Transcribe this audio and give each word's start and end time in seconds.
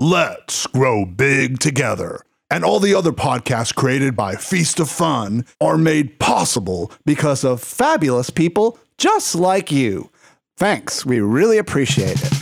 Let's 0.00 0.68
grow 0.68 1.04
big 1.04 1.58
together. 1.58 2.22
And 2.52 2.64
all 2.64 2.78
the 2.78 2.94
other 2.94 3.10
podcasts 3.10 3.74
created 3.74 4.14
by 4.14 4.36
Feast 4.36 4.78
of 4.78 4.88
Fun 4.88 5.44
are 5.60 5.76
made 5.76 6.20
possible 6.20 6.92
because 7.04 7.42
of 7.42 7.60
fabulous 7.60 8.30
people 8.30 8.78
just 8.96 9.34
like 9.34 9.72
you. 9.72 10.08
Thanks. 10.56 11.04
We 11.04 11.18
really 11.18 11.58
appreciate 11.58 12.16
it. 12.22 12.32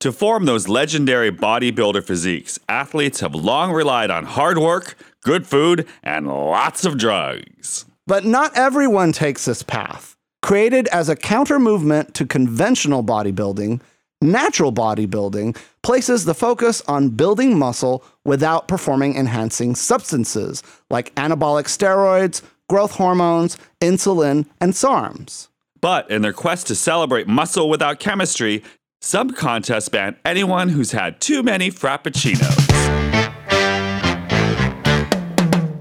To 0.00 0.10
form 0.10 0.46
those 0.46 0.66
legendary 0.66 1.30
bodybuilder 1.30 2.02
physiques, 2.02 2.58
athletes 2.68 3.20
have 3.20 3.36
long 3.36 3.70
relied 3.70 4.10
on 4.10 4.24
hard 4.24 4.58
work, 4.58 4.98
good 5.22 5.46
food, 5.46 5.86
and 6.02 6.26
lots 6.26 6.84
of 6.84 6.98
drugs. 6.98 7.86
But 8.04 8.24
not 8.24 8.58
everyone 8.58 9.12
takes 9.12 9.44
this 9.44 9.62
path. 9.62 10.15
Created 10.46 10.86
as 10.92 11.08
a 11.08 11.16
counter 11.16 11.58
movement 11.58 12.14
to 12.14 12.24
conventional 12.24 13.02
bodybuilding, 13.02 13.80
natural 14.22 14.72
bodybuilding 14.72 15.56
places 15.82 16.24
the 16.24 16.34
focus 16.34 16.80
on 16.86 17.08
building 17.08 17.58
muscle 17.58 18.04
without 18.24 18.68
performing 18.68 19.16
enhancing 19.16 19.74
substances 19.74 20.62
like 20.88 21.12
anabolic 21.16 21.64
steroids, 21.64 22.42
growth 22.68 22.92
hormones, 22.92 23.58
insulin, 23.80 24.46
and 24.60 24.72
SARMs. 24.72 25.48
But 25.80 26.08
in 26.12 26.22
their 26.22 26.32
quest 26.32 26.68
to 26.68 26.76
celebrate 26.76 27.26
muscle 27.26 27.68
without 27.68 27.98
chemistry, 27.98 28.62
some 29.00 29.30
contests 29.30 29.88
ban 29.88 30.14
anyone 30.24 30.68
who's 30.68 30.92
had 30.92 31.20
too 31.20 31.42
many 31.42 31.72
frappuccinos. 31.72 32.68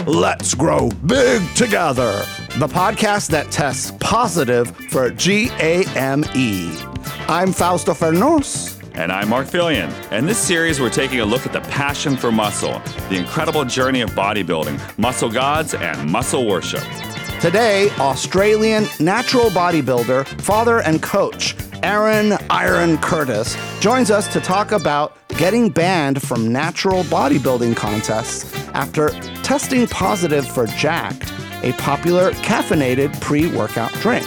Let's 0.08 0.56
grow 0.56 0.90
big 1.06 1.44
together. 1.54 2.26
The 2.58 2.68
podcast 2.68 3.32
that 3.32 3.52
tests 3.52 3.92
positive 4.00 4.74
for 4.90 5.10
GAME. 5.10 6.24
I'm 7.28 7.52
Fausto 7.52 7.94
Fernos. 7.94 8.82
And 8.94 9.12
I'm 9.12 9.28
Marc 9.28 9.48
Felion. 9.48 9.92
In 10.14 10.26
this 10.26 10.38
series, 10.38 10.80
we're 10.80 10.90
taking 10.90 11.20
a 11.20 11.26
look 11.26 11.46
at 11.46 11.52
the 11.52 11.60
passion 11.60 12.16
for 12.16 12.32
muscle, 12.32 12.82
the 13.10 13.18
incredible 13.18 13.66
journey 13.66 14.00
of 14.00 14.12
bodybuilding, 14.12 14.80
muscle 14.98 15.30
gods, 15.30 15.74
and 15.74 16.10
muscle 16.10 16.48
worship. 16.48 16.80
Today, 17.42 17.90
Australian 18.00 18.86
natural 19.02 19.50
bodybuilder, 19.50 20.26
father, 20.40 20.80
and 20.80 21.04
coach 21.04 21.58
Aaron 21.84 22.38
Iron 22.50 22.98
Curtis 23.00 23.58
joins 23.82 24.10
us 24.10 24.32
to 24.32 24.40
talk 24.40 24.72
about 24.72 25.18
getting 25.38 25.70
banned 25.70 26.22
from 26.22 26.54
natural 26.54 27.04
bodybuilding 27.04 27.76
contests 27.76 28.56
after 28.70 29.10
testing 29.44 29.88
positive 29.88 30.48
for 30.48 30.68
Jacked, 30.68 31.35
a 31.66 31.74
popular 31.74 32.32
caffeinated 32.32 33.20
pre 33.20 33.48
workout 33.48 33.92
drink. 33.94 34.26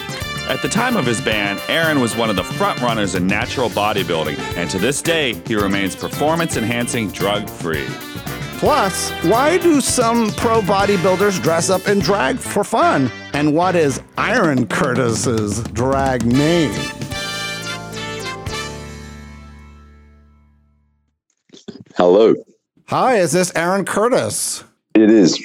At 0.49 0.61
the 0.63 0.69
time 0.69 0.97
of 0.97 1.07
his 1.07 1.21
ban, 1.21 1.61
Aaron 1.69 2.01
was 2.01 2.17
one 2.17 2.31
of 2.31 2.37
the 2.37 2.45
front 2.45 2.81
runners 2.81 3.15
in 3.15 3.27
natural 3.27 3.69
bodybuilding, 3.69 4.39
and 4.57 4.69
to 4.71 4.79
this 4.79 5.01
day, 5.03 5.35
he 5.47 5.55
remains 5.55 5.95
performance 5.95 6.57
enhancing 6.57 7.11
drug 7.11 7.49
free. 7.49 7.87
Plus, 8.59 9.11
why 9.23 9.59
do 9.59 9.81
some 9.81 10.31
pro 10.33 10.61
bodybuilders 10.61 11.41
dress 11.43 11.71
up 11.71 11.87
in 11.87 12.01
drag 12.01 12.39
for 12.39 12.65
fun? 12.65 13.11
And 13.33 13.55
what 13.55 13.77
is 13.77 14.01
Iron 14.17 14.67
Curtis's 14.67 15.63
drag 15.65 16.25
name? 16.27 16.73
Hello. 21.95 22.35
Hi, 22.87 23.17
is 23.17 23.33
this 23.33 23.53
Aaron 23.55 23.85
Curtis? 23.85 24.65
It 24.95 25.11
is. 25.11 25.39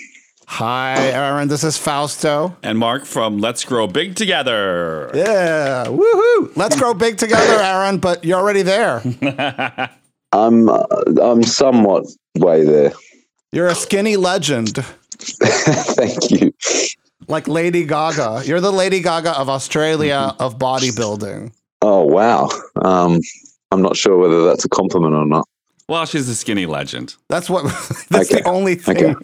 Hi, 0.58 1.08
Aaron. 1.08 1.48
This 1.48 1.64
is 1.64 1.80
Fausto. 1.80 2.56
And 2.62 2.78
Mark 2.78 3.06
from 3.06 3.40
Let's 3.40 3.66
Grow 3.66 3.88
Big 3.88 4.16
Together. 4.16 5.10
Yeah, 5.16 5.86
woohoo! 5.88 6.56
Let's 6.56 6.80
grow 6.80 6.94
big 6.94 7.18
together, 7.18 7.60
Aaron. 7.60 7.98
But 7.98 8.24
you're 8.24 8.38
already 8.38 8.62
there. 8.62 9.02
I'm 10.32 10.70
uh, 10.70 10.86
I'm 11.20 11.42
somewhat 11.42 12.06
way 12.38 12.64
there. 12.66 12.94
You're 13.52 13.66
a 13.66 13.74
skinny 13.74 14.16
legend, 14.16 14.76
Thank 15.18 16.30
you. 16.30 16.54
like 17.28 17.48
Lady 17.48 17.84
Gaga. 17.84 18.44
You're 18.46 18.62
the 18.62 18.72
Lady 18.72 19.00
Gaga 19.00 19.32
of 19.32 19.50
Australia 19.50 20.36
of 20.38 20.60
bodybuilding. 20.60 21.52
Oh 21.82 22.04
wow. 22.04 22.50
Um, 22.76 23.20
I'm 23.72 23.82
not 23.82 23.98
sure 23.98 24.20
whether 24.20 24.46
that's 24.46 24.66
a 24.66 24.70
compliment 24.70 25.16
or 25.16 25.26
not. 25.26 25.48
Well, 25.90 26.06
she's 26.06 26.30
a 26.30 26.36
skinny 26.36 26.66
legend. 26.66 27.16
That's 27.30 27.50
what. 27.50 27.64
That's 28.10 28.32
Okay. 28.32 28.42
the 28.42 28.48
only 28.48 28.76
thing. 28.76 29.16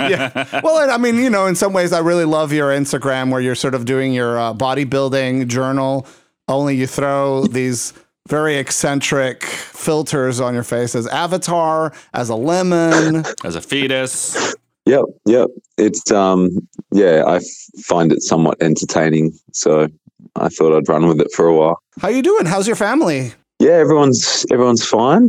yeah. 0.10 0.60
Well, 0.62 0.78
and 0.82 0.90
I 0.90 0.96
mean, 0.96 1.16
you 1.16 1.28
know, 1.30 1.46
in 1.46 1.54
some 1.54 1.72
ways, 1.72 1.92
I 1.92 1.98
really 2.00 2.24
love 2.24 2.52
your 2.52 2.70
Instagram 2.70 3.30
where 3.30 3.40
you're 3.40 3.54
sort 3.54 3.74
of 3.74 3.84
doing 3.84 4.12
your 4.14 4.38
uh, 4.38 4.54
bodybuilding 4.54 5.48
journal. 5.48 6.06
Only 6.48 6.76
you 6.76 6.86
throw 6.86 7.44
these 7.46 7.92
very 8.28 8.56
eccentric 8.56 9.42
filters 9.44 10.40
on 10.40 10.54
your 10.54 10.62
face 10.62 10.94
as 10.94 11.06
avatar, 11.08 11.92
as 12.14 12.28
a 12.30 12.34
lemon. 12.36 13.24
As 13.44 13.54
a 13.56 13.60
fetus, 13.60 14.54
Yep, 14.86 15.04
yep. 15.26 15.48
It's 15.76 16.10
um, 16.10 16.48
yeah. 16.92 17.24
I 17.26 17.40
find 17.82 18.10
it 18.12 18.22
somewhat 18.22 18.56
entertaining, 18.62 19.38
so 19.52 19.88
I 20.36 20.48
thought 20.48 20.74
I'd 20.74 20.88
run 20.88 21.06
with 21.06 21.20
it 21.20 21.30
for 21.32 21.46
a 21.46 21.54
while. 21.54 21.82
How 22.00 22.08
you 22.08 22.22
doing? 22.22 22.46
How's 22.46 22.66
your 22.66 22.76
family? 22.76 23.32
Yeah, 23.58 23.72
everyone's 23.72 24.46
everyone's 24.50 24.82
fine. 24.86 25.28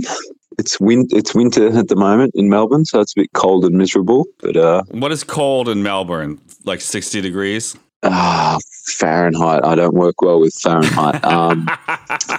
It's 0.59 0.79
win 0.79 1.07
it's 1.11 1.33
winter 1.33 1.75
at 1.77 1.87
the 1.87 1.95
moment 1.95 2.31
in 2.35 2.49
Melbourne, 2.49 2.83
so 2.85 2.99
it's 2.99 3.13
a 3.17 3.21
bit 3.21 3.29
cold 3.33 3.63
and 3.65 3.75
miserable. 3.77 4.25
But 4.39 4.57
uh, 4.57 4.83
what 4.91 5.11
is 5.11 5.23
cold 5.23 5.69
in 5.69 5.81
Melbourne? 5.83 6.39
Like 6.65 6.81
60 6.81 7.21
degrees? 7.21 7.75
ah, 8.03 8.57
Fahrenheit. 8.97 9.61
I 9.65 9.75
don't 9.75 9.93
work 9.93 10.21
well 10.21 10.39
with 10.39 10.53
Fahrenheit. 10.53 11.23
Um, 11.35 11.67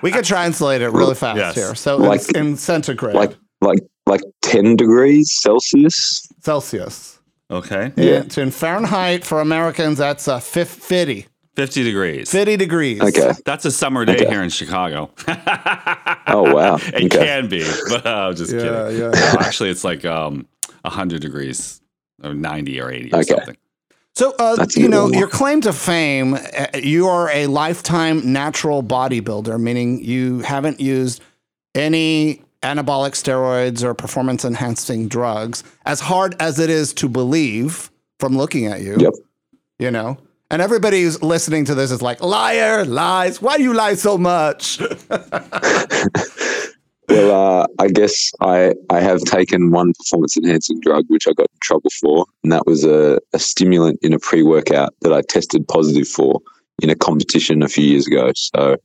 We 0.02 0.10
could 0.10 0.24
translate 0.24 0.80
it 0.82 0.90
really 0.90 1.14
fast 1.14 1.36
Yes. 1.38 1.54
here. 1.54 1.74
So 1.74 1.96
Like- 1.96 2.20
it's 2.20 2.30
in 2.30 2.56
centigrade, 2.56 3.14
like 3.14 3.34
like 3.60 3.80
like 4.06 4.22
ten 4.42 4.76
degrees 4.76 5.30
Celsius. 5.42 6.26
Celsius. 6.40 7.18
Okay. 7.50 7.92
Yeah. 7.96 8.22
And 8.22 8.38
in 8.38 8.50
Fahrenheit 8.50 9.24
for 9.24 9.40
Americans, 9.40 9.98
that's 9.98 10.28
uh, 10.28 10.38
50. 10.40 11.26
50 11.60 11.84
degrees. 11.84 12.30
50 12.30 12.56
degrees. 12.56 13.02
Okay. 13.02 13.32
That's 13.44 13.66
a 13.66 13.70
summer 13.70 14.06
day 14.06 14.14
Okay. 14.14 14.26
here 14.26 14.42
in 14.42 14.48
Chicago. 14.48 15.10
Oh 16.26 16.50
wow. 16.54 16.76
it 16.80 16.94
Okay. 17.04 17.08
can 17.08 17.48
be, 17.48 17.62
but 17.88 18.06
uh, 18.06 18.28
I'm 18.28 18.34
just 18.36 18.50
Yeah, 18.52 18.60
kidding. 18.88 18.98
yeah. 18.98 19.10
No, 19.34 19.38
actually, 19.40 19.68
it's 19.70 19.84
like 19.84 20.04
um, 20.06 20.46
100 20.82 21.20
degrees 21.20 21.82
or 22.24 22.32
90 22.32 22.80
or 22.80 22.90
80 22.90 23.12
or 23.12 23.16
Okay. 23.18 23.24
something. 23.34 23.56
So, 24.14 24.34
uh, 24.38 24.66
you 24.74 24.88
know, 24.88 25.02
warm. 25.02 25.14
your 25.14 25.28
claim 25.28 25.60
to 25.62 25.72
fame, 25.74 26.34
uh, 26.34 26.66
you 26.74 27.06
are 27.08 27.30
a 27.30 27.46
lifetime 27.46 28.32
natural 28.32 28.82
bodybuilder, 28.82 29.60
meaning 29.60 30.02
you 30.02 30.40
haven't 30.40 30.80
used 30.80 31.22
any 31.74 32.42
anabolic 32.62 33.12
steroids 33.12 33.82
or 33.84 33.92
performance 33.94 34.44
enhancing 34.46 35.08
drugs, 35.08 35.62
as 35.84 36.00
hard 36.00 36.34
as 36.40 36.58
it 36.58 36.70
is 36.70 36.92
to 36.94 37.08
believe 37.08 37.90
from 38.18 38.36
looking 38.36 38.66
at 38.66 38.80
you. 38.80 38.96
Yep. 38.98 39.12
You 39.78 39.90
know? 39.90 40.18
And 40.50 40.60
everybody 40.60 41.02
who's 41.02 41.22
listening 41.22 41.64
to 41.66 41.76
this 41.76 41.92
is 41.92 42.02
like, 42.02 42.20
liar, 42.20 42.84
lies. 42.84 43.40
Why 43.40 43.56
do 43.56 43.62
you 43.62 43.72
lie 43.72 43.94
so 43.94 44.18
much? 44.18 44.80
Well, 47.10 47.62
uh, 47.62 47.66
I 47.80 47.88
guess 47.88 48.30
I 48.40 48.72
I 48.88 49.00
have 49.00 49.20
taken 49.22 49.72
one 49.72 49.92
performance 49.94 50.36
enhancing 50.36 50.78
drug 50.80 51.06
which 51.08 51.26
I 51.26 51.32
got 51.32 51.48
in 51.52 51.58
trouble 51.60 51.90
for, 52.00 52.24
and 52.44 52.52
that 52.52 52.66
was 52.66 52.84
a, 52.84 53.18
a 53.32 53.38
stimulant 53.40 53.98
in 54.00 54.12
a 54.12 54.18
pre 54.20 54.44
workout 54.44 54.94
that 55.00 55.12
I 55.12 55.22
tested 55.22 55.66
positive 55.66 56.06
for 56.06 56.40
in 56.80 56.88
a 56.88 56.94
competition 56.94 57.64
a 57.64 57.68
few 57.68 57.84
years 57.84 58.06
ago. 58.06 58.30
So 58.36 58.76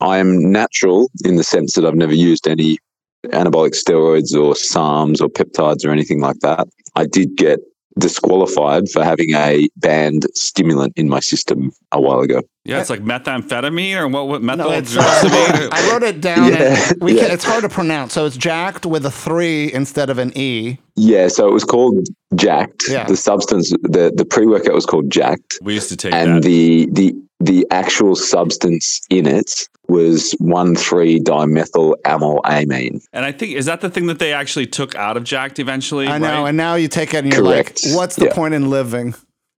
I 0.00 0.18
am 0.18 0.50
natural 0.50 1.08
in 1.24 1.36
the 1.36 1.44
sense 1.44 1.74
that 1.74 1.86
I've 1.86 1.94
never 1.94 2.14
used 2.14 2.48
any 2.48 2.78
anabolic 3.26 3.80
steroids 3.80 4.34
or 4.34 4.54
SARMs 4.54 5.20
or 5.20 5.28
peptides 5.28 5.86
or 5.86 5.90
anything 5.90 6.20
like 6.20 6.40
that. 6.40 6.66
I 6.96 7.06
did 7.06 7.36
get 7.36 7.60
disqualified 7.98 8.88
for 8.90 9.04
having 9.04 9.34
a 9.34 9.68
banned 9.76 10.26
stimulant 10.34 10.92
in 10.96 11.08
my 11.08 11.20
system 11.20 11.72
a 11.92 12.00
while 12.00 12.20
ago. 12.20 12.42
Yeah, 12.64 12.80
it's 12.80 12.90
like 12.90 13.00
methamphetamine 13.00 13.96
or 13.96 14.06
what? 14.08 14.28
what 14.28 14.42
methyl 14.42 14.70
No, 14.70 14.76
I 14.76 15.68
I 15.72 15.90
wrote 15.90 16.04
it 16.04 16.20
down. 16.20 16.52
Yeah, 16.52 16.90
and 16.90 17.02
we 17.02 17.14
yeah. 17.14 17.22
can, 17.22 17.30
it's 17.32 17.44
hard 17.44 17.62
to 17.62 17.68
pronounce. 17.68 18.12
So 18.12 18.24
it's 18.24 18.36
jacked 18.36 18.86
with 18.86 19.04
a 19.04 19.10
three 19.10 19.72
instead 19.72 20.10
of 20.10 20.18
an 20.18 20.32
E. 20.36 20.78
Yeah, 20.94 21.26
so 21.28 21.48
it 21.48 21.52
was 21.52 21.64
called 21.64 22.06
Jacked. 22.36 22.84
Yeah. 22.88 23.04
The 23.04 23.16
substance, 23.16 23.70
the 23.82 24.12
the 24.14 24.24
pre 24.24 24.46
workout 24.46 24.74
was 24.74 24.86
called 24.86 25.10
Jacked, 25.10 25.58
we 25.62 25.74
used 25.74 25.88
to 25.88 25.96
take 25.96 26.14
and 26.14 26.36
that. 26.36 26.42
the 26.42 26.88
the 26.92 27.14
the 27.44 27.66
actual 27.70 28.14
substance 28.14 29.00
in 29.10 29.26
it 29.26 29.68
was 29.88 30.32
one 30.38 30.74
three 30.76 31.18
dimethyl 31.18 31.94
amylamine. 32.04 33.04
and 33.12 33.24
I 33.24 33.32
think 33.32 33.52
is 33.56 33.66
that 33.66 33.80
the 33.80 33.90
thing 33.90 34.06
that 34.06 34.18
they 34.18 34.32
actually 34.32 34.66
took 34.66 34.94
out 34.94 35.16
of 35.16 35.24
Jacked 35.24 35.58
eventually. 35.58 36.06
I 36.06 36.18
know. 36.18 36.42
right? 36.42 36.48
And 36.48 36.56
now 36.56 36.76
you 36.76 36.88
take 36.88 37.14
it 37.14 37.18
and 37.24 37.32
you're 37.32 37.42
Correct. 37.42 37.84
like, 37.84 37.94
what's 37.96 38.16
the 38.16 38.26
Yeah. 38.26 38.34
point 38.34 38.54
in 38.54 38.70
living? 38.70 39.14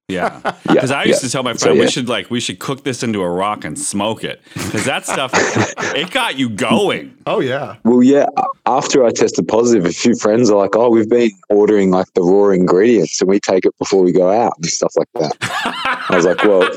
Yeah, 0.09 0.39
Yeah, 0.45 0.53
because 0.75 0.91
I 0.91 1.05
used 1.05 1.23
yeah. 1.23 1.29
to 1.29 1.33
tell 1.33 1.43
my 1.43 1.55
So, 1.55 1.67
friend 1.69 1.81
we 1.81 1.89
should 1.89 2.09
like 2.11 2.31
we 2.31 2.39
should 2.39 2.59
cook 2.59 2.85
this 2.85 3.03
into 3.03 3.23
a 3.23 3.29
rock 3.31 3.65
and 3.65 3.79
smoke 3.79 4.23
it 4.23 4.43
because 4.53 4.85
that 4.85 5.07
stuff 5.07 5.31
it 5.35 6.11
got 6.11 6.37
you 6.39 6.51
going. 6.51 7.17
Oh, 7.27 7.41
yeah. 7.41 7.77
Well, 7.85 8.03
yeah. 8.03 8.27
After 8.67 9.03
I 9.07 9.11
tested 9.13 9.49
positive, 9.49 9.87
a 9.87 9.93
few 9.93 10.15
friends 10.15 10.51
are 10.51 10.59
like, 10.59 10.77
"Oh, 10.77 10.91
we've 10.91 11.09
been 11.09 11.31
ordering 11.49 11.91
like 11.91 12.13
the 12.15 12.21
raw 12.21 12.51
ingredients, 12.51 13.19
and 13.23 13.31
we 13.31 13.41
take 13.41 13.65
it 13.65 13.73
before 13.79 14.03
we 14.03 14.13
go 14.13 14.31
out 14.31 14.53
and 14.59 14.67
stuff 14.67 14.93
like 14.97 15.09
that." 15.15 15.37
I 16.11 16.17
was 16.17 16.27
like, 16.27 16.45
"Well." 16.45 16.69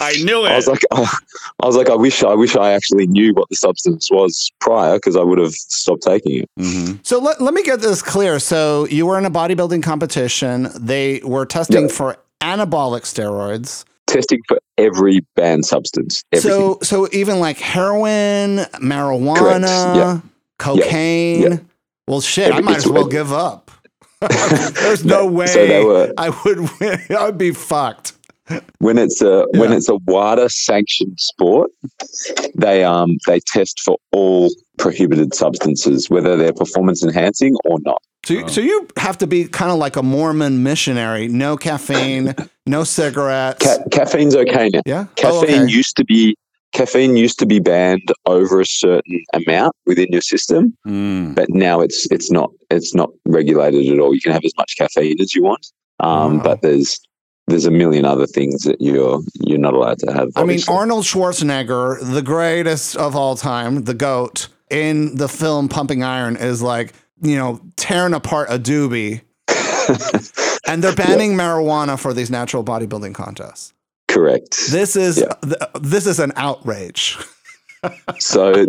I 0.00 0.16
knew 0.24 0.44
it. 0.44 0.50
I 0.50 0.56
was 0.56 0.66
like, 0.66 0.82
oh, 0.90 1.08
I 1.62 1.66
was 1.66 1.76
like, 1.76 1.88
I 1.88 1.94
wish, 1.94 2.22
I 2.24 2.34
wish 2.34 2.56
I 2.56 2.72
actually 2.72 3.06
knew 3.06 3.32
what 3.34 3.48
the 3.50 3.56
substance 3.56 4.10
was 4.10 4.50
prior, 4.60 4.96
because 4.96 5.14
I 5.16 5.22
would 5.22 5.38
have 5.38 5.52
stopped 5.54 6.02
taking 6.02 6.42
it. 6.42 6.50
Mhm. 6.58 7.06
So 7.06 7.20
let, 7.20 7.40
let 7.40 7.54
me 7.54 7.62
get 7.62 7.80
this 7.80 8.02
clear. 8.02 8.38
So 8.40 8.86
you 8.88 9.06
were 9.06 9.16
in 9.18 9.24
a 9.24 9.30
bodybuilding 9.30 9.82
competition. 9.84 10.68
They 10.78 11.20
were 11.24 11.46
testing 11.46 11.82
Yeah. 11.82 11.94
for 11.94 12.16
anabolic 12.40 13.02
steroids. 13.02 13.84
Testing 14.06 14.40
for 14.48 14.58
every 14.78 15.20
banned 15.34 15.64
substance, 15.64 16.22
everything. 16.32 16.50
So 16.50 16.78
so 16.82 17.08
even 17.12 17.40
like 17.40 17.58
heroin, 17.58 18.58
marijuana, 18.80 19.96
Yeah. 19.96 20.20
cocaine. 20.58 21.42
Yeah. 21.42 21.56
Well, 22.06 22.20
shit, 22.20 22.52
I 22.52 22.60
might 22.60 22.76
as 22.78 22.86
well 22.86 23.06
give 23.06 23.32
up. 23.32 23.70
There's 24.20 25.04
no 25.04 25.26
way 25.26 25.46
So 25.46 25.86
were- 25.86 26.12
I 26.18 26.28
would 26.44 26.68
win. 26.80 27.00
I'd 27.10 27.38
be 27.38 27.52
fucked. 27.52 28.12
When 28.78 28.98
it's 28.98 29.22
a 29.22 29.46
when 29.54 29.70
Yeah. 29.70 29.76
it's 29.76 29.88
a 29.88 29.96
WADA 30.06 30.48
sanctioned 30.50 31.18
sport, 31.18 31.70
they 32.54 32.84
um 32.84 33.16
they 33.26 33.40
test 33.52 33.80
for 33.80 33.96
all 34.12 34.50
prohibited 34.78 35.34
substances, 35.34 36.10
whether 36.10 36.36
they're 36.36 36.52
performance 36.52 37.02
enhancing 37.02 37.56
or 37.64 37.78
not. 37.84 38.00
So, 38.26 38.34
you, 38.34 38.48
so 38.48 38.60
you 38.62 38.88
have 38.96 39.18
to 39.18 39.26
be 39.26 39.44
kind 39.44 39.70
of 39.70 39.76
like 39.78 39.96
a 39.96 40.02
Mormon 40.02 40.62
missionary. 40.62 41.28
No 41.28 41.56
caffeine, 41.58 42.34
no 42.66 42.82
cigarettes. 42.84 43.64
Ca- 43.66 43.84
caffeine's 43.90 44.34
okay 44.34 44.70
now. 44.72 44.80
yeah. 44.86 45.04
Caffeine 45.16 45.60
Oh, 45.60 45.62
okay. 45.64 45.72
used 45.72 45.96
to 45.98 46.04
be 46.04 46.34
caffeine 46.72 47.16
used 47.16 47.38
to 47.38 47.46
be 47.46 47.60
banned 47.60 48.08
over 48.26 48.60
a 48.60 48.66
certain 48.66 49.22
amount 49.34 49.76
within 49.86 50.08
your 50.10 50.22
system. 50.22 50.76
Mm. 50.86 51.34
but 51.34 51.48
now 51.50 51.80
it's 51.80 52.06
it's 52.10 52.30
not 52.30 52.50
it's 52.70 52.94
not 52.94 53.10
regulated 53.26 53.86
at 53.92 53.98
all. 54.00 54.14
You 54.14 54.20
can 54.20 54.32
have 54.32 54.44
as 54.44 54.52
much 54.56 54.74
caffeine 54.78 55.20
as 55.20 55.34
you 55.34 55.42
want, 55.42 55.66
um, 56.00 56.38
Wow. 56.38 56.42
but 56.44 56.62
there's 56.62 56.98
there's 57.46 57.66
a 57.66 57.70
million 57.70 58.04
other 58.04 58.26
things 58.26 58.62
that 58.62 58.80
you're 58.80 59.20
you're 59.34 59.58
not 59.58 59.74
allowed 59.74 59.98
to 60.00 60.12
have. 60.12 60.28
I 60.36 60.44
mean. 60.44 60.60
Arnold 60.68 61.04
Schwarzenegger, 61.04 61.98
the 62.14 62.22
greatest 62.22 62.96
of 62.96 63.14
all 63.14 63.36
time, 63.36 63.84
the 63.84 63.94
GOAT, 63.94 64.48
in 64.70 65.16
the 65.16 65.28
film 65.28 65.68
Pumping 65.68 66.02
Iron, 66.02 66.36
is 66.36 66.62
like, 66.62 66.94
you 67.22 67.36
know, 67.36 67.60
tearing 67.76 68.14
apart 68.14 68.48
a 68.50 68.58
doobie. 68.58 69.20
and 70.66 70.82
they're 70.82 70.94
banning 70.94 71.34
marijuana 71.34 71.98
for 71.98 72.14
these 72.14 72.30
natural 72.30 72.64
bodybuilding 72.64 73.14
contests. 73.14 73.72
correct. 74.08 74.56
This 74.70 74.96
is 74.96 75.18
Yeah. 75.18 75.34
th- 75.42 75.70
this 75.80 76.06
is 76.06 76.18
an 76.18 76.32
outrage. 76.36 77.18
So 78.18 78.64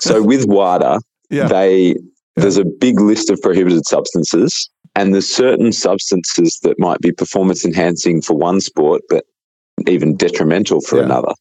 so 0.00 0.22
with 0.22 0.44
WADA, 0.46 1.00
Yeah. 1.30 1.48
they 1.48 1.96
there's 2.36 2.58
a 2.58 2.64
big 2.66 3.00
list 3.00 3.30
of 3.30 3.40
prohibited 3.40 3.86
substances, 3.86 4.68
and 4.96 5.12
there's 5.14 5.28
certain 5.28 5.72
substances 5.72 6.58
that 6.62 6.78
might 6.78 7.00
be 7.00 7.12
performance 7.12 7.64
enhancing 7.64 8.22
for 8.22 8.34
one 8.34 8.60
sport, 8.60 9.02
but 9.08 9.24
even 9.88 10.16
detrimental 10.16 10.80
for 10.80 10.98
Yeah. 10.98 11.04
another. 11.04 11.32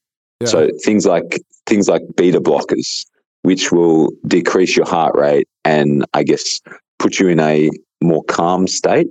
Yeah. 0.41 0.47
So 0.47 0.69
things 0.83 1.05
like 1.05 1.39
things 1.65 1.87
like 1.87 2.01
beta 2.15 2.41
blockers, 2.41 3.05
which 3.43 3.71
will 3.71 4.11
decrease 4.27 4.75
your 4.75 4.85
heart 4.87 5.15
rate 5.15 5.47
and 5.63 6.05
I 6.13 6.23
guess 6.23 6.59
put 6.99 7.19
you 7.19 7.27
in 7.29 7.39
a 7.39 7.69
more 8.01 8.23
calm 8.25 8.67
state. 8.67 9.07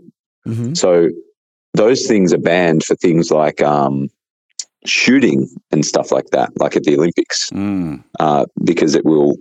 Mhm. 0.47 0.77
So 0.77 1.09
those 1.75 2.06
things 2.06 2.35
are 2.35 2.38
banned 2.38 2.83
for 2.85 2.95
things 2.97 3.31
like 3.31 3.62
um, 3.62 4.09
shooting 4.85 5.49
and 5.71 5.85
stuff 5.87 6.11
like 6.12 6.27
that, 6.33 6.50
like 6.59 6.77
at 6.77 6.83
the 6.85 6.97
Olympics, 6.97 7.49
Mm. 7.50 8.03
uh, 8.21 8.45
because 8.65 8.95
it 8.95 9.05
will 9.05 9.37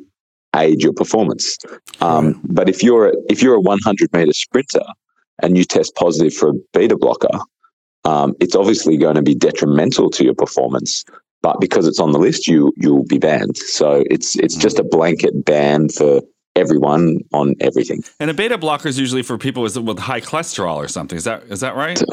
aid 0.55 0.81
your 0.81 0.93
performance. 0.93 1.57
Um, 2.01 2.41
But 2.45 2.69
if 2.69 2.83
you're 2.83 3.13
if 3.29 3.41
you're 3.41 3.55
a 3.55 3.61
100 3.61 4.13
meter 4.13 4.33
sprinter 4.33 4.83
and 5.41 5.57
you 5.57 5.63
test 5.63 5.95
positive 5.95 6.33
for 6.33 6.49
a 6.49 6.53
beta 6.73 6.97
blocker, 6.97 7.39
um, 8.05 8.33
it's 8.39 8.55
obviously 8.55 8.97
going 8.97 9.15
to 9.15 9.21
be 9.21 9.35
detrimental 9.35 10.09
to 10.11 10.23
your 10.23 10.35
performance. 10.35 11.03
But 11.41 11.59
because 11.59 11.87
it's 11.87 11.99
on 11.99 12.11
the 12.11 12.19
list, 12.19 12.47
you 12.47 12.71
you'll 12.77 13.05
be 13.05 13.17
banned. 13.17 13.57
So 13.57 14.03
it's 14.09 14.35
it's 14.37 14.55
just 14.55 14.77
a 14.79 14.83
blanket 14.83 15.43
ban 15.45 15.89
for 15.89 16.21
everyone 16.55 17.17
on 17.33 17.55
everything. 17.61 18.03
And 18.19 18.29
a 18.29 18.33
beta 18.33 18.57
blocker 18.57 18.89
is 18.89 18.99
usually 18.99 19.23
for 19.23 19.37
people 19.37 19.63
with, 19.63 19.77
with 19.77 19.99
high 19.99 20.19
cholesterol 20.21 20.75
or 20.75 20.87
something. 20.87 21.17
Is 21.17 21.23
that 21.23 21.43
is 21.49 21.61
that 21.61 21.75
right? 21.75 21.99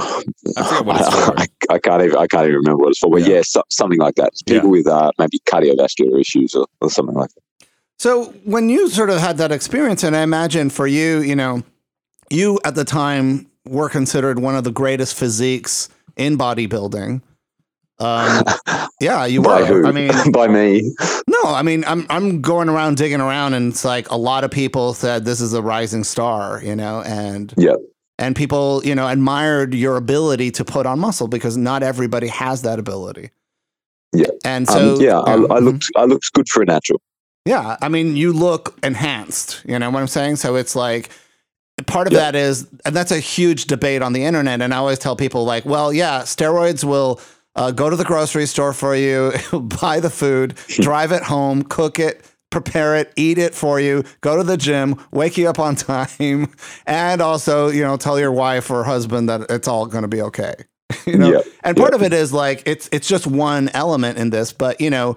I 0.57 0.63
forget 0.63 0.85
what 0.87 1.01
it's 1.01 1.15
for. 1.27 1.39
I, 1.39 1.47
I 1.75 1.79
can't 1.79 2.03
even 2.03 2.17
I 2.17 2.27
can't 2.27 2.45
even 2.45 2.57
remember 2.57 2.85
what 2.85 2.91
it's 2.91 3.01
for. 3.01 3.11
But 3.11 3.23
Yeah. 3.23 3.37
yeah, 3.37 3.43
so, 3.43 3.63
something 3.69 3.99
like 3.99 4.15
that. 4.15 4.29
It's 4.29 4.43
people 4.43 4.71
with 4.71 4.87
uh, 4.87 5.11
maybe 5.19 5.41
cardiovascular 5.41 6.19
issues 6.21 6.55
or, 6.55 6.67
or 6.81 6.89
something 6.91 7.17
like 7.17 7.31
that. 7.31 7.43
So 7.99 8.27
when 8.45 8.69
you 8.69 8.89
sort 8.89 9.11
of 9.11 9.19
had 9.19 9.39
that 9.39 9.51
experience, 9.51 10.05
and 10.05 10.17
I 10.17 10.23
imagine 10.23 10.71
for 10.71 10.87
you, 10.87 11.19
you 11.21 11.35
know, 11.35 11.63
you 12.31 12.61
at 12.65 12.75
the 12.75 12.85
time 12.85 13.51
were 13.67 13.89
considered 13.89 14.39
one 14.39 14.55
of 14.55 14.65
the 14.65 14.71
greatest 14.71 15.17
physiques 15.17 15.89
in 16.17 16.39
bodybuilding. 16.39 17.23
Um, 17.99 18.43
yeah, 19.01 19.27
you 19.27 19.43
By 19.43 19.63
were. 19.63 19.67
who? 19.83 19.87
I 19.89 19.93
mean, 19.93 20.13
by 20.33 20.47
me. 20.47 20.95
no, 21.29 21.43
I 21.45 21.63
mean, 21.63 21.85
I'm 21.87 22.07
I'm 22.09 22.41
going 22.41 22.69
around 22.69 22.97
digging 22.99 23.21
around, 23.21 23.55
and 23.55 23.73
it's 23.73 23.85
like 23.85 24.09
a 24.11 24.17
lot 24.17 24.45
of 24.45 24.53
people 24.53 24.95
said 24.95 25.25
this 25.25 25.41
is 25.41 25.53
a 25.53 25.61
rising 25.63 26.05
star, 26.05 26.63
you 26.63 26.77
know, 26.77 27.03
and 27.03 27.53
Yeah. 27.57 27.75
and 28.21 28.37
people, 28.37 28.81
you 28.85 28.95
know, 28.95 29.09
admired 29.09 29.75
your 29.75 29.97
ability 29.97 30.53
to 30.53 30.65
put 30.65 30.87
on 30.87 31.01
muscle 31.01 31.27
because 31.27 31.57
not 31.57 31.83
everybody 31.83 32.29
has 32.29 32.63
that 32.63 32.79
ability. 32.79 33.31
Yeah. 34.15 34.29
and 34.45 34.67
so 34.69 34.95
um, 34.95 35.01
yeah, 35.01 35.19
I, 35.19 35.33
I 35.35 35.37
mhm. 35.37 35.65
looked 35.65 35.87
I 35.97 36.05
looked 36.05 36.33
good 36.33 36.49
for 36.49 36.63
a 36.63 36.67
natural. 36.67 37.01
Yeah, 37.49 37.77
I 37.81 37.89
mean, 37.89 38.17
you 38.17 38.33
look 38.33 38.79
enhanced. 38.83 39.63
You 39.67 39.79
know 39.79 39.91
what 39.91 40.01
I'm 40.01 40.07
saying? 40.09 40.37
So 40.37 40.57
it's 40.57 40.77
like 40.77 41.11
part 41.87 42.07
of 42.07 42.13
Yeah. 42.13 42.21
that 42.21 42.35
is, 42.37 42.69
and 42.85 42.95
that's 42.95 43.11
a 43.13 43.21
huge 43.21 43.65
debate 43.67 44.03
on 44.03 44.13
the 44.13 44.25
internet. 44.25 44.61
And 44.63 44.75
I 44.75 44.77
always 44.79 44.99
tell 44.99 45.17
people, 45.17 45.45
like, 45.45 45.65
well, 45.65 45.93
yeah, 45.93 46.23
steroids 46.23 46.85
will 46.85 47.21
uh, 47.57 47.71
go 47.71 47.89
to 47.91 47.97
the 47.97 48.05
grocery 48.05 48.47
store 48.47 48.73
for 48.73 48.95
you, 48.95 49.33
buy 49.81 50.01
the 50.01 50.11
food, 50.11 50.55
drive 50.69 51.13
it 51.13 51.23
home, 51.23 51.63
cook 51.63 51.99
it, 51.99 52.23
prepare 52.51 52.97
it, 52.97 53.13
eat 53.17 53.39
it 53.39 53.55
for 53.55 53.81
you, 53.81 54.05
go 54.21 54.37
to 54.37 54.43
the 54.45 54.57
gym, 54.57 54.97
wake 55.13 55.39
you 55.39 55.49
up 55.49 55.59
on 55.59 55.75
time, 55.93 56.53
and 56.87 57.21
also, 57.23 57.69
you 57.69 57.83
know, 57.83 57.97
tell 57.97 58.19
your 58.21 58.33
wife 58.33 58.71
or 58.71 58.85
husband 58.85 59.29
that 59.29 59.43
it's 59.51 59.69
all 59.69 59.87
going 59.87 60.03
to 60.03 60.09
be 60.09 60.21
okay. 60.23 60.55
you 61.07 61.17
know, 61.19 61.33
Yeah, 61.33 61.41
and 61.65 61.77
part 61.77 61.93
yeah. 61.93 61.97
of 61.97 62.03
it 62.03 62.13
is 62.13 62.33
like 62.33 62.63
it's 62.67 62.89
it's 62.93 63.09
just 63.09 63.27
one 63.27 63.69
element 63.75 64.19
in 64.19 64.31
this, 64.31 64.53
but 64.53 64.81
you 64.81 64.91
know, 64.91 65.17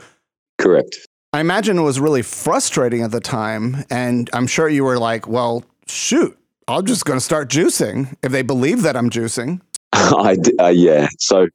Correct. 0.57 0.97
I 1.33 1.39
imagine 1.39 1.77
it 1.77 1.83
was 1.83 1.99
really 1.99 2.21
frustrating 2.23 3.03
at 3.03 3.11
the 3.11 3.21
time. 3.21 3.85
And 3.89 4.29
I'm 4.33 4.47
sure 4.47 4.67
you 4.67 4.83
were 4.83 4.99
like, 4.99 5.27
well, 5.27 5.63
shoot, 5.87 6.37
I'm 6.67 6.85
just 6.85 7.05
going 7.05 7.17
to 7.17 7.23
start 7.23 7.49
juicing 7.49 8.13
if 8.21 8.31
they 8.31 8.41
believe 8.41 8.81
that 8.81 8.97
I'm 8.97 9.09
juicing. 9.09 9.61
I, 9.93 10.35
uh, 10.59 10.67
yeah. 10.67 11.07
So 11.19 11.47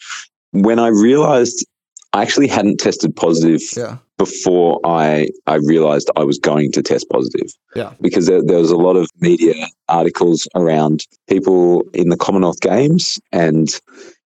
when 0.53 0.79
I 0.79 0.89
realized 0.89 1.67
I 2.15 2.23
actually 2.23 2.49
hadn't 2.49 2.79
tested 2.79 3.15
positive 3.15 3.61
Yeah. 3.77 3.99
before 4.17 4.81
I 4.85 5.29
I 5.47 5.57
realized 5.57 6.11
I 6.17 6.25
was 6.25 6.39
going 6.39 6.73
to 6.73 6.83
test 6.83 7.07
positive. 7.11 7.49
Yeah. 7.75 7.93
Because 8.01 8.27
there, 8.27 8.43
there 8.43 8.59
was 8.59 8.71
a 8.71 8.77
lot 8.77 8.97
of 8.97 9.11
media 9.21 9.67
articles 9.91 10.49
around 10.55 11.07
people 11.29 11.83
in 11.93 12.09
the 12.09 12.17
Commonwealth 12.17 12.61
Games 12.61 13.19
and 13.33 13.69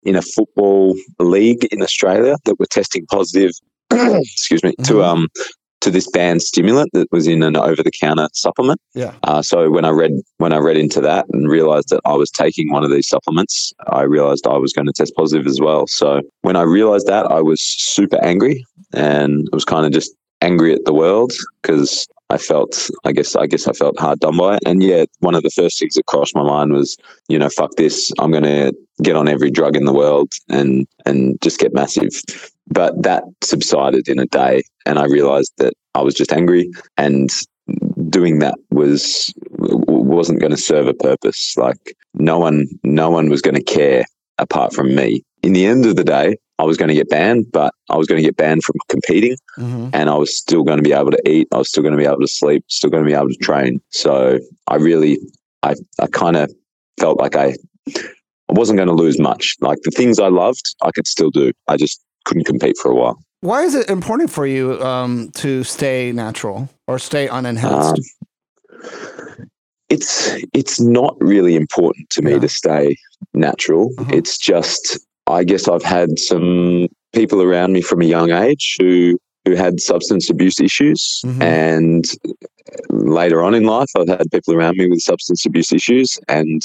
in 0.03 0.15
a 0.17 0.23
football 0.23 0.95
league 1.19 1.65
in 1.73 1.83
Australia 1.83 2.37
that 2.45 2.59
were 2.59 2.67
testing 2.67 3.07
positive. 3.07 3.53
excuse 3.93 4.63
me 4.63 4.73
to 4.85 4.95
Mhm. 4.95 5.05
um 5.05 5.29
to 5.81 5.93
this 5.93 6.09
banned 6.11 6.43
stimulant 6.43 6.91
that 6.93 7.07
was 7.13 7.29
in 7.29 7.41
an 7.45 7.57
over 7.57 7.85
the 7.85 7.93
counter 8.01 8.29
supplement. 8.33 8.81
Yeah. 8.97 9.13
Uh, 9.23 9.43
so 9.43 9.71
when 9.71 9.85
I 9.85 9.91
read 9.91 10.11
when 10.39 10.53
I 10.53 10.57
read 10.59 10.77
into 10.77 11.01
that 11.03 11.27
and 11.33 11.49
realized 11.49 11.91
that 11.91 12.01
I 12.05 12.15
was 12.15 12.31
taking 12.33 12.73
one 12.73 12.83
of 12.83 12.91
these 12.91 13.07
supplements, 13.09 13.73
I 13.87 14.03
realized 14.03 14.45
I 14.49 14.57
was 14.57 14.73
going 14.73 14.87
to 14.87 14.93
test 14.93 15.15
positive 15.15 15.47
as 15.47 15.61
well. 15.61 15.87
So 15.87 16.21
when 16.43 16.57
I 16.57 16.63
realized 16.63 17.07
that, 17.07 17.27
I 17.31 17.41
was 17.43 17.61
super 17.63 18.19
angry 18.25 18.65
and 18.93 19.47
it 19.47 19.55
was 19.55 19.65
kind 19.65 19.87
of 19.87 19.93
just 19.93 20.11
angry 20.43 20.73
at 20.75 20.85
the 20.85 20.93
world 20.93 21.33
because 21.63 22.09
I 22.31 22.37
felt, 22.37 22.91
I 23.05 23.13
guess, 23.13 23.35
I 23.37 23.47
guess 23.47 23.67
I 23.67 23.73
felt 23.73 23.99
hard 23.99 24.21
done 24.21 24.37
by 24.37 24.57
it. 24.57 24.63
And 24.67 24.83
yeah, 24.83 25.05
one 25.21 25.35
of 25.35 25.43
the 25.43 25.51
first 25.51 25.79
things 25.79 25.95
that 25.95 26.07
crossed 26.07 26.35
my 26.35 26.43
mind 26.43 26.73
was, 26.73 26.97
you 27.29 27.39
know, 27.39 27.49
fuck 27.49 27.73
this. 27.77 28.13
I'm 28.19 28.31
going 28.31 28.43
to 28.45 28.75
get 29.03 29.17
on 29.17 29.29
every 29.29 29.51
drug 29.51 29.77
in 29.77 29.85
the 29.85 29.93
world 29.93 30.31
and 30.49 30.87
and 31.07 31.41
just 31.41 31.59
get 31.59 31.73
massive. 31.73 32.11
But 32.67 33.03
that 33.03 33.25
subsided 33.43 34.09
in 34.09 34.19
a 34.19 34.27
day, 34.27 34.63
and 34.85 34.99
I 34.99 35.05
realized 35.05 35.53
that 35.57 35.73
I 35.95 36.03
was 36.03 36.15
just 36.15 36.33
angry, 36.33 36.71
and 36.99 37.31
doing 38.11 38.41
that 38.41 38.59
was 38.71 39.33
wasn't 39.59 40.41
going 40.41 40.51
to 40.51 40.57
serve 40.57 40.87
a 40.87 40.95
purpose. 40.95 41.57
Like 41.57 41.97
no 42.15 42.39
one, 42.39 42.67
no 42.83 43.11
one 43.11 43.31
was 43.31 43.41
going 43.41 43.55
to 43.55 43.63
care 43.63 44.05
apart 44.37 44.75
from 44.75 44.95
me. 44.95 45.23
In 45.43 45.55
the 45.55 45.65
end 45.67 45.87
of 45.87 45.97
the 45.97 46.05
day, 46.05 46.37
I 46.59 46.65
was 46.65 46.77
going 46.77 46.89
to 46.89 46.95
get 46.95 47.09
banned, 47.09 47.47
but 47.53 47.73
I 47.89 47.97
was 47.97 48.07
going 48.09 48.21
to 48.21 48.27
get 48.27 48.37
banned 48.37 48.65
from 48.65 48.77
competing 48.89 49.37
Mhm. 49.59 49.91
and 49.93 50.11
I 50.11 50.17
was 50.17 50.37
still 50.37 50.63
going 50.65 50.79
to 50.79 50.83
be 50.83 50.93
able 50.93 51.11
to 51.13 51.29
eat. 51.29 51.47
I 51.53 51.59
was 51.59 51.69
still 51.69 51.83
going 51.83 51.93
to 51.93 51.99
be 51.99 52.05
able 52.07 52.21
to 52.21 52.29
sleep, 52.29 52.65
still 52.69 52.91
going 52.91 53.05
to 53.05 53.09
be 53.09 53.15
able 53.15 53.29
to 53.29 53.37
train. 53.37 53.81
So 53.91 54.39
I 54.67 54.77
really, 54.77 55.19
I, 55.63 55.75
I 56.01 56.07
kind 56.09 56.37
of 56.37 56.51
felt 56.99 57.19
like 57.21 57.37
I, 57.37 57.55
I 57.97 58.53
wasn't 58.53 58.77
going 58.79 58.89
to 58.89 58.95
lose 58.95 59.19
much. 59.21 59.55
Like 59.61 59.79
the 59.83 59.91
things 59.93 60.19
I 60.19 60.29
loved, 60.29 60.63
I 60.83 60.91
could 60.91 61.07
still 61.07 61.31
do. 61.31 61.53
I 61.69 61.77
just 61.77 62.01
couldn't 62.25 62.45
compete 62.45 62.77
for 62.79 62.91
a 62.91 62.95
while. 62.95 63.19
Why 63.41 63.63
is 63.63 63.75
it 63.77 63.89
important 63.89 64.31
for 64.31 64.45
you 64.47 64.83
um, 64.83 65.31
to 65.37 65.63
stay 65.63 66.11
natural 66.13 66.69
or 66.89 66.99
stay 66.99 67.29
unenhanced? 67.29 67.95
Um, 67.95 69.49
it's 69.89 70.35
it's 70.53 70.81
not 70.81 71.17
really 71.21 71.55
important 71.57 72.11
to 72.11 72.23
me 72.23 72.33
Yeah. 72.33 72.41
to 72.41 72.49
stay 72.49 72.97
natural. 73.33 73.91
Mhm. 73.97 74.13
It's 74.13 74.37
just 74.37 74.99
I 75.29 75.45
guess 75.45 75.69
I've 75.69 75.83
had 75.83 76.19
some 76.19 76.89
people 77.13 77.43
around 77.43 77.73
me 77.73 77.81
from 77.83 78.03
a 78.03 78.07
young 78.07 78.31
age 78.31 78.77
who 78.81 79.19
who 79.45 79.55
had 79.55 79.81
substance 79.81 80.29
abuse 80.29 80.61
issues 80.61 81.23
Mhm. 81.25 81.43
and 81.43 82.05
later 82.91 83.43
on 83.43 83.55
in 83.55 83.65
life 83.65 83.89
I've 83.97 84.09
had 84.09 84.31
people 84.31 84.55
around 84.55 84.77
me 84.77 84.89
with 84.89 85.01
substance 85.01 85.47
abuse 85.47 85.73
issues 85.73 86.19
and 86.29 86.61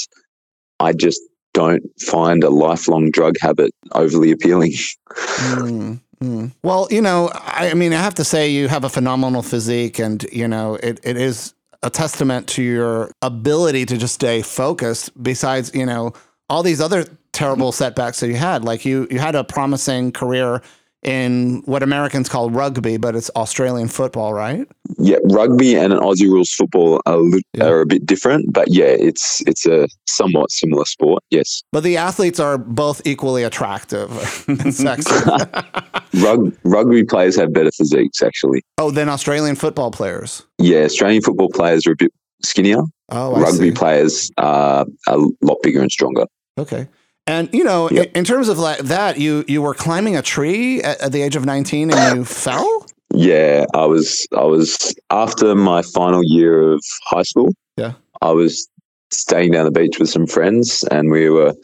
I 0.80 0.92
just 0.92 1.20
don't 1.54 1.82
find 2.00 2.42
a 2.44 2.50
lifelong 2.50 3.10
drug 3.10 3.36
habit 3.40 3.70
overly 3.92 4.30
appealing. 4.32 4.72
Mm, 5.14 6.00
mm. 6.20 6.52
Well, 6.64 6.88
you 6.90 7.00
know, 7.00 7.30
I, 7.32 7.70
I 7.70 7.74
mean, 7.74 7.92
I 7.92 8.02
have 8.02 8.14
to 8.16 8.24
say 8.24 8.50
you 8.50 8.66
have 8.66 8.82
a 8.82 8.88
phenomenal 8.88 9.42
physique, 9.42 10.00
and 10.00 10.24
you 10.32 10.48
know, 10.48 10.74
it, 10.82 10.98
it 11.04 11.16
is 11.16 11.54
a 11.84 11.90
testament 11.90 12.48
to 12.48 12.62
your 12.62 13.12
ability 13.22 13.86
to 13.86 13.96
just 13.96 14.14
stay 14.14 14.42
focused. 14.42 15.10
Besides, 15.22 15.70
you 15.72 15.86
know, 15.86 16.12
all 16.50 16.64
these 16.64 16.80
other 16.80 17.06
terrible 17.34 17.72
setbacks 17.72 18.20
that 18.20 18.28
you 18.28 18.36
had, 18.36 18.64
like 18.64 18.84
you 18.84 19.06
you 19.10 19.18
had 19.18 19.34
a 19.34 19.44
promising 19.44 20.12
career 20.12 20.62
in 21.02 21.60
what 21.66 21.82
Americans 21.82 22.30
call 22.30 22.48
rugby, 22.48 22.96
but 22.96 23.14
it's 23.14 23.30
Australian 23.36 23.88
football, 23.88 24.32
right? 24.32 24.66
Yeah, 24.96 25.18
rugby 25.30 25.74
and 25.76 25.92
an 25.92 25.98
Aussie 25.98 26.30
rules 26.32 26.50
football 26.50 27.02
are, 27.04 27.20
Yeah. 27.52 27.64
are 27.66 27.80
a 27.82 27.86
bit 27.86 28.06
different, 28.06 28.54
but 28.54 28.68
yeah, 28.70 28.86
it's 29.08 29.42
it's 29.46 29.66
a 29.66 29.86
somewhat 30.08 30.50
similar 30.50 30.86
sport. 30.86 31.22
Yes, 31.30 31.62
But 31.72 31.82
the 31.82 31.98
athletes 31.98 32.40
are 32.40 32.56
both 32.56 33.02
equally 33.04 33.42
attractive 33.42 34.08
and 34.48 34.74
sexy. 34.74 35.14
Rug, 36.22 36.54
rugby 36.64 37.04
players 37.04 37.36
have 37.36 37.52
better 37.52 37.72
physiques 37.72 38.22
actually. 38.22 38.62
oh, 38.78 38.90
than 38.90 39.08
Australian 39.10 39.56
football 39.56 39.90
players. 39.90 40.46
Yeah, 40.58 40.84
Australian 40.84 41.22
football 41.22 41.50
players 41.50 41.86
are 41.86 41.92
a 41.92 41.96
bit 41.96 42.12
skinnier. 42.42 42.82
Oh, 43.10 43.34
I 43.34 43.40
rugby 43.40 43.68
see. 43.70 43.74
players 43.74 44.30
are 44.38 44.86
a 45.08 45.18
lot 45.42 45.58
bigger 45.62 45.82
and 45.82 45.90
stronger. 45.92 46.24
Okay. 46.56 46.88
And 47.26 47.48
you 47.52 47.64
know, 47.64 47.88
Yep. 47.90 48.10
in, 48.14 48.24
terms 48.24 48.48
of 48.48 48.58
like 48.58 48.80
that, 48.80 49.18
you 49.18 49.44
you 49.48 49.62
were 49.62 49.74
climbing 49.74 50.16
a 50.16 50.22
tree 50.22 50.82
at, 50.82 51.00
at 51.00 51.12
the 51.12 51.22
age 51.22 51.36
of 51.36 51.44
nineteen, 51.44 51.90
and 51.92 52.18
you 52.18 52.24
fell. 52.44 52.86
Yeah, 53.14 53.64
I 53.74 53.86
was 53.86 54.26
I 54.36 54.44
was 54.44 54.94
after 55.10 55.54
my 55.54 55.82
final 55.82 56.22
year 56.22 56.72
of 56.72 56.84
high 57.04 57.22
school. 57.22 57.54
Yeah. 57.76 57.92
I 58.20 58.32
was 58.32 58.68
staying 59.10 59.52
down 59.52 59.64
the 59.64 59.70
beach 59.70 59.98
with 59.98 60.10
some 60.10 60.26
friends, 60.26 60.84
and 60.90 61.10
we 61.10 61.30
were 61.30 61.54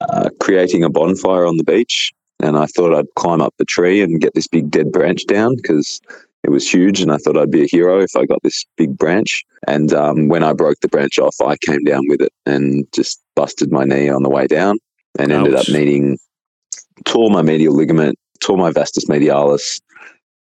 uh, 0.00 0.28
creating 0.40 0.84
a 0.84 0.90
bonfire 0.90 1.46
on 1.46 1.56
the 1.56 1.64
beach. 1.64 2.12
And 2.42 2.56
I 2.56 2.66
thought 2.66 2.94
I'd 2.94 3.14
climb 3.16 3.42
up 3.42 3.54
the 3.58 3.66
tree 3.66 4.00
and 4.00 4.20
get 4.20 4.34
this 4.34 4.46
big 4.48 4.70
dead 4.70 4.90
branch 4.92 5.26
down 5.26 5.56
because 5.56 6.00
it 6.42 6.50
was 6.50 6.70
huge, 6.70 7.00
and 7.02 7.12
I 7.12 7.18
thought 7.18 7.36
I'd 7.36 7.50
be 7.50 7.64
a 7.64 7.68
hero 7.70 8.00
if 8.00 8.16
I 8.16 8.24
got 8.24 8.42
this 8.42 8.64
big 8.76 8.96
branch. 8.96 9.44
And 9.66 9.92
um, 9.92 10.28
when 10.28 10.42
I 10.42 10.54
broke 10.54 10.80
the 10.80 10.88
branch 10.88 11.18
off, 11.18 11.36
I 11.44 11.56
came 11.58 11.84
down 11.84 12.02
with 12.08 12.22
it 12.22 12.32
and 12.46 12.86
just 12.92 13.20
busted 13.36 13.70
my 13.70 13.84
knee 13.84 14.08
on 14.08 14.22
the 14.22 14.30
way 14.30 14.46
down, 14.46 14.78
and 15.18 15.32
ended 15.32 15.54
up 15.54 15.60
Ouch. 15.60 15.68
needing 15.70 16.18
tore 17.04 17.30
my 17.30 17.42
medial 17.42 17.74
ligament, 17.74 18.16
tore 18.40 18.56
my 18.56 18.70
vastus 18.70 19.06
medialis, 19.06 19.80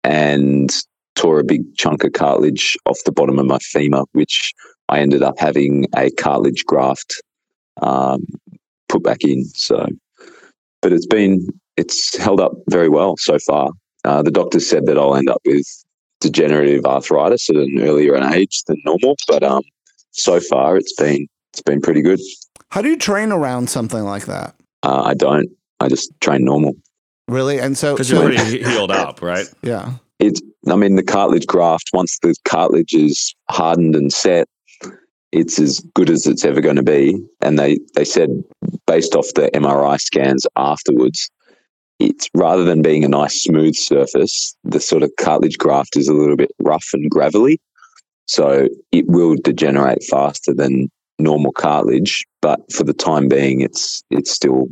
and 0.03 0.71
tore 1.15 1.39
a 1.39 1.43
big 1.43 1.61
chunk 1.75 2.03
of 2.03 2.13
cartilage 2.13 2.75
off 2.85 2.99
the 3.05 3.11
bottom 3.11 3.39
of 3.39 3.45
my 3.45 3.59
femur, 3.59 4.03
which 4.13 4.53
I 4.89 4.99
ended 4.99 5.23
up 5.23 5.39
having 5.39 5.85
a 5.95 6.09
cartilage 6.11 6.65
graft 6.65 7.21
um, 7.81 8.25
put 8.89 9.03
back 9.03 9.23
in. 9.23 9.45
So, 9.45 9.87
but 10.81 10.91
it's 10.91 11.07
been 11.07 11.47
it's 11.77 12.17
held 12.17 12.39
up 12.39 12.53
very 12.69 12.89
well 12.89 13.17
so 13.17 13.39
far. 13.39 13.71
Uh, 14.03 14.21
the 14.21 14.31
doctors 14.31 14.67
said 14.67 14.85
that 14.87 14.97
I'll 14.97 15.15
end 15.15 15.29
up 15.29 15.41
with 15.45 15.65
degenerative 16.19 16.85
arthritis 16.85 17.49
at 17.49 17.55
an 17.55 17.79
earlier 17.79 18.15
age 18.15 18.63
than 18.67 18.77
normal, 18.85 19.15
but 19.27 19.43
um, 19.43 19.63
so 20.11 20.39
far 20.39 20.77
it's 20.77 20.93
been 20.93 21.27
it's 21.53 21.61
been 21.61 21.81
pretty 21.81 22.01
good. 22.01 22.19
How 22.71 22.81
do 22.81 22.89
you 22.89 22.97
train 22.97 23.31
around 23.31 23.69
something 23.69 24.03
like 24.03 24.25
that? 24.25 24.55
Uh, 24.83 25.03
I 25.03 25.13
don't. 25.13 25.49
I 25.79 25.89
just 25.89 26.11
train 26.21 26.45
normal. 26.45 26.73
Really? 27.27 27.59
And 27.59 27.77
so, 27.77 27.93
Because 27.93 28.09
you're 28.09 28.23
already 28.23 28.63
healed 28.63 28.91
up, 28.91 29.21
right? 29.21 29.45
yeah. 29.61 29.93
it's 30.19 30.41
I 30.69 30.75
mean 30.75 30.95
the 30.95 31.03
cartilage 31.03 31.47
graft 31.47 31.89
once 31.93 32.17
the 32.21 32.35
cartilage 32.45 32.93
is 32.93 33.33
hardened 33.49 33.95
and 33.95 34.11
set 34.13 34.47
it's 35.31 35.59
as 35.59 35.79
good 35.95 36.09
as 36.09 36.27
it's 36.27 36.43
ever 36.45 36.61
going 36.61 36.75
to 36.75 36.83
be 36.83 37.17
and 37.41 37.57
they 37.57 37.79
they 37.95 38.05
said 38.05 38.29
based 38.85 39.15
off 39.15 39.27
the 39.35 39.49
MRI 39.55 39.99
scans 39.99 40.45
afterwards 40.55 41.29
it's 41.99 42.27
rather 42.35 42.63
than 42.63 42.81
being 42.83 43.03
a 43.03 43.07
nice 43.07 43.41
smooth 43.41 43.75
surface 43.75 44.55
the 44.63 44.79
sort 44.79 45.01
of 45.03 45.11
cartilage 45.19 45.57
graft 45.57 45.95
is 45.97 46.07
a 46.07 46.13
little 46.13 46.35
bit 46.35 46.51
rough 46.59 46.85
and 46.93 47.09
gravelly 47.09 47.59
so 48.27 48.67
it 48.91 49.05
will 49.07 49.35
degenerate 49.43 50.03
faster 50.03 50.53
than 50.53 50.91
normal 51.21 51.51
cartilage 51.51 52.25
but 52.41 52.59
for 52.71 52.83
the 52.83 52.93
time 52.93 53.27
being 53.27 53.61
it's 53.61 54.03
it's 54.09 54.31
still 54.31 54.67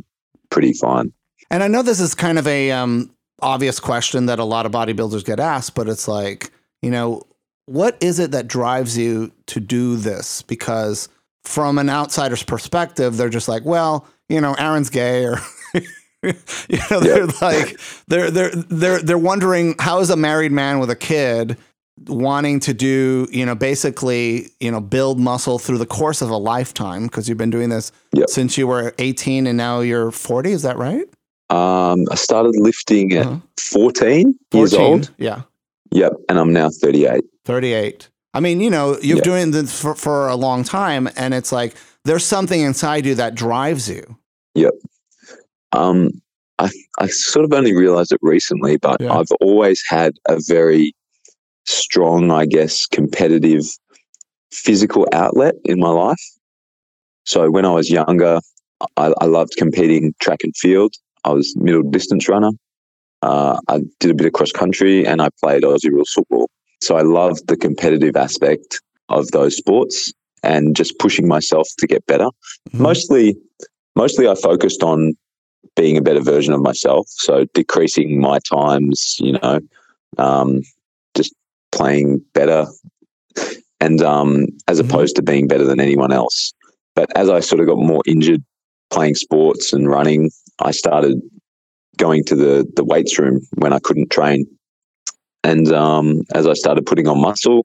pretty 0.50 0.72
fine 0.72 1.12
And 1.50 1.62
I 1.62 1.68
know 1.68 1.82
this 1.82 2.00
is 2.00 2.14
kind 2.14 2.38
of 2.38 2.46
a 2.46 2.70
um, 2.70 3.10
obvious 3.42 3.80
question 3.80 4.26
that 4.26 4.38
a 4.38 4.44
lot 4.44 4.66
of 4.66 4.72
bodybuilders 4.72 5.24
get 5.24 5.40
asked, 5.40 5.74
but 5.74 5.88
it's 5.88 6.06
like, 6.06 6.50
you 6.80 6.90
know, 6.90 7.22
what 7.66 7.96
is 8.00 8.18
it 8.18 8.30
that 8.30 8.46
drives 8.46 8.96
you 8.96 9.32
to 9.46 9.60
do 9.60 9.96
this? 9.96 10.42
Because 10.42 11.08
from 11.44 11.78
an 11.78 11.88
outsider's 11.88 12.42
perspective, 12.42 13.16
they're 13.16 13.28
just 13.28 13.48
like, 13.48 13.64
well, 13.64 14.06
you 14.28 14.40
know, 14.40 14.54
Aaron's 14.54 14.90
gay, 14.90 15.24
or 15.24 15.38
you 15.74 16.78
know, 16.90 17.00
they're 17.00 17.26
like, 17.40 17.80
they're 18.06 18.30
they're 18.30 18.50
they're 18.50 19.02
they're 19.02 19.18
wondering 19.18 19.74
how 19.80 19.98
is 20.00 20.10
a 20.10 20.16
married 20.16 20.52
man 20.52 20.78
with 20.78 20.90
a 20.90 20.96
kid 20.96 21.56
wanting 22.06 22.60
to 22.60 22.72
do, 22.72 23.28
you 23.30 23.44
know, 23.44 23.54
basically, 23.54 24.48
you 24.60 24.70
know, 24.70 24.80
build 24.80 25.20
muscle 25.20 25.58
through 25.58 25.78
the 25.78 25.86
course 25.86 26.22
of 26.22 26.30
a 26.30 26.36
lifetime 26.36 27.04
because 27.04 27.28
you've 27.28 27.38
been 27.38 27.50
doing 27.50 27.68
this 27.68 27.92
Yep. 28.14 28.30
since 28.30 28.56
you 28.56 28.66
were 28.66 28.94
18 28.98 29.46
and 29.46 29.56
now 29.56 29.80
you're 29.80 30.10
40. 30.10 30.52
Is 30.52 30.62
that 30.62 30.76
right? 30.78 31.04
um, 31.50 32.06
I 32.12 32.14
started 32.14 32.54
lifting 32.56 33.12
at 33.12 33.26
Uh-huh. 33.26 33.38
14 33.58 34.38
years 34.54 34.72
old. 34.72 35.10
Yeah. 35.18 35.42
Yep, 35.90 36.12
and 36.28 36.38
I'm 36.38 36.52
now 36.52 36.70
38. 36.70 37.24
38. 37.44 38.08
I 38.34 38.38
mean, 38.38 38.60
you 38.60 38.70
know, 38.70 38.96
you've 39.02 39.18
Yeah. 39.18 39.24
doing 39.24 39.50
this 39.50 39.80
for, 39.82 39.96
for 39.96 40.28
a 40.28 40.36
long 40.36 40.62
time 40.62 41.08
and 41.16 41.34
it's 41.34 41.50
like 41.50 41.74
there's 42.04 42.24
something 42.24 42.60
inside 42.60 43.04
you 43.04 43.16
that 43.16 43.34
drives 43.34 43.88
you. 43.90 44.16
Yep. 44.54 44.74
Um, 45.72 46.22
I 46.60 46.70
I 47.00 47.08
sort 47.08 47.44
of 47.44 47.52
only 47.52 47.72
realized 47.74 48.12
it 48.12 48.20
recently, 48.22 48.76
but 48.76 49.00
Yeah. 49.00 49.12
I've 49.18 49.32
always 49.40 49.82
had 49.88 50.12
a 50.28 50.38
very 50.46 50.94
strong, 51.66 52.30
I 52.30 52.46
guess, 52.46 52.86
competitive 52.86 53.64
physical 54.52 55.06
outlet 55.12 55.54
in 55.64 55.78
my 55.78 55.90
life. 55.90 56.22
So 57.24 57.50
when 57.50 57.64
I 57.64 57.70
was 57.70 57.90
younger, 57.90 58.40
I, 58.96 59.12
I 59.20 59.26
loved 59.26 59.52
competing 59.56 60.14
track 60.20 60.40
and 60.42 60.56
field. 60.56 60.94
I 61.24 61.30
was 61.30 61.54
middle 61.56 61.82
distance 61.82 62.28
runner. 62.28 62.50
Uh, 63.22 63.60
I 63.68 63.80
did 63.98 64.10
a 64.10 64.14
bit 64.14 64.26
of 64.26 64.32
cross 64.32 64.52
country 64.52 65.06
and 65.06 65.20
I 65.20 65.28
played 65.42 65.62
Aussie 65.62 65.90
rules 65.90 66.10
football. 66.10 66.48
So 66.80 66.96
I 66.96 67.02
loved 67.02 67.46
the 67.46 67.56
competitive 67.56 68.16
aspect 68.16 68.80
of 69.10 69.28
those 69.28 69.56
sports 69.56 70.12
and 70.42 70.74
just 70.74 70.98
pushing 70.98 71.28
myself 71.28 71.68
to 71.78 71.86
get 71.86 72.04
better. 72.06 72.28
Mhm. 72.70 72.80
Mostly, 72.80 73.36
mostly 73.94 74.26
I 74.26 74.34
focused 74.34 74.82
on 74.82 75.14
being 75.76 75.98
a 75.98 76.02
better 76.02 76.20
version 76.20 76.54
of 76.54 76.62
myself. 76.62 77.06
So 77.08 77.44
decreasing 77.52 78.20
my 78.20 78.38
times, 78.50 79.16
you 79.20 79.32
know, 79.32 79.60
um, 80.16 80.62
playing 81.72 82.22
better, 82.34 82.66
and 83.80 84.02
um, 84.02 84.46
as 84.68 84.80
Mhm. 84.80 84.84
opposed 84.90 85.16
to 85.16 85.22
being 85.22 85.48
better 85.48 85.64
than 85.64 85.80
anyone 85.80 86.12
else. 86.12 86.52
But 86.94 87.08
as 87.16 87.28
I 87.30 87.40
sort 87.40 87.60
of 87.60 87.66
got 87.66 87.78
more 87.78 88.02
injured 88.06 88.42
playing 88.90 89.14
sports 89.14 89.72
and 89.72 89.88
running, 89.88 90.30
I 90.60 90.72
started 90.72 91.20
going 91.98 92.24
to 92.24 92.36
the 92.36 92.66
the 92.76 92.84
weights 92.84 93.18
room 93.18 93.40
when 93.56 93.72
I 93.72 93.78
couldn't 93.80 94.10
train, 94.10 94.46
And 95.44 95.72
um, 95.72 96.22
as 96.34 96.46
I 96.46 96.52
started 96.54 96.86
putting 96.86 97.08
on 97.08 97.20
muscle, 97.20 97.64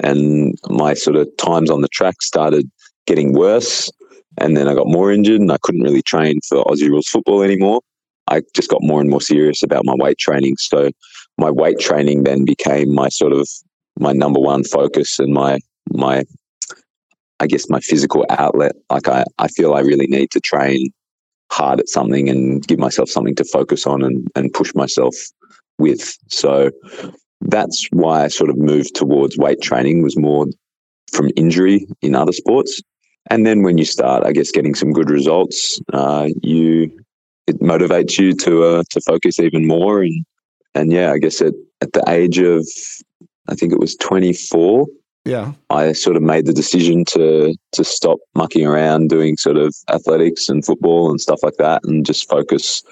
and 0.00 0.54
my 0.68 0.94
sort 0.94 1.16
of 1.16 1.28
times 1.38 1.70
on 1.70 1.80
the 1.80 1.88
track 1.88 2.22
started 2.22 2.70
getting 3.06 3.32
worse, 3.32 3.90
and 4.38 4.56
then 4.56 4.68
I 4.68 4.74
got 4.74 4.88
more 4.88 5.10
injured, 5.12 5.40
and 5.40 5.50
I 5.52 5.56
couldn't 5.62 5.82
really 5.82 6.02
train 6.02 6.38
for 6.48 6.64
Aussie 6.64 6.88
rules 6.88 7.08
football 7.08 7.42
anymore. 7.42 7.80
I 8.28 8.42
just 8.54 8.70
got 8.70 8.82
more 8.82 9.00
and 9.00 9.10
more 9.10 9.20
serious 9.20 9.62
about 9.62 9.84
my 9.84 9.94
weight 9.94 10.18
training. 10.18 10.54
So 10.58 10.90
my 11.38 11.50
weight 11.50 11.78
training 11.78 12.24
then 12.24 12.44
became 12.44 12.94
my 12.94 13.08
sort 13.08 13.32
of 13.32 13.48
my 13.98 14.12
number 14.12 14.40
one 14.40 14.64
focus 14.64 15.18
and 15.18 15.32
my 15.32 15.58
my 15.92 16.24
I 17.40 17.46
guess 17.46 17.68
my 17.68 17.80
physical 17.80 18.24
outlet. 18.30 18.72
Like 18.90 19.08
I, 19.08 19.24
I 19.38 19.48
feel 19.48 19.74
I 19.74 19.80
really 19.80 20.06
need 20.06 20.30
to 20.30 20.40
train 20.40 20.92
hard 21.52 21.80
at 21.80 21.88
something 21.88 22.28
and 22.28 22.66
give 22.66 22.78
myself 22.78 23.08
something 23.08 23.34
to 23.36 23.44
focus 23.44 23.86
on 23.86 24.02
and, 24.02 24.26
and 24.34 24.52
push 24.52 24.74
myself 24.74 25.14
with. 25.78 26.16
So 26.28 26.70
that's 27.40 27.86
why 27.90 28.24
I 28.24 28.28
sort 28.28 28.50
of 28.50 28.56
moved 28.56 28.94
towards 28.94 29.36
weight 29.36 29.60
training 29.60 30.02
was 30.02 30.16
more 30.16 30.46
from 31.12 31.30
injury 31.36 31.86
in 32.02 32.14
other 32.14 32.32
sports. 32.32 32.80
And 33.30 33.46
then 33.46 33.62
when 33.62 33.78
you 33.78 33.84
start, 33.84 34.24
I 34.24 34.32
guess, 34.32 34.50
getting 34.50 34.74
some 34.74 34.92
good 34.92 35.10
results, 35.10 35.80
uh, 35.92 36.28
you 36.42 36.90
it 37.46 37.60
motivates 37.60 38.18
you 38.18 38.32
to 38.36 38.64
uh, 38.64 38.82
to 38.90 39.00
focus 39.02 39.38
even 39.38 39.66
more. 39.66 40.02
And 40.02 40.24
and 40.74 40.92
yeah, 40.92 41.12
I 41.12 41.18
guess 41.18 41.40
at 41.40 41.54
at 41.80 41.92
the 41.92 42.02
age 42.08 42.38
of 42.38 42.66
I 43.48 43.54
think 43.54 43.72
it 43.72 43.80
was 43.80 43.94
24, 43.96 44.86
Yeah. 45.26 45.52
I 45.70 45.92
sort 45.92 46.16
of 46.16 46.22
made 46.22 46.46
the 46.46 46.52
decision 46.52 47.04
to 47.06 47.54
to 47.72 47.84
stop 47.84 48.18
mucking 48.34 48.66
around 48.66 49.08
doing 49.08 49.36
sort 49.36 49.56
of 49.56 49.74
athletics 49.90 50.48
and 50.48 50.64
football 50.64 51.10
and 51.10 51.20
stuff 51.20 51.40
like 51.42 51.56
that, 51.58 51.82
and 51.84 52.06
just 52.06 52.28
focus 52.28 52.82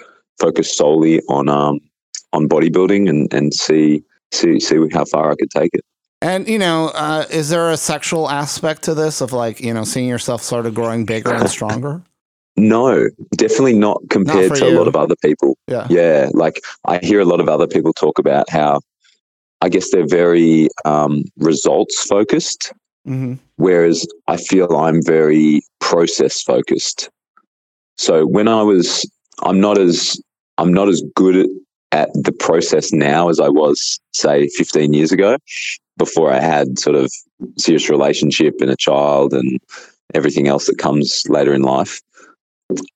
focus 0.40 0.74
solely 0.74 1.20
on 1.28 1.48
um 1.48 1.80
on 2.32 2.48
bodybuilding 2.48 3.08
and 3.08 3.32
and 3.32 3.54
see 3.54 4.02
see 4.32 4.60
see 4.60 4.78
how 4.92 5.04
far 5.04 5.30
I 5.30 5.34
could 5.36 5.50
take 5.50 5.70
it. 5.74 5.84
And 6.20 6.48
you 6.48 6.58
know, 6.58 6.92
uh, 6.94 7.24
is 7.30 7.48
there 7.48 7.70
a 7.70 7.76
sexual 7.76 8.30
aspect 8.30 8.82
to 8.82 8.94
this 8.94 9.20
of 9.20 9.32
like 9.32 9.60
you 9.60 9.74
know 9.74 9.84
seeing 9.84 10.08
yourself 10.08 10.42
sort 10.42 10.66
of 10.66 10.74
growing 10.74 11.04
bigger 11.04 11.32
and 11.32 11.50
stronger? 11.50 12.02
No, 12.56 13.08
definitely 13.36 13.78
not 13.78 14.00
compared 14.10 14.48
for 14.48 14.56
to 14.56 14.68
a 14.68 14.76
lot 14.76 14.88
of 14.88 14.94
other 14.94 15.16
people. 15.16 15.56
Yeah. 15.68 15.86
Yeah, 15.88 16.28
like 16.34 16.60
I 16.86 16.98
hear 16.98 17.20
a 17.20 17.24
lot 17.24 17.40
of 17.40 17.48
other 17.48 17.66
people 17.66 17.92
talk 17.92 18.18
about 18.18 18.50
how 18.50 18.80
I 19.62 19.68
guess 19.68 19.90
they're 19.90 20.06
very 20.06 20.68
um, 20.84 21.24
results 21.38 22.04
focused, 22.04 22.72
hmm 23.04 23.34
whereas 23.56 24.04
I 24.26 24.38
feel 24.38 24.76
I'm 24.76 25.00
very 25.04 25.62
process 25.80 26.42
focused. 26.42 27.10
So 27.96 28.26
when 28.26 28.48
I 28.48 28.62
was, 28.62 29.08
I'm 29.44 29.60
not 29.60 29.78
as 29.78 30.20
I'm 30.58 30.72
not 30.72 30.88
as 30.88 31.02
good 31.14 31.36
at, 31.36 31.48
at 31.92 32.10
the 32.14 32.32
process 32.32 32.92
now 32.92 33.28
as 33.28 33.38
I 33.38 33.48
was, 33.48 34.00
say, 34.12 34.48
15 34.48 34.92
years 34.92 35.12
ago, 35.12 35.36
before 35.96 36.32
I 36.32 36.40
had 36.40 36.78
sort 36.78 36.96
of 36.96 37.10
serious 37.56 37.88
relationship 37.88 38.54
and 38.60 38.70
a 38.70 38.76
child 38.76 39.32
and 39.32 39.60
everything 40.14 40.48
else 40.48 40.66
that 40.66 40.78
comes 40.78 41.22
later 41.28 41.54
in 41.54 41.62
life. 41.62 42.00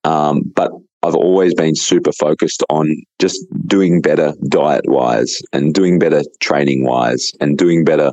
Um, 0.04 0.42
but 0.54 0.72
I've 1.02 1.14
always 1.14 1.54
been 1.54 1.76
super 1.76 2.12
focused 2.12 2.64
on 2.68 3.02
just 3.20 3.38
doing 3.66 4.00
better 4.00 4.34
diet 4.48 4.88
wise 4.88 5.40
and 5.52 5.72
doing 5.72 5.98
better 5.98 6.22
training 6.40 6.84
wise 6.84 7.30
and 7.40 7.56
doing 7.56 7.84
better 7.84 8.12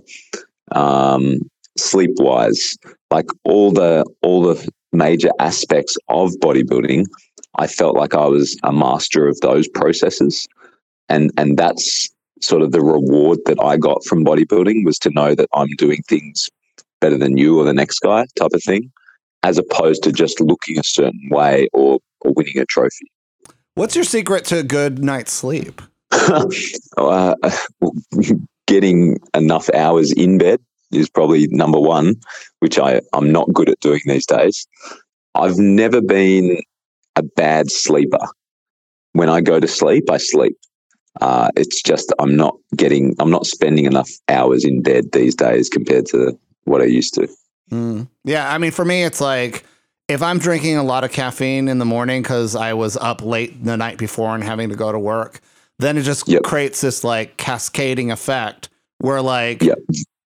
um, 0.72 1.40
sleep 1.78 2.12
wise. 2.18 2.78
Like 3.10 3.28
all 3.44 3.72
the 3.72 4.06
all 4.22 4.42
the 4.42 4.70
major 4.92 5.32
aspects 5.40 5.98
of 6.10 6.32
bodybuilding, 6.42 7.06
I 7.56 7.68
felt 7.68 7.96
like 7.96 8.14
I 8.14 8.28
was 8.28 8.58
a 8.64 8.72
master 8.72 9.28
of 9.28 9.40
those 9.42 9.68
processes, 9.68 10.48
and 11.10 11.32
and 11.38 11.58
that's 11.58 12.10
sort 12.42 12.62
of 12.62 12.72
the 12.72 12.82
reward 12.82 13.40
that 13.46 13.58
I 13.64 13.78
got 13.78 14.04
from 14.06 14.26
bodybuilding 14.26 14.86
was 14.86 15.00
to 15.00 15.10
know 15.12 15.34
that 15.34 15.50
I'm 15.54 15.70
doing 15.78 16.04
things 16.10 16.50
better 17.00 17.18
than 17.18 17.38
you 17.38 17.60
or 17.60 17.64
the 17.64 17.74
next 17.74 18.00
guy 18.00 18.26
type 18.36 18.52
of 18.54 18.64
thing, 18.64 18.92
as 19.44 19.58
opposed 19.58 20.04
to 20.04 20.12
just 20.12 20.40
looking 20.40 20.80
a 20.80 20.84
certain 20.84 21.30
way 21.30 21.68
or 21.74 22.00
or 22.22 22.32
winning 22.34 22.58
a 22.58 22.66
trophy. 22.66 23.12
What's 23.76 23.96
your 23.96 24.06
secret 24.06 24.46
to 24.46 24.60
a 24.60 24.64
good 24.64 25.04
night's 25.04 25.34
sleep? 25.34 25.82
uh, 26.98 27.36
getting 28.68 29.18
enough 29.34 29.70
hours 29.74 30.12
in 30.12 30.38
bed 30.38 30.60
is 30.92 31.10
probably 31.10 31.48
number 31.48 31.80
one, 31.80 32.16
which 32.60 32.78
I, 32.80 33.02
I'm 33.14 33.32
not 33.32 33.52
good 33.52 33.70
at 33.70 33.80
doing 33.80 34.02
these 34.06 34.26
days. 34.26 34.68
I've 35.36 35.58
never 35.58 36.02
been 36.02 36.62
a 37.16 37.24
bad 37.24 37.72
sleeper. 37.72 38.26
When 39.14 39.30
I 39.30 39.42
go 39.42 39.60
to 39.60 39.68
sleep, 39.68 40.10
I 40.10 40.18
sleep. 40.18 40.56
Uh, 41.22 41.50
it's 41.56 41.82
just 41.82 42.12
I'm 42.20 42.36
not 42.36 42.56
getting, 42.76 43.16
I'm 43.20 43.30
not 43.30 43.46
spending 43.46 43.86
enough 43.86 44.10
hours 44.30 44.66
in 44.66 44.82
bed 44.82 45.12
these 45.12 45.36
days 45.36 45.70
compared 45.70 46.06
to 46.08 46.38
what 46.66 46.82
I 46.82 46.86
used 46.86 47.14
to. 47.16 47.28
Mm. 47.72 48.08
Yeah, 48.24 48.52
I 48.54 48.58
mean, 48.58 48.72
for 48.72 48.86
me, 48.86 49.04
it's 49.04 49.22
like 49.22 49.64
if 50.08 50.22
I'm 50.22 50.38
drinking 50.40 50.78
a 50.78 50.84
lot 50.84 51.04
of 51.04 51.12
caffeine 51.12 51.68
in 51.68 51.80
the 51.80 51.86
morning 51.86 52.22
because 52.22 52.56
I 52.56 52.74
was 52.74 52.98
up 52.98 53.22
late 53.22 53.64
the 53.64 53.78
night 53.78 53.98
before 53.98 54.36
and 54.36 54.44
having 54.44 54.70
to 54.70 54.76
go 54.76 54.92
to 54.92 55.00
work, 55.00 55.40
then 55.80 55.98
it 55.98 56.04
just 56.04 56.28
Yep. 56.28 56.44
creates 56.44 56.82
this 56.82 57.04
like 57.04 57.38
cascading 57.38 58.12
effect 58.12 58.70
where 59.00 59.22
like 59.22 59.64
Yep. 59.64 59.80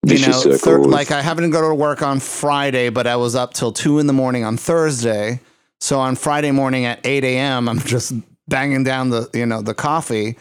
you 0.05 0.19
know, 0.27 0.57
thir- 0.57 0.83
like 0.83 1.11
I 1.11 1.21
happened 1.21 1.45
to 1.45 1.51
go 1.57 1.67
to 1.69 1.75
work 1.75 2.01
on 2.01 2.19
Friday, 2.19 2.89
but 2.89 3.07
I 3.07 3.15
was 3.15 3.35
up 3.35 3.53
till 3.53 3.71
two 3.71 3.99
in 3.99 4.07
the 4.07 4.13
morning 4.13 4.43
on 4.43 4.57
Thursday. 4.57 5.39
So 5.79 5.99
on 5.99 6.15
Friday 6.15 6.51
morning 6.51 6.85
at 6.85 6.99
eight 7.05 7.23
a.m., 7.23 7.69
I'm 7.69 7.79
just 7.85 8.13
banging 8.47 8.83
down 8.83 9.09
the 9.09 9.29
you 9.33 9.45
know 9.45 9.61
the 9.61 9.73
coffee, 9.75 10.37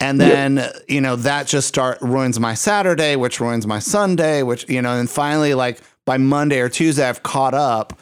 and 0.00 0.18
Yep. 0.20 0.28
then 0.28 0.72
you 0.88 1.00
know 1.00 1.14
that 1.16 1.46
just 1.46 1.68
start 1.68 1.98
ruins 2.02 2.40
my 2.40 2.54
Saturday, 2.54 3.14
which 3.16 3.40
ruins 3.40 3.66
my 3.66 3.78
Sunday, 3.78 4.42
which 4.42 4.68
you 4.68 4.82
know, 4.82 4.98
and 4.98 5.08
finally 5.08 5.54
like 5.54 5.80
by 6.06 6.16
Monday 6.16 6.60
or 6.60 6.68
Tuesday, 6.68 7.06
I've 7.06 7.22
caught 7.22 7.52
up, 7.52 7.98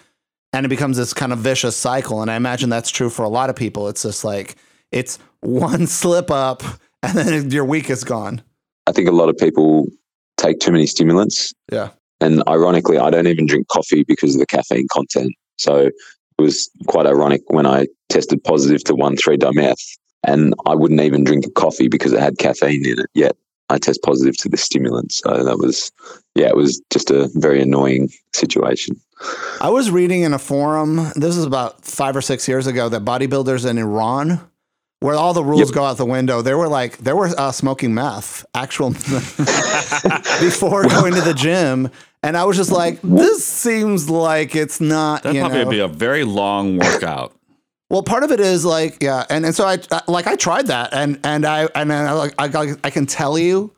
and 0.52 0.64
it 0.64 0.68
becomes 0.68 0.96
this 0.96 1.12
kind 1.12 1.32
of 1.32 1.40
vicious 1.40 1.76
cycle. 1.76 2.22
And 2.22 2.30
I 2.30 2.36
imagine 2.36 2.70
that's 2.70 2.90
true 2.90 3.10
for 3.10 3.24
a 3.24 3.28
lot 3.28 3.50
of 3.50 3.56
people. 3.56 3.88
It's 3.88 4.02
just 4.02 4.24
like 4.24 4.54
it's 4.92 5.18
one 5.40 5.86
slip 5.88 6.30
up, 6.30 6.62
and 7.02 7.18
then 7.18 7.50
your 7.50 7.64
week 7.64 7.90
is 7.90 8.04
gone. 8.04 8.42
I 8.86 8.92
think 8.92 9.08
a 9.08 9.12
lot 9.12 9.28
of 9.28 9.36
people 9.36 9.86
take 10.36 10.60
too 10.60 10.70
many 10.70 10.86
stimulants. 10.86 11.52
Yeah. 11.72 11.90
And 12.20 12.42
ironically, 12.48 12.98
I 12.98 13.10
don't 13.10 13.26
even 13.26 13.46
drink 13.46 13.68
coffee 13.68 14.04
because 14.06 14.34
of 14.34 14.40
the 14.40 14.46
caffeine 14.46 14.86
content. 14.92 15.32
So 15.58 15.86
it 15.86 15.92
was 16.38 16.70
quite 16.86 17.06
ironic 17.06 17.42
when 17.48 17.66
I 17.66 17.86
tested 18.08 18.42
positive 18.44 18.84
to 18.84 18.94
1,3 18.94 19.38
dimeth 19.38 19.96
and 20.26 20.54
I 20.66 20.74
wouldn't 20.74 21.00
even 21.00 21.24
drink 21.24 21.46
a 21.46 21.50
coffee 21.50 21.88
because 21.88 22.12
it 22.12 22.20
had 22.20 22.38
caffeine 22.38 22.86
in 22.86 22.98
it. 22.98 23.06
Yet 23.14 23.36
I 23.70 23.78
test 23.78 24.02
positive 24.02 24.36
to 24.38 24.48
the 24.48 24.56
stimulant. 24.56 25.12
So 25.12 25.42
that 25.44 25.58
was, 25.58 25.90
yeah, 26.34 26.48
it 26.48 26.56
was 26.56 26.80
just 26.90 27.10
a 27.10 27.30
very 27.34 27.62
annoying 27.62 28.10
situation. 28.34 29.00
I 29.60 29.70
was 29.70 29.90
reading 29.90 30.22
in 30.22 30.34
a 30.34 30.38
forum, 30.38 30.96
this 31.16 31.36
is 31.36 31.44
about 31.44 31.82
five 31.84 32.14
or 32.16 32.20
six 32.22 32.46
years 32.46 32.66
ago, 32.66 32.88
that 32.90 33.04
bodybuilders 33.04 33.68
in 33.68 33.78
Iran, 33.78 34.40
where 35.00 35.14
all 35.14 35.32
the 35.32 35.44
rules 35.44 35.68
Yep. 35.70 35.74
go 35.74 35.84
out 35.84 35.96
the 35.96 36.04
window, 36.04 36.42
they 36.42 36.54
were 36.54 36.68
like, 36.68 36.98
they 36.98 37.12
were 37.12 37.28
uh, 37.38 37.52
smoking 37.52 37.94
meth, 37.94 38.44
actual 38.54 38.90
before 40.40 40.84
going 40.88 41.14
to 41.14 41.20
the 41.20 41.34
gym. 41.34 41.90
And 42.22 42.36
I 42.36 42.44
was 42.44 42.56
just 42.56 42.70
like, 42.72 43.00
this 43.02 43.44
seems 43.44 44.08
like 44.08 44.54
it's 44.56 44.80
not, 44.80 45.22
That'd 45.22 45.36
you 45.36 45.42
probably 45.42 45.64
know. 45.64 45.70
be 45.70 45.78
a 45.80 45.88
very 45.88 46.24
long 46.24 46.78
workout. 46.78 47.34
Well, 47.90 48.02
part 48.02 48.24
of 48.24 48.30
it 48.32 48.40
is 48.40 48.64
like, 48.64 49.02
yeah. 49.02 49.24
And, 49.30 49.44
and 49.44 49.54
so 49.54 49.66
I, 49.66 49.78
I- 49.90 50.02
like, 50.08 50.26
I 50.26 50.36
tried 50.36 50.66
that 50.68 50.92
and, 50.92 51.18
and 51.24 51.44
I, 51.46 51.68
and 51.74 51.90
then 51.90 52.06
I, 52.06 52.12
like, 52.12 52.34
I, 52.38 52.48
got- 52.48 52.78
I 52.84 52.90
can 52.90 53.06
tell 53.06 53.38
you 53.38 53.72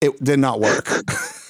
it 0.00 0.22
did 0.22 0.38
not 0.38 0.60
work. 0.60 0.88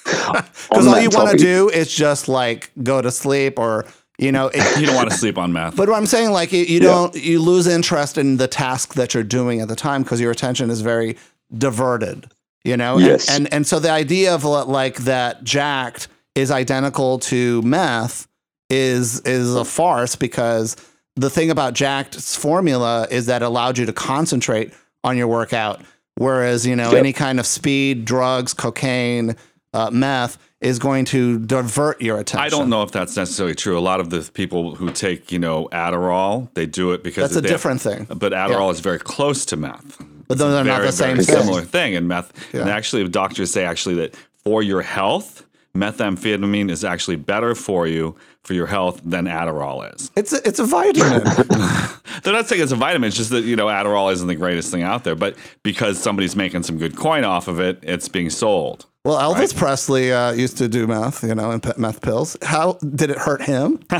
Because 0.68 0.86
all 0.86 1.00
you 1.00 1.10
want 1.10 1.30
to 1.32 1.36
do 1.36 1.68
is 1.68 1.92
just 1.92 2.28
like 2.28 2.70
go 2.82 3.02
to 3.02 3.10
sleep 3.10 3.58
or, 3.58 3.86
you 4.18 4.30
know, 4.32 4.48
it, 4.52 4.78
You 4.80 4.86
don't 4.86 4.94
want 4.94 5.10
to 5.10 5.16
sleep 5.16 5.36
on 5.38 5.52
math. 5.52 5.74
But 5.76 5.88
what 5.88 5.96
I'm 5.96 6.06
saying, 6.06 6.30
like, 6.30 6.52
you, 6.52 6.62
you 6.64 6.78
don't, 6.78 7.14
you 7.16 7.40
lose 7.40 7.66
interest 7.66 8.16
in 8.18 8.36
the 8.36 8.46
task 8.46 8.94
that 8.94 9.12
you're 9.14 9.24
doing 9.24 9.60
at 9.60 9.68
the 9.68 9.74
time 9.76 10.02
because 10.04 10.20
your 10.20 10.30
attention 10.30 10.70
is 10.70 10.80
very 10.80 11.16
diverted, 11.56 12.30
you 12.64 12.76
know? 12.76 12.96
And- 12.98 13.06
Yes. 13.06 13.28
And, 13.30 13.52
and, 13.52 13.66
so 13.66 13.78
the 13.80 13.90
idea 13.90 14.32
of 14.34 14.44
like 14.44 14.96
that 14.98 15.42
jacked 15.42 16.06
is 16.36 16.50
identical 16.52 17.18
to 17.20 17.60
meth 17.62 18.28
is, 18.68 19.20
is 19.22 19.54
a 19.54 19.64
farce 19.64 20.14
because 20.16 20.76
the 21.20 21.30
thing 21.30 21.50
about 21.50 21.74
jacked's 21.74 22.34
formula 22.36 23.06
is 23.10 23.26
that 23.26 23.42
it 23.42 23.44
allowed 23.44 23.78
you 23.78 23.86
to 23.86 23.92
concentrate 23.92 24.72
on 25.04 25.16
your 25.16 25.28
workout. 25.28 25.82
Whereas, 26.16 26.66
you 26.66 26.76
know, 26.76 26.90
Yep. 26.90 26.98
any 26.98 27.12
kind 27.12 27.40
of 27.40 27.46
speed, 27.46 28.04
drugs, 28.04 28.52
cocaine, 28.52 29.36
uh, 29.72 29.90
meth 29.90 30.36
is 30.60 30.78
going 30.78 31.06
to 31.06 31.38
divert 31.38 32.02
your 32.02 32.18
attention. 32.18 32.44
I 32.44 32.48
don't 32.50 32.68
know 32.68 32.82
if 32.82 32.90
that's 32.90 33.16
necessarily 33.16 33.54
true. 33.54 33.78
A 33.78 33.80
lot 33.80 34.00
of 34.00 34.10
the 34.10 34.28
people 34.34 34.74
who 34.74 34.90
take, 34.90 35.32
you 35.32 35.38
know, 35.38 35.68
Adderall, 35.72 36.52
they 36.54 36.66
do 36.66 36.92
it 36.92 37.02
because 37.02 37.22
That's 37.30 37.36
a 37.36 37.40
they 37.40 37.48
have- 37.48 37.54
different 37.54 37.80
thing. 37.80 38.06
But 38.14 38.32
Adderall 38.32 38.70
is 38.72 38.80
very 38.80 38.98
close 38.98 39.46
to 39.46 39.56
meth. 39.56 39.96
But 40.28 40.36
those 40.38 40.52
are 40.54 40.64
not 40.64 40.82
the 40.82 40.92
same 40.92 41.16
very 41.16 41.24
thing. 41.24 41.36
similar 41.38 41.62
thing. 41.62 41.96
And 41.96 42.06
meth, 42.08 42.32
and 42.52 42.68
actually, 42.68 43.08
doctors 43.08 43.50
say 43.50 43.64
actually 43.64 43.94
that 43.96 44.14
for 44.44 44.62
your 44.62 44.82
health, 44.82 45.44
methamphetamine 45.74 46.70
is 46.70 46.84
actually 46.84 47.16
better 47.16 47.54
for 47.54 47.86
you 47.86 48.16
for 48.42 48.54
your 48.54 48.66
health 48.66 49.00
than 49.04 49.26
Adderall 49.26 49.94
is. 49.94 50.10
It's 50.16 50.32
a, 50.32 50.46
it's 50.46 50.58
a 50.58 50.64
vitamin. 50.64 51.22
They're 52.22 52.32
not 52.32 52.48
saying 52.48 52.62
it's 52.62 52.72
a 52.72 52.76
vitamin. 52.76 53.08
It's 53.08 53.16
just 53.16 53.30
that 53.30 53.44
you 53.44 53.56
know 53.56 53.66
Adderall 53.66 54.12
isn't 54.12 54.26
the 54.26 54.34
greatest 54.34 54.70
thing 54.70 54.82
out 54.82 55.04
there, 55.04 55.14
but 55.14 55.36
because 55.62 56.00
somebody's 56.00 56.36
making 56.36 56.62
some 56.62 56.78
good 56.78 56.96
coin 56.96 57.24
off 57.24 57.48
of 57.48 57.60
it, 57.60 57.78
it's 57.82 58.08
being 58.08 58.30
sold. 58.30 58.86
Well, 59.02 59.16
Elvis 59.18 59.56
Presley 59.56 60.12
uh, 60.12 60.32
used 60.32 60.58
to 60.58 60.68
do 60.68 60.86
meth, 60.86 61.22
you 61.24 61.34
know, 61.34 61.52
and 61.52 61.78
meth 61.78 62.02
pills. 62.02 62.36
How 62.42 62.74
did 62.74 63.10
it 63.10 63.16
hurt 63.16 63.42
him? 63.42 63.80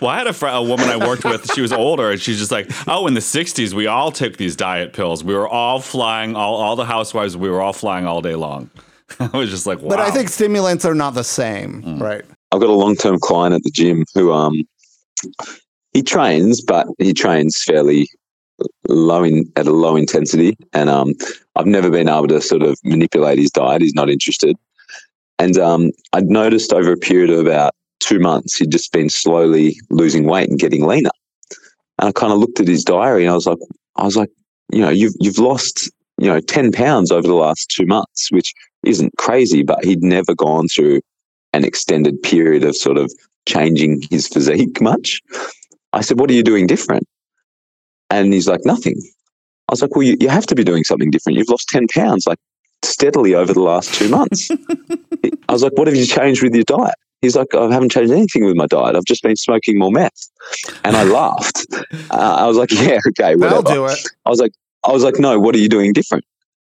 Well, 0.00 0.10
I 0.10 0.18
had 0.18 0.26
a, 0.26 0.32
fr- 0.32 0.46
a 0.46 0.62
woman 0.62 0.88
I 0.88 0.96
worked 0.96 1.24
with. 1.24 1.52
She 1.52 1.60
was 1.60 1.72
older, 1.72 2.10
and 2.10 2.20
she's 2.20 2.38
just 2.38 2.50
like, 2.50 2.70
"Oh, 2.88 3.06
in 3.06 3.14
the 3.14 3.20
'60s, 3.20 3.74
we 3.74 3.86
all 3.86 4.10
took 4.10 4.38
these 4.38 4.56
diet 4.56 4.92
pills. 4.94 5.22
We 5.22 5.34
were 5.34 5.46
all 5.48 5.78
flying. 5.80 6.34
All 6.34 6.56
all 6.56 6.74
the 6.74 6.86
housewives, 6.86 7.36
we 7.36 7.50
were 7.50 7.60
all 7.60 7.74
flying 7.74 8.06
all 8.06 8.22
day 8.22 8.34
long." 8.34 8.70
I 9.20 9.36
was 9.36 9.50
just 9.50 9.66
like, 9.66 9.80
"Wow." 9.80 9.88
But 9.88 10.00
I 10.00 10.10
think 10.10 10.28
stimulants 10.28 10.84
are 10.84 10.94
not 10.94 11.14
the 11.14 11.24
same, 11.24 11.98
right? 11.98 12.24
I've 12.52 12.60
got 12.60 12.70
a 12.70 12.74
long 12.74 12.96
term 12.96 13.18
client 13.18 13.54
at 13.54 13.62
the 13.62 13.70
gym 13.70 14.04
who 14.14 14.32
um 14.32 14.62
he 15.92 16.02
trains, 16.02 16.60
but 16.60 16.86
he 16.98 17.12
trains 17.12 17.62
fairly 17.62 18.08
low 18.88 19.24
in 19.24 19.50
at 19.56 19.66
a 19.66 19.72
low 19.72 19.96
intensity, 19.96 20.56
and 20.72 20.88
um 20.88 21.14
I've 21.56 21.66
never 21.66 21.90
been 21.90 22.08
able 22.08 22.28
to 22.28 22.40
sort 22.40 22.62
of 22.62 22.78
manipulate 22.84 23.38
his 23.38 23.50
diet. 23.50 23.82
He's 23.82 23.94
not 23.94 24.10
interested, 24.10 24.56
and 25.38 25.56
um 25.58 25.90
I'd 26.12 26.26
noticed 26.26 26.72
over 26.72 26.92
a 26.92 26.96
period 26.96 27.30
of 27.30 27.40
about 27.40 27.72
two 28.00 28.18
months 28.18 28.56
he'd 28.56 28.72
just 28.72 28.92
been 28.92 29.10
slowly 29.10 29.78
losing 29.90 30.24
weight 30.24 30.48
and 30.48 30.58
getting 30.58 30.86
leaner, 30.86 31.10
and 31.98 32.08
I 32.08 32.12
kind 32.12 32.32
of 32.32 32.38
looked 32.38 32.60
at 32.60 32.68
his 32.68 32.84
diary 32.84 33.24
and 33.24 33.32
I 33.32 33.34
was 33.34 33.46
like, 33.46 33.58
I 33.96 34.04
was 34.04 34.16
like, 34.16 34.30
you 34.72 34.80
know, 34.80 34.90
you've 34.90 35.14
you've 35.20 35.38
lost 35.38 35.90
you 36.20 36.26
know 36.26 36.40
ten 36.40 36.70
pounds 36.70 37.10
over 37.10 37.26
the 37.26 37.34
last 37.34 37.72
two 37.74 37.86
months, 37.86 38.30
which 38.30 38.54
isn't 38.84 39.12
crazy, 39.18 39.62
but 39.62 39.84
he'd 39.84 40.02
never 40.02 40.34
gone 40.34 40.68
through 40.68 41.00
an 41.52 41.64
extended 41.64 42.22
period 42.22 42.64
of 42.64 42.76
sort 42.76 42.96
of 42.96 43.12
changing 43.46 44.02
his 44.10 44.28
physique 44.28 44.80
much. 44.80 45.20
I 45.92 46.00
said, 46.00 46.18
What 46.18 46.30
are 46.30 46.34
you 46.34 46.42
doing 46.42 46.66
different? 46.66 47.06
And 48.10 48.32
he's 48.32 48.48
like, 48.48 48.64
Nothing. 48.64 48.96
I 49.68 49.72
was 49.72 49.82
like, 49.82 49.94
Well, 49.94 50.04
you, 50.04 50.16
you 50.20 50.28
have 50.28 50.46
to 50.46 50.54
be 50.54 50.64
doing 50.64 50.84
something 50.84 51.10
different. 51.10 51.38
You've 51.38 51.48
lost 51.48 51.68
10 51.68 51.86
pounds 51.88 52.26
like 52.26 52.38
steadily 52.82 53.34
over 53.34 53.52
the 53.52 53.62
last 53.62 53.94
two 53.94 54.08
months. 54.08 54.50
I 55.48 55.52
was 55.52 55.62
like, 55.62 55.72
What 55.76 55.88
have 55.88 55.96
you 55.96 56.06
changed 56.06 56.42
with 56.42 56.54
your 56.54 56.64
diet? 56.64 56.94
He's 57.22 57.36
like, 57.36 57.54
I 57.54 57.70
haven't 57.70 57.92
changed 57.92 58.12
anything 58.12 58.46
with 58.46 58.56
my 58.56 58.66
diet. 58.66 58.96
I've 58.96 59.04
just 59.04 59.22
been 59.22 59.36
smoking 59.36 59.78
more 59.78 59.90
meth. 59.90 60.30
And 60.84 60.96
I 60.96 61.02
laughed. 61.02 61.66
Uh, 62.10 62.36
I 62.38 62.46
was 62.46 62.56
like, 62.56 62.70
Yeah, 62.72 62.98
okay, 63.08 63.34
whatever. 63.34 63.62
That'll 63.62 63.62
do 63.62 63.86
it. 63.86 63.98
I 64.24 64.30
was 64.30 64.40
like, 64.40 64.52
I 64.84 64.92
was 64.92 65.02
like, 65.04 65.18
no, 65.18 65.38
what 65.38 65.54
are 65.54 65.58
you 65.58 65.68
doing 65.68 65.92
different? 65.92 66.24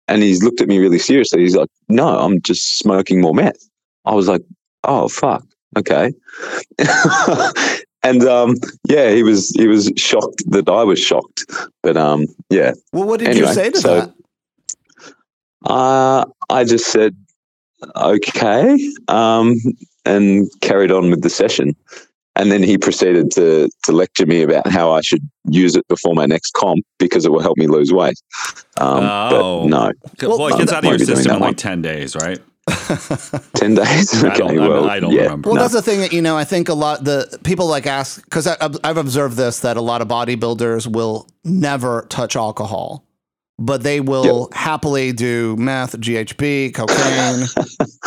And 0.08 0.22
he's 0.22 0.42
looked 0.42 0.60
at 0.60 0.68
me 0.68 0.78
really 0.78 0.98
seriously. 0.98 1.40
He's 1.42 1.56
like, 1.56 1.68
no, 1.88 2.18
I'm 2.18 2.40
just 2.40 2.78
smoking 2.78 3.20
more 3.20 3.34
meth. 3.34 3.58
I 4.04 4.14
was 4.14 4.26
like, 4.28 4.42
oh 4.84 5.08
fuck, 5.08 5.44
okay. 5.76 6.12
and 8.02 8.24
um, 8.24 8.54
yeah, 8.88 9.10
he 9.10 9.22
was 9.22 9.50
he 9.50 9.66
was 9.66 9.92
shocked 9.96 10.42
that 10.50 10.68
I 10.68 10.82
was 10.84 10.98
shocked. 10.98 11.44
But 11.82 11.96
um, 11.98 12.26
yeah, 12.48 12.72
Well, 12.92 13.04
what 13.06 13.18
did 13.20 13.28
Anyway, 13.28 13.48
you 13.48 13.52
say 13.54 13.70
to 13.70 13.80
so- 13.80 14.00
that? 14.00 14.14
uh, 15.66 16.24
I 16.48 16.64
just 16.64 16.86
said 16.86 17.14
okay, 17.96 18.90
um, 19.08 19.56
and 20.04 20.48
carried 20.62 20.90
on 20.90 21.10
with 21.10 21.22
the 21.22 21.30
session. 21.30 21.76
And 22.38 22.52
then 22.52 22.62
he 22.62 22.78
proceeded 22.78 23.30
to 23.32 23.68
to 23.84 23.92
lecture 23.92 24.24
me 24.24 24.42
about 24.42 24.68
how 24.68 24.92
I 24.92 25.00
should 25.00 25.28
use 25.50 25.74
it 25.76 25.86
before 25.88 26.14
my 26.14 26.24
next 26.26 26.52
comp 26.52 26.84
because 26.98 27.26
it 27.26 27.32
will 27.32 27.40
help 27.40 27.58
me 27.58 27.66
lose 27.66 27.92
weight. 27.92 28.18
Um, 28.78 29.04
Oh. 29.04 29.62
But 29.62 29.68
no, 29.68 29.92
well, 30.36 30.46
it 30.48 30.58
gets 30.58 30.72
I'm 30.72 30.78
out 30.78 30.84
of 30.84 30.90
your 30.90 30.98
system 31.00 31.24
that 31.30 31.36
in 31.36 31.40
like 31.40 31.56
ten 31.56 31.82
days, 31.82 32.14
right? 32.14 32.38
ten 33.54 33.74
days. 33.74 34.22
I 34.22 34.36
don't, 34.36 34.58
I 34.58 34.68
well, 34.68 34.88
I 34.90 35.00
don't 35.00 35.12
yeah. 35.12 35.22
remember. 35.22 35.48
Well, 35.48 35.56
No. 35.56 35.62
that's 35.62 35.74
the 35.74 35.82
thing 35.82 36.00
that 36.00 36.12
you 36.12 36.22
know. 36.22 36.36
I 36.36 36.44
think 36.44 36.68
a 36.68 36.74
lot 36.74 37.02
the 37.04 37.38
people 37.42 37.66
like 37.66 37.86
ask 37.86 38.22
because 38.22 38.46
I've 38.46 38.96
observed 38.98 39.36
this 39.36 39.60
that 39.60 39.76
a 39.76 39.80
lot 39.80 40.00
of 40.02 40.08
bodybuilders 40.08 40.86
will 40.86 41.26
never 41.44 42.06
touch 42.08 42.36
alcohol, 42.36 43.04
but 43.58 43.82
they 43.82 44.00
will 44.00 44.48
happily 44.52 45.12
do 45.12 45.56
meth, 45.56 45.98
GHB, 45.98 46.74
cocaine, 46.74 47.46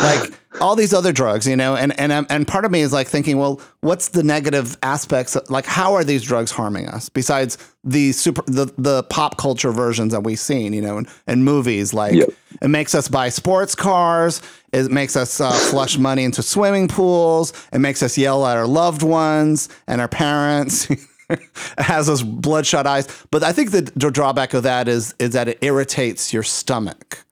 like 0.00 0.32
all 0.60 0.74
these 0.74 0.94
other 0.94 1.12
drugs. 1.12 1.46
You 1.46 1.56
know, 1.56 1.76
and 1.76 1.98
and 2.00 2.12
and 2.30 2.48
part 2.48 2.64
of 2.64 2.70
me 2.70 2.80
is 2.80 2.92
like 2.92 3.06
thinking, 3.06 3.38
well, 3.38 3.60
what's 3.80 4.08
the 4.08 4.22
negative 4.22 4.78
aspects? 4.82 5.36
Of, 5.36 5.50
like, 5.50 5.66
how 5.66 5.94
are 5.94 6.04
these 6.04 6.22
drugs 6.22 6.50
harming 6.50 6.88
us 6.88 7.08
besides 7.08 7.58
the 7.84 8.12
super 8.12 8.42
the 8.46 8.72
the 8.78 9.02
pop 9.04 9.36
culture 9.36 9.72
versions 9.72 10.12
that 10.12 10.24
we've 10.24 10.40
seen? 10.40 10.72
You 10.72 10.80
know, 10.80 10.98
in, 10.98 11.06
in 11.26 11.44
movies 11.44 11.92
like. 11.92 12.14
Yep. 12.14 12.30
It 12.60 12.68
makes 12.68 12.94
us 12.94 13.08
buy 13.08 13.30
sports 13.30 13.74
cars. 13.74 14.40
It 14.72 14.90
makes 14.90 15.16
us 15.16 15.40
uh, 15.40 15.50
flush 15.50 15.98
money 15.98 16.22
into 16.22 16.42
swimming 16.42 16.86
pools. 16.86 17.52
It 17.72 17.78
makes 17.78 18.02
us 18.02 18.16
yell 18.16 18.46
at 18.46 18.56
our 18.56 18.66
loved 18.66 19.02
ones 19.02 19.68
and 19.86 20.00
our 20.00 20.08
parents. 20.08 20.88
has 21.78 22.06
those 22.06 22.22
bloodshot 22.22 22.86
eyes. 22.86 23.08
But 23.30 23.42
I 23.42 23.52
think 23.52 23.70
the 23.70 23.82
d- 23.82 24.10
drawback 24.10 24.54
of 24.54 24.62
that 24.64 24.88
is 24.88 25.14
is 25.18 25.30
that 25.30 25.48
it 25.48 25.58
irritates 25.60 26.32
your 26.32 26.42
stomach. 26.42 27.24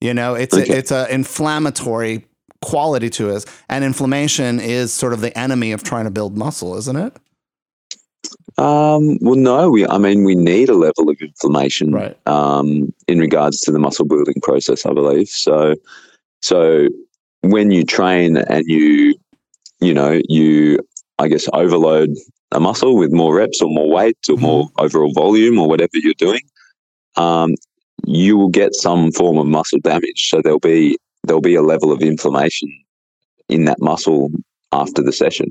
You 0.00 0.14
know, 0.14 0.34
it's 0.34 0.56
a, 0.56 0.70
it's 0.70 0.92
a 0.92 1.12
inflammatory 1.12 2.24
quality 2.62 3.10
to 3.10 3.30
it, 3.30 3.44
and 3.68 3.84
inflammation 3.84 4.60
is 4.60 4.92
sort 4.92 5.12
of 5.12 5.20
the 5.20 5.36
enemy 5.36 5.72
of 5.72 5.82
trying 5.82 6.04
to 6.04 6.10
build 6.10 6.36
muscle, 6.36 6.76
isn't 6.76 6.96
it? 6.96 7.16
Um, 8.58 9.18
well, 9.20 9.36
no, 9.36 9.70
we. 9.70 9.86
I 9.86 9.98
mean, 9.98 10.24
we 10.24 10.34
need 10.34 10.68
a 10.68 10.74
level 10.74 11.08
of 11.08 11.16
inflammation, 11.20 11.92
Right. 11.92 12.16
Um, 12.26 12.92
in 13.06 13.20
regards 13.20 13.60
to 13.62 13.72
the 13.72 13.78
muscle 13.78 14.04
building 14.04 14.40
process, 14.42 14.84
I 14.84 14.92
believe. 14.92 15.28
So, 15.28 15.74
so 16.42 16.88
when 17.42 17.70
you 17.70 17.84
train 17.84 18.36
and 18.36 18.64
you, 18.66 19.14
you 19.80 19.94
know, 19.94 20.20
you, 20.28 20.80
I 21.20 21.28
guess, 21.28 21.48
overload 21.52 22.10
a 22.52 22.60
muscle 22.60 22.96
with 22.96 23.12
more 23.12 23.36
reps 23.36 23.60
or 23.60 23.68
more 23.68 23.90
weight 23.90 24.18
or 24.28 24.36
more 24.36 24.68
overall 24.78 25.12
volume 25.12 25.58
or 25.58 25.68
whatever 25.68 25.90
you're 25.94 26.14
doing, 26.14 26.40
um, 27.16 27.54
you 28.06 28.36
will 28.36 28.48
get 28.48 28.74
some 28.74 29.12
form 29.12 29.38
of 29.38 29.46
muscle 29.46 29.80
damage. 29.80 30.28
So 30.28 30.40
there'll 30.40 30.58
be 30.58 30.98
there'll 31.24 31.40
be 31.40 31.56
a 31.56 31.62
level 31.62 31.92
of 31.92 32.00
inflammation 32.00 32.68
in 33.48 33.64
that 33.64 33.80
muscle 33.80 34.30
after 34.72 35.02
the 35.02 35.12
session. 35.12 35.48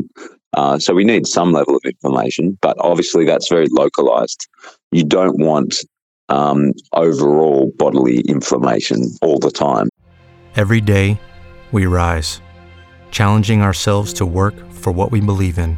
Uh, 0.54 0.80
so 0.80 0.94
we 0.94 1.04
need 1.04 1.28
some 1.28 1.52
level 1.52 1.76
of 1.76 1.82
inflammation, 1.84 2.58
but 2.62 2.76
obviously 2.80 3.26
that's 3.26 3.50
very 3.50 3.68
localized. 3.70 4.48
You 4.92 5.04
don't 5.04 5.40
want 5.40 5.76
um, 6.30 6.74
overall 6.94 7.72
bodily 7.78 8.22
inflammation 8.22 9.04
all 9.22 9.40
the 9.40 9.52
time. 9.52 9.90
Every 10.56 10.82
day, 10.82 11.20
we 11.72 11.86
rise, 11.86 12.42
challenging 13.12 13.62
ourselves 13.62 14.14
to 14.14 14.26
work 14.26 14.56
for 14.72 14.92
what 14.92 15.12
we 15.12 15.22
believe 15.22 15.58
in. 15.58 15.78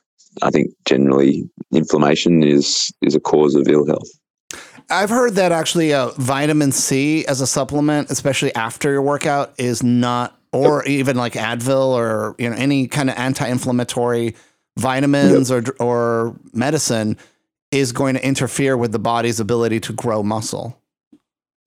I 0.41 0.49
think 0.49 0.71
generally 0.85 1.49
inflammation 1.73 2.43
is 2.43 2.91
is 3.01 3.15
a 3.15 3.19
cause 3.19 3.55
of 3.55 3.67
ill 3.67 3.85
health. 3.85 4.09
I've 4.89 5.09
heard 5.09 5.35
that 5.35 5.51
actually 5.51 5.93
uh, 5.93 6.09
vitamin 6.17 6.71
C 6.71 7.25
as 7.25 7.41
a 7.41 7.47
supplement, 7.47 8.09
especially 8.09 8.53
after 8.55 8.91
your 8.91 9.01
workout, 9.01 9.53
is 9.57 9.83
not, 9.83 10.37
or 10.51 10.83
even 10.85 11.15
like 11.15 11.33
Advil 11.33 11.87
or 11.87 12.35
you 12.37 12.49
know 12.49 12.55
any 12.55 12.87
kind 12.87 13.09
of 13.09 13.17
anti-inflammatory 13.17 14.35
vitamins 14.77 15.51
or 15.51 15.63
or 15.79 16.35
medicine, 16.53 17.17
is 17.71 17.91
going 17.91 18.15
to 18.15 18.25
interfere 18.25 18.75
with 18.75 18.91
the 18.91 18.99
body's 18.99 19.39
ability 19.39 19.79
to 19.81 19.93
grow 19.93 20.23
muscle. 20.23 20.77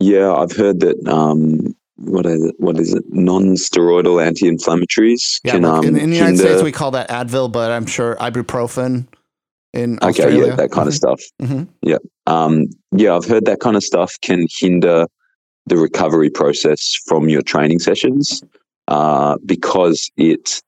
Yeah, 0.01 0.35
I've 0.35 0.53
heard 0.53 0.81
that. 0.81 1.09
Um, 1.09 1.75
what 1.97 2.27
is 2.27 2.45
it? 2.45 2.55
What 2.59 2.79
is 2.79 2.93
it? 2.93 3.05
Non-steroidal 3.09 4.25
anti-inflammatories 4.25 5.41
Yeah, 5.45 5.53
can 5.53 5.65
um, 5.65 5.85
in, 5.85 5.97
in 5.97 6.11
the 6.11 6.17
United 6.17 6.39
States 6.39 6.63
we 6.63 6.73
call 6.73 6.91
that 6.93 7.09
Advil, 7.09 7.51
but 7.51 7.71
I'm 7.71 7.87
sure 7.87 8.17
ibuprofen 8.17 9.07
in 9.73 9.97
Okay, 9.99 10.07
Australia. 10.09 10.47
yeah, 10.49 10.57
that 10.57 10.71
kind 10.71 10.89
of 10.89 10.95
stuff. 10.95 11.21
Mhm. 11.41 11.69
Yeah, 11.83 11.99
um, 12.27 12.67
yeah, 12.93 13.15
I've 13.15 13.25
heard 13.25 13.45
that 13.47 13.61
kind 13.61 13.77
of 13.77 13.83
stuff 13.83 14.13
can 14.23 14.47
hinder 14.59 15.07
the 15.67 15.77
recovery 15.77 16.31
process 16.31 16.95
from 17.07 17.29
your 17.29 17.43
training 17.43 17.79
sessions 17.79 18.43
uh, 18.89 19.37
because 19.47 20.11
it, 20.17 20.61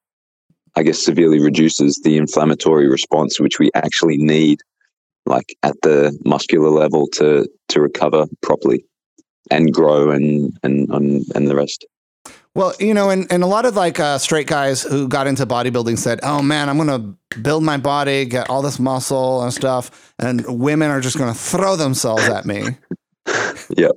I 0.76 0.82
guess, 0.82 1.04
severely 1.04 1.38
reduces 1.40 2.00
the 2.02 2.16
inflammatory 2.16 2.88
response, 2.88 3.38
which 3.38 3.58
we 3.58 3.70
actually 3.74 4.16
need, 4.16 4.60
like 5.26 5.54
at 5.62 5.76
the 5.82 6.16
muscular 6.24 6.70
level, 6.70 7.08
to 7.14 7.48
to 7.68 7.80
recover 7.80 8.26
properly 8.42 8.84
and 9.50 9.72
grow 9.72 10.10
and 10.10 10.56
and 10.62 10.88
and, 10.90 11.24
and 11.34 11.48
the 11.48 11.54
rest. 11.56 11.84
Well, 12.54 12.72
you 12.80 12.94
know, 12.94 13.10
and, 13.10 13.30
and 13.30 13.42
a 13.42 13.46
lot 13.46 13.66
of 13.66 13.76
like 13.76 14.00
uh, 14.00 14.16
straight 14.16 14.46
guys 14.46 14.82
who 14.82 15.08
got 15.08 15.26
into 15.26 15.44
bodybuilding 15.44 15.98
said, 15.98 16.20
oh 16.22 16.40
man, 16.40 16.70
I'm 16.70 16.78
to 16.88 17.38
build 17.42 17.62
my 17.62 17.76
body, 17.76 18.24
get 18.24 18.48
all 18.48 18.62
this 18.62 18.78
muscle 18.78 19.42
and 19.42 19.52
stuff. 19.52 20.14
And 20.18 20.42
women 20.60 20.90
are 20.90 21.02
just 21.02 21.18
to 21.32 21.38
throw 21.38 21.76
themselves 21.76 22.26
at 22.28 22.46
me. 22.46 22.62
Yep. 23.76 23.92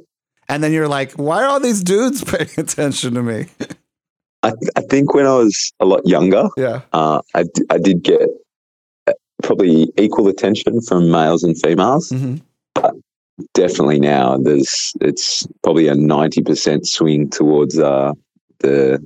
And 0.50 0.64
then 0.64 0.74
you're 0.74 0.88
like, 0.88 1.12
why 1.14 1.44
are 1.44 1.48
all 1.48 1.60
these 1.60 1.84
dudes 1.84 2.24
paying 2.32 2.50
attention 2.58 3.14
to 3.14 3.22
me? 3.24 3.46
I, 4.42 4.50
th- 4.50 4.72
I 4.76 4.82
think 4.82 5.14
when 5.14 5.26
I 5.28 5.36
was 5.36 5.72
a 5.80 5.86
lot 5.86 6.02
younger, 6.08 6.50
Yeah. 6.58 6.82
uh, 6.92 7.22
I, 7.36 7.44
d- 7.44 7.66
I 7.70 7.78
did 7.78 8.02
get 8.04 8.22
uh, 9.08 9.14
probably 9.44 9.92
equal 9.98 10.28
attention 10.28 10.82
from 10.82 11.12
males 11.12 11.44
and 11.44 11.56
females. 11.62 12.10
Mhm. 12.10 12.42
Definitely 13.54 14.00
now, 14.00 14.38
there's 14.38 14.94
it's 15.02 15.48
probably 15.64 15.88
a 15.88 15.96
ninety 15.96 16.42
percent 16.42 16.88
swing 16.88 17.30
towards 17.30 17.80
uh, 17.80 18.12
the 18.60 19.00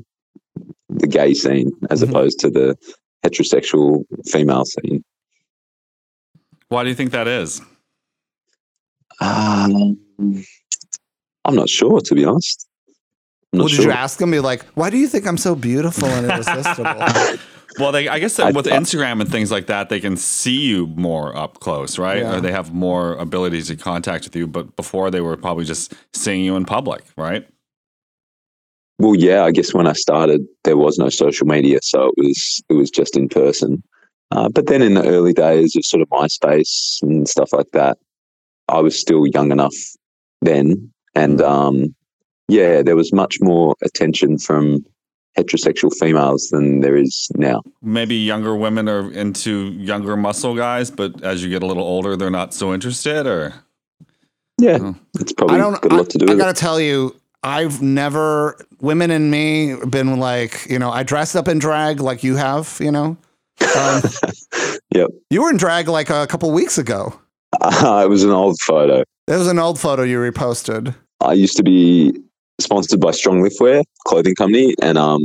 the 0.90 1.08
gay 1.08 1.34
scene 1.34 1.72
as 1.90 2.02
Mhm. 2.02 2.10
opposed 2.10 2.40
to 2.40 2.50
the 2.50 2.76
heterosexual 3.24 4.04
female 4.26 4.66
scene. 4.66 5.04
Why 6.70 6.84
do 6.84 6.90
you 6.90 6.96
think 6.96 7.12
that 7.12 7.28
is? 7.28 7.62
Um, 9.22 9.98
I'm 11.46 11.56
not 11.56 11.70
sure, 11.70 12.02
to 12.02 12.16
be 12.16 12.26
honest. 12.26 12.68
Not 13.52 13.60
Well, 13.60 13.68
did 13.68 13.76
sure. 13.76 13.86
you 13.86 13.92
ask 13.92 14.18
them? 14.18 14.32
Be 14.32 14.40
like, 14.40 14.66
why 14.74 14.90
do 14.90 14.98
you 14.98 15.08
think 15.08 15.28
I'm 15.28 15.38
so 15.38 15.54
beautiful 15.56 16.08
and 16.10 16.26
irresistible? 16.26 16.96
Well, 17.80 17.92
they, 17.92 18.08
I 18.08 18.20
guess 18.20 18.36
that 18.38 18.48
I 18.48 18.52
with 18.52 18.66
thought- 18.68 18.80
Instagram 18.80 19.22
and 19.22 19.32
things 19.32 19.52
like 19.52 19.68
that, 19.68 19.90
they 19.90 20.00
can 20.00 20.18
see 20.18 20.60
you 20.62 20.88
more 20.88 21.36
up 21.36 21.60
close, 21.60 21.98
right? 21.98 22.20
Yeah. 22.20 22.38
Or 22.38 22.42
they 22.42 22.52
have 22.52 22.74
more 22.74 23.14
abilities 23.16 23.68
to 23.68 23.76
contact 23.76 24.26
with 24.26 24.36
you. 24.36 24.48
But 24.48 24.76
before, 24.76 25.10
they 25.12 25.22
were 25.22 25.38
probably 25.38 25.66
just 25.66 25.94
seeing 26.14 26.44
you 26.44 26.56
in 26.56 26.66
public, 26.66 27.04
right? 27.18 27.48
Well, 29.00 29.16
yeah, 29.16 29.44
I 29.44 29.52
guess 29.52 29.74
when 29.74 29.88
I 29.88 29.94
started, 29.94 30.46
there 30.64 30.78
was 30.78 30.98
no 30.98 31.10
social 31.10 31.48
media, 31.48 31.80
so 31.82 32.12
it 32.18 32.26
was 32.26 32.62
it 32.70 32.74
was 32.74 32.90
just 32.92 33.18
in 33.18 33.28
person. 33.28 33.84
Uh, 34.32 34.50
but 34.50 34.68
then 34.68 34.82
in 34.82 34.94
the 34.94 35.06
early 35.08 35.34
days 35.34 35.76
of 35.76 35.86
sort 35.86 36.02
of 36.02 36.10
MySpace 36.10 37.02
and 37.02 37.28
stuff 37.28 37.54
like 37.54 37.72
that, 37.74 37.98
I 38.68 38.80
was 38.80 38.98
still 38.98 39.26
young 39.28 39.52
enough 39.52 39.76
then, 40.42 40.92
and 41.16 41.42
um, 41.42 41.96
yeah, 42.48 42.82
there 42.82 42.96
was 42.96 43.12
much 43.12 43.38
more 43.42 43.76
attention 43.84 44.38
from 44.38 44.86
heterosexual 45.38 45.92
females 46.00 46.50
than 46.50 46.82
there 46.82 46.96
is 46.96 47.28
now. 47.36 47.62
Maybe 47.82 48.16
younger 48.16 48.56
women 48.56 48.88
are 48.88 49.12
into 49.12 49.72
younger 49.74 50.16
muscle 50.18 50.56
guys, 50.56 50.92
but 50.92 51.24
as 51.24 51.44
you 51.44 51.50
get 51.50 51.64
a 51.64 51.66
little 51.66 51.84
older, 51.84 52.16
they're 52.16 52.30
not 52.30 52.54
so 52.54 52.74
interested. 52.74 53.26
Or 53.28 53.54
Yeah, 54.60 54.78
Oh. 54.82 54.96
it's 55.20 55.34
probably 55.34 55.56
I 55.56 55.60
don't. 55.60 55.82
got 55.82 55.92
a 55.92 55.96
I, 55.96 55.98
lot 55.98 56.10
to 56.12 56.18
do 56.18 56.26
I 56.28 56.30
with 56.32 56.38
gotta 56.40 56.52
it. 56.52 56.58
tell 56.58 56.80
you, 56.80 57.16
I've 57.44 57.82
never 57.82 58.58
women 58.80 59.12
and 59.12 59.30
me 59.32 59.76
been 59.90 60.20
like, 60.20 60.66
you 60.70 60.80
know, 60.80 60.92
I 60.92 61.04
dressed 61.04 61.36
up 61.36 61.48
in 61.48 61.60
drag 61.60 62.00
like 62.00 62.24
you 62.24 62.36
have, 62.36 62.78
you 62.80 62.92
know. 62.92 63.18
Um, 63.78 64.02
Yep, 64.94 65.10
you 65.32 65.42
were 65.42 65.50
in 65.50 65.58
drag 65.58 65.88
like 65.88 66.12
a 66.12 66.28
couple 66.28 66.52
weeks 66.52 66.78
ago. 66.78 67.20
it 67.64 68.10
was 68.10 68.24
an 68.24 68.30
old 68.30 68.60
photo. 68.62 69.00
It 69.28 69.38
was 69.38 69.48
an 69.48 69.58
old 69.58 69.80
photo 69.80 70.04
you 70.04 70.20
reposted. 70.20 70.94
I 71.20 71.34
used 71.34 71.58
to 71.58 71.64
be 71.64 72.14
sponsored 72.62 73.00
by 73.00 73.12
Strong 73.12 73.42
Liftwear 73.44 73.84
clothing 74.08 74.36
company, 74.36 74.74
and 74.82 74.98
um, 74.98 75.22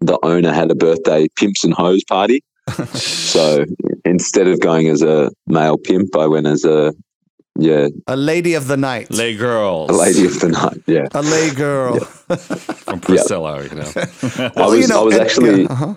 the 0.00 0.18
owner 0.22 0.52
had 0.52 0.70
a 0.70 0.74
birthday 0.74 1.28
pimps 1.36 1.64
and 1.64 1.74
hoes 1.74 2.02
party. 2.04 2.42
so 2.94 3.64
instead 4.04 4.46
of 4.46 4.60
going 4.60 4.88
as 4.88 5.02
a 5.02 5.30
male 5.46 5.78
pimp, 5.78 6.16
I 6.16 6.26
went 6.26 6.46
as 6.46 6.64
a 6.64 6.92
yeah 7.58 7.88
A 8.06 8.16
lady 8.16 8.54
of 8.54 8.68
the 8.68 8.76
night. 8.76 9.10
lay 9.10 9.36
girls, 9.36 9.90
a 9.90 9.92
lady 9.92 10.24
of 10.26 10.38
the 10.40 10.48
night. 10.48 10.82
Yeah, 10.86 11.08
A 11.12 11.22
lay 11.22 11.50
girl. 11.50 11.98
from 12.86 13.00
Priscilla, 13.00 13.62
you 13.64 13.74
know. 13.74 13.92
I 14.56 14.66
was 14.66 14.90
I 14.90 15.00
was 15.00 15.16
actually 15.18 15.62
yeah, 15.62 15.72
uh-huh. 15.72 15.94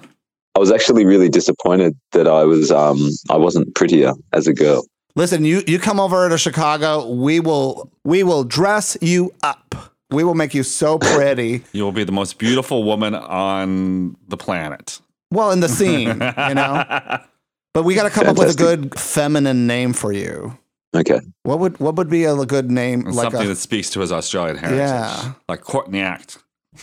I 0.55 0.59
was 0.59 0.71
actually 0.71 1.05
really 1.05 1.29
disappointed 1.29 1.95
that 2.11 2.27
I 2.27 2.43
was 2.43 2.71
um 2.71 3.09
I 3.29 3.37
wasn't 3.37 3.73
prettier 3.75 4.13
as 4.33 4.47
a 4.47 4.53
girl. 4.53 4.85
Listen, 5.15 5.45
you 5.45 5.61
you 5.67 5.77
come 5.77 5.99
over 5.99 6.27
to 6.27 6.37
Chicago, 6.37 7.07
we 7.07 7.39
will 7.39 7.91
we 8.03 8.23
will 8.23 8.43
dress 8.43 8.97
you 9.01 9.31
up. 9.43 9.92
We 10.13 10.23
will 10.23 10.35
make 10.35 10.53
you 10.53 10.63
so 10.63 10.97
pretty. 11.13 11.63
you 11.73 11.83
will 11.83 11.91
be 11.91 12.03
the 12.03 12.11
most 12.11 12.37
beautiful 12.37 12.83
woman 12.83 13.15
on 13.15 14.15
the 14.27 14.37
planet. 14.37 14.99
Well, 15.31 15.51
in 15.51 15.59
the 15.59 15.69
scene, 15.69 16.07
you 16.09 16.55
know. 16.55 17.19
But 17.73 17.85
we 17.85 17.95
got 17.95 18.03
to 18.03 18.11
come 18.11 18.27
up 18.27 18.37
with 18.37 18.53
a 18.53 18.55
good 18.55 18.93
feminine 18.99 19.65
name 19.65 19.93
for 19.93 20.11
you. 20.13 20.55
Okay, 20.95 21.19
What 21.41 21.57
would 21.57 21.79
what 21.79 21.95
would 21.95 22.07
be 22.07 22.23
a 22.25 22.35
good 22.45 22.69
name? 22.69 23.01
Like 23.01 23.23
something 23.31 23.41
a, 23.41 23.47
that 23.47 23.55
speaks 23.55 23.89
to 23.91 23.99
his 24.01 24.11
Australian 24.11 24.57
heritage. 24.57 24.77
Yeah. 24.77 25.33
Like 25.49 25.61
Courtney 25.61 25.99
Act. 26.01 26.37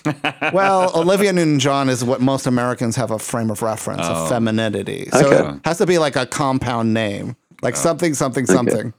well, 0.52 0.90
Olivia 0.98 1.32
Newton-John 1.32 1.88
is 1.88 2.04
what 2.04 2.20
most 2.20 2.46
Americans 2.48 2.96
have 2.96 3.12
a 3.12 3.20
frame 3.20 3.52
of 3.52 3.62
reference 3.62 4.00
Oh. 4.02 4.24
of 4.24 4.28
femininity. 4.28 5.08
So 5.12 5.26
Okay. 5.32 5.56
it 5.58 5.60
has 5.64 5.78
to 5.78 5.86
be 5.86 5.98
like 5.98 6.16
a 6.16 6.26
compound 6.26 6.92
name, 6.92 7.36
like 7.62 7.76
something, 7.76 8.14
something, 8.14 8.46
something. 8.46 8.92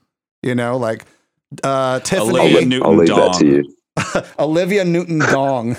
You 0.44 0.56
know, 0.56 0.78
like 0.78 1.04
uh, 1.62 2.00
Tiffany, 2.00 2.30
Olivia 2.30 2.42
Olivia, 2.52 2.66
Newton 2.70 2.88
I'll 2.90 2.96
leave 2.96 3.08
that 3.10 3.34
to 3.40 3.62
Dong. 3.64 3.74
You. 3.98 4.84
Newton 4.86 5.20
Dong, 5.20 5.70
or 5.72 5.76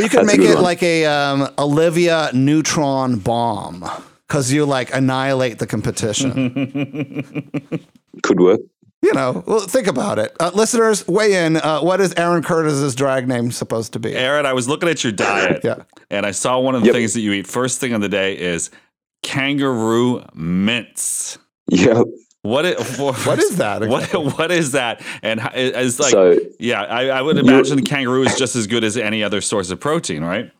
you 0.00 0.08
could 0.08 0.20
That's 0.20 0.26
make 0.26 0.40
it 0.40 0.54
one. 0.54 0.62
like 0.62 0.82
a 0.82 1.06
um, 1.06 1.48
Olivia 1.58 2.30
Neutron 2.32 3.18
Bomb 3.18 3.84
because 4.28 4.52
you 4.52 4.64
like 4.64 4.94
annihilate 4.94 5.58
the 5.58 5.66
competition. 5.66 6.32
Could 8.22 8.40
work. 8.40 8.60
you 9.02 9.12
know, 9.14 9.42
well, 9.46 9.60
think 9.60 9.86
about 9.86 10.18
it, 10.18 10.36
uh, 10.38 10.50
listeners. 10.54 11.06
Weigh 11.08 11.44
in. 11.46 11.56
Uh, 11.56 11.80
what 11.80 12.00
is 12.00 12.12
Aaron 12.14 12.42
Curtis's 12.42 12.94
drag 12.94 13.26
name 13.26 13.50
supposed 13.50 13.94
to 13.94 13.98
be? 13.98 14.14
Aaron, 14.14 14.44
I 14.46 14.52
was 14.52 14.68
looking 14.68 14.88
at 14.88 15.02
your 15.02 15.12
diet 15.12 15.62
Yeah. 15.64 15.82
and 16.10 16.24
I 16.26 16.30
saw 16.32 16.58
one 16.60 16.74
of 16.74 16.82
the 16.82 16.88
Yep. 16.88 16.94
things 16.94 17.14
that 17.14 17.20
you 17.20 17.32
eat 17.32 17.46
first 17.46 17.80
thing 17.80 17.94
of 17.94 18.00
the 18.02 18.08
day 18.10 18.38
is 18.38 18.70
kangaroo 19.22 20.22
mince. 20.34 21.38
Yeah. 21.70 22.02
What 22.42 22.66
is, 22.66 22.98
What 22.98 23.38
is 23.38 23.56
that 23.56 23.86
What 23.86 24.12
what 24.36 24.50
is 24.50 24.72
that? 24.72 25.00
And 25.22 25.40
it's 25.54 26.00
like 26.00 26.10
so 26.10 26.38
yeah, 26.58 26.82
I, 26.82 27.08
I 27.08 27.22
would 27.22 27.38
imagine 27.38 27.84
kangaroo 27.84 28.22
is 28.22 28.36
just 28.36 28.56
as 28.56 28.66
good 28.66 28.84
as 28.84 28.96
any 28.96 29.22
other 29.22 29.40
source 29.40 29.70
of 29.70 29.80
protein, 29.80 30.24
right? 30.24 30.50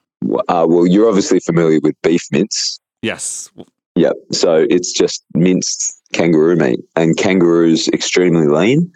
uh, 0.48 0.66
well, 0.68 0.86
you're 0.86 1.08
obviously 1.08 1.40
familiar 1.40 1.80
with 1.82 1.94
beef 2.02 2.22
mince. 2.30 2.78
Yes. 3.02 3.50
Yep. 3.96 4.14
So 4.32 4.66
it's 4.70 4.92
just 4.92 5.24
minced 5.34 6.00
kangaroo 6.12 6.56
meat, 6.56 6.80
and 6.96 7.16
kangaroo's 7.16 7.88
extremely 7.88 8.46
lean. 8.46 8.92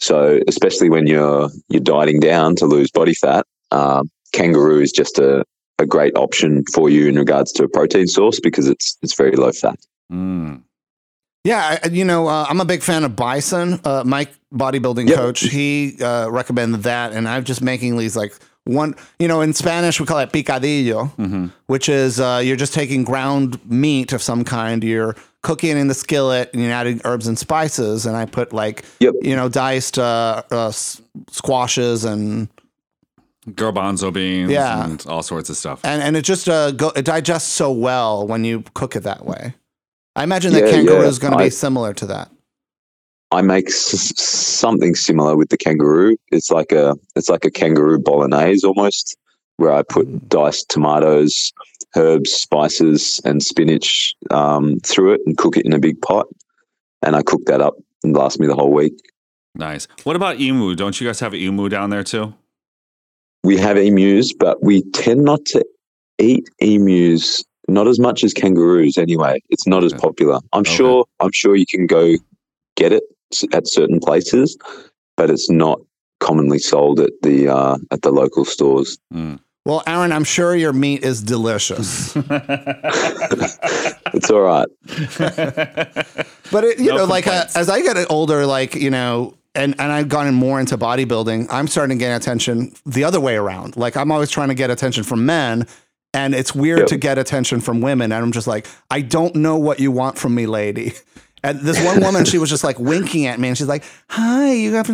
So 0.00 0.40
especially 0.48 0.90
when 0.90 1.06
you're 1.06 1.48
you're 1.68 1.80
dieting 1.80 2.20
down 2.20 2.56
to 2.56 2.66
lose 2.66 2.90
body 2.90 3.14
fat, 3.14 3.46
um, 3.70 4.10
kangaroo 4.32 4.80
is 4.80 4.92
just 4.92 5.18
a, 5.18 5.44
a 5.78 5.86
great 5.86 6.16
option 6.16 6.64
for 6.74 6.90
you 6.90 7.08
in 7.08 7.16
regards 7.16 7.52
to 7.52 7.64
a 7.64 7.68
protein 7.68 8.06
source 8.06 8.40
because 8.40 8.68
it's 8.68 8.98
it's 9.02 9.14
very 9.14 9.36
low 9.36 9.52
fat. 9.52 9.78
Mm. 10.12 10.62
Yeah, 11.46 11.78
I, 11.82 11.88
you 11.88 12.04
know, 12.04 12.26
uh, 12.26 12.46
I'm 12.48 12.60
a 12.60 12.64
big 12.64 12.82
fan 12.82 13.04
of 13.04 13.14
Bison. 13.14 13.80
Uh, 13.84 14.02
Mike, 14.04 14.32
bodybuilding 14.52 15.08
Yep. 15.08 15.16
coach, 15.16 15.40
he 15.40 15.96
uh, 16.02 16.28
recommended 16.28 16.82
that, 16.82 17.12
and 17.12 17.28
I'm 17.28 17.44
just 17.44 17.62
making 17.62 17.96
these 17.98 18.16
like 18.16 18.34
one. 18.64 18.94
You 19.20 19.28
know, 19.28 19.42
in 19.42 19.52
Spanish 19.54 20.00
we 20.00 20.06
call 20.06 20.18
it 20.18 20.32
picadillo, 20.32 21.14
Mm-hmm. 21.16 21.46
which 21.68 21.88
is 21.88 22.18
uh, 22.18 22.40
you're 22.44 22.56
just 22.56 22.74
taking 22.74 23.04
ground 23.04 23.60
meat 23.70 24.12
of 24.12 24.22
some 24.22 24.42
kind. 24.44 24.82
You're 24.82 25.14
cooking 25.42 25.70
it 25.76 25.76
in 25.76 25.86
the 25.86 25.94
skillet, 25.94 26.50
and 26.52 26.62
you're 26.62 26.72
adding 26.72 27.00
herbs 27.04 27.28
and 27.28 27.38
spices. 27.38 28.06
And 28.06 28.16
I 28.16 28.24
put 28.26 28.52
like, 28.52 28.84
Yep. 28.98 29.14
you 29.22 29.36
know, 29.36 29.48
diced 29.48 29.98
uh, 30.00 30.42
uh, 30.50 30.68
s- 30.68 31.00
squashes 31.30 32.04
and 32.04 32.48
Garbanzo 33.50 34.12
beans 34.12 34.50
Yeah. 34.50 34.84
and 34.84 35.04
all 35.06 35.22
sorts 35.22 35.48
of 35.50 35.56
stuff. 35.56 35.78
and 35.84 36.02
and 36.02 36.16
it 36.16 36.22
just 36.22 36.48
uh, 36.48 36.72
go, 36.72 36.88
it 36.96 37.04
digests 37.04 37.52
so 37.52 37.70
well 37.70 38.26
when 38.26 38.42
you 38.44 38.64
cook 38.74 38.96
it 38.96 39.04
that 39.04 39.24
way. 39.24 39.54
I 40.16 40.24
imagine 40.24 40.52
that 40.54 40.64
Yeah, 40.64 40.70
kangaroo 40.72 41.02
yeah. 41.02 41.08
is 41.08 41.18
going 41.18 41.32
to 41.32 41.38
be 41.38 41.50
similar 41.50 41.92
to 41.94 42.06
that. 42.06 42.30
I 43.32 43.42
make 43.42 43.68
s- 43.68 44.18
something 44.20 44.94
similar 44.94 45.36
with 45.36 45.50
the 45.50 45.56
kangaroo. 45.58 46.16
It's 46.32 46.50
like 46.50 46.72
a 46.72 46.96
it's 47.16 47.28
like 47.28 47.44
a 47.44 47.50
kangaroo 47.50 47.98
bolognese 47.98 48.66
almost, 48.66 49.16
where 49.58 49.72
I 49.72 49.82
put 49.82 50.28
diced 50.28 50.68
tomatoes, 50.70 51.52
herbs, 51.96 52.32
spices, 52.32 53.20
and 53.24 53.42
spinach 53.42 54.14
um, 54.30 54.76
through 54.84 55.14
it 55.14 55.20
and 55.26 55.36
cook 55.36 55.56
it 55.56 55.66
in 55.66 55.72
a 55.72 55.78
big 55.78 56.00
pot. 56.00 56.26
And 57.02 57.14
I 57.14 57.22
cook 57.22 57.44
that 57.46 57.60
up 57.60 57.74
and 58.02 58.16
last 58.16 58.40
me 58.40 58.46
the 58.46 58.54
whole 58.54 58.72
week. 58.72 58.94
Nice. 59.54 59.86
What 60.04 60.16
about 60.16 60.40
emu? 60.40 60.74
Don't 60.74 60.98
you 61.00 61.06
guys 61.06 61.20
have 61.20 61.34
emu 61.34 61.68
down 61.68 61.90
there 61.90 62.04
too? 62.04 62.32
We 63.44 63.56
have 63.58 63.76
emus, 63.76 64.32
but 64.32 64.62
we 64.62 64.82
tend 64.92 65.24
not 65.24 65.44
to 65.46 65.64
eat 66.18 66.48
emus. 66.60 67.44
Not 67.68 67.88
as 67.88 67.98
much 67.98 68.22
as 68.24 68.32
kangaroos, 68.32 68.96
anyway. 68.98 69.42
It's 69.50 69.66
not 69.66 69.82
as 69.84 69.92
popular. 69.92 70.40
I'm 70.52 70.60
Okay. 70.60 70.74
sure. 70.74 71.04
I'm 71.20 71.32
sure 71.32 71.56
you 71.56 71.66
can 71.66 71.86
go 71.86 72.14
get 72.76 72.92
it 72.92 73.02
at 73.52 73.66
certain 73.68 73.98
places, 74.00 74.56
but 75.16 75.30
it's 75.30 75.50
not 75.50 75.80
commonly 76.20 76.58
sold 76.58 77.00
at 77.00 77.10
the 77.22 77.48
uh, 77.48 77.76
at 77.90 78.02
the 78.02 78.10
local 78.12 78.44
stores. 78.44 78.98
Well, 79.64 79.82
Aaron, 79.86 80.12
I'm 80.12 80.22
sure 80.24 80.54
your 80.54 80.72
meat 80.72 81.02
is 81.04 81.22
delicious. 81.22 82.16
It's 84.14 84.30
all 84.30 84.40
right. 84.42 84.68
But 86.52 86.62
it, 86.62 86.78
you 86.78 86.86
No 86.90 86.98
know, 86.98 87.04
like 87.06 87.26
uh, 87.26 87.46
as 87.56 87.68
I 87.68 87.82
get 87.82 87.96
older, 88.08 88.46
like 88.46 88.76
you 88.76 88.88
know, 88.88 89.34
and 89.56 89.74
and 89.80 89.90
I've 89.90 90.08
gotten 90.08 90.32
more 90.32 90.60
into 90.60 90.78
bodybuilding, 90.78 91.48
I'm 91.50 91.66
starting 91.66 91.98
to 91.98 92.02
get 92.04 92.16
attention 92.16 92.72
the 92.86 93.02
other 93.02 93.18
way 93.18 93.34
around. 93.36 93.76
Like 93.76 93.96
I'm 93.96 94.12
always 94.12 94.30
trying 94.30 94.48
to 94.48 94.54
get 94.54 94.70
attention 94.70 95.02
from 95.02 95.26
men, 95.26 95.66
and 96.14 96.34
it's 96.34 96.54
weird 96.54 96.80
Yep. 96.80 96.88
to 96.88 96.96
get 96.96 97.18
attention 97.18 97.60
from 97.60 97.80
women. 97.80 98.12
And 98.12 98.24
I'm 98.24 98.32
just 98.32 98.46
like, 98.46 98.66
I 98.90 99.00
don't 99.02 99.34
know 99.36 99.56
what 99.56 99.80
you 99.80 99.90
want 99.92 100.18
from 100.18 100.34
me, 100.34 100.46
lady. 100.46 100.92
And 101.44 101.60
this 101.60 101.80
one 101.84 102.00
woman, 102.00 102.24
she 102.24 102.38
was 102.38 102.50
just 102.50 102.64
like 102.64 102.80
winking 102.80 103.26
at 103.26 103.38
me, 103.38 103.46
and 103.46 103.56
she's 103.56 103.68
like, 103.68 103.84
"Hi, 104.08 104.52
you 104.52 104.72
have, 104.74 104.88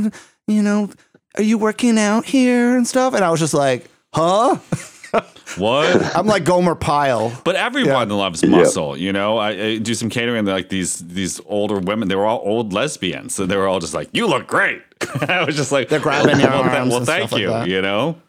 you 0.46 0.60
know, 0.62 0.90
are 1.38 1.42
you 1.42 1.56
working 1.56 1.96
out 1.98 2.26
here 2.26 2.76
and 2.76 2.86
stuff?" 2.86 3.14
And 3.14 3.24
I 3.24 3.30
was 3.30 3.40
just 3.40 3.54
like, 3.54 3.86
"Huh?" 4.12 4.56
what? 5.56 6.16
I'm 6.16 6.26
like 6.26 6.44
Gomer 6.44 6.74
Pyle. 6.74 7.32
But 7.44 7.56
everyone 7.56 8.10
loves 8.10 8.44
muscle, 8.44 8.98
you 8.98 9.12
know. 9.14 9.38
I, 9.38 9.50
I 9.50 9.78
do 9.78 9.94
some 9.94 10.10
catering, 10.10 10.40
and 10.40 10.48
like 10.48 10.68
these 10.68 10.98
these 10.98 11.40
older 11.46 11.78
women, 11.78 12.08
they 12.08 12.16
were 12.16 12.26
all 12.26 12.42
old 12.44 12.74
lesbians, 12.74 13.34
so 13.34 13.46
they 13.46 13.56
were 13.56 13.68
all 13.68 13.80
just 13.80 13.94
like, 13.94 14.10
"You 14.12 14.26
look 14.26 14.46
great." 14.46 14.82
I 15.28 15.44
was 15.44 15.56
just 15.56 15.72
like, 15.72 15.88
They're 15.88 16.00
grabbing 16.00 16.38
your 16.40 16.50
well, 16.50 16.62
arms 16.64 16.88
Well, 16.90 16.98
and 16.98 17.06
thank 17.06 17.20
stuff 17.22 17.32
like 17.32 17.40
you. 17.42 17.48
that. 17.48 17.68
You 17.68 17.80
know. 17.82 18.20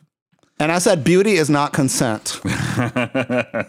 And 0.59 0.71
I 0.71 0.77
said, 0.79 1.03
beauty 1.03 1.33
is 1.33 1.49
not 1.49 1.73
consent. 1.73 2.39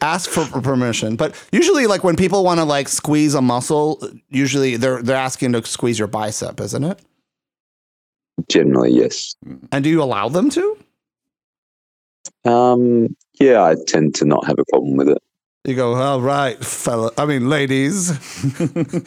Ask 0.00 0.30
for 0.30 0.44
permission. 0.60 1.16
But 1.16 1.34
usually, 1.52 1.86
like 1.86 2.02
when 2.04 2.16
people 2.16 2.44
want 2.44 2.58
to 2.60 2.64
like 2.64 2.88
squeeze 2.88 3.34
a 3.34 3.42
muscle, 3.42 4.02
usually 4.30 4.76
they're 4.76 5.02
they're 5.02 5.16
asking 5.16 5.52
to 5.52 5.64
squeeze 5.66 5.98
your 5.98 6.08
bicep, 6.08 6.60
isn't 6.60 6.84
it? 6.84 7.00
Generally, 8.48 8.92
yes. 8.92 9.34
And 9.70 9.84
do 9.84 9.90
you 9.90 10.02
allow 10.02 10.28
them 10.28 10.48
to? 10.50 10.78
Um, 12.44 13.14
yeah, 13.38 13.62
I 13.62 13.74
tend 13.86 14.14
to 14.16 14.24
not 14.24 14.46
have 14.46 14.58
a 14.58 14.64
problem 14.70 14.96
with 14.96 15.08
it. 15.10 15.18
You 15.64 15.76
go, 15.76 15.94
all 15.94 16.20
right, 16.20 16.58
fella. 16.64 17.12
I 17.18 17.24
mean, 17.26 17.48
ladies, 17.48 18.10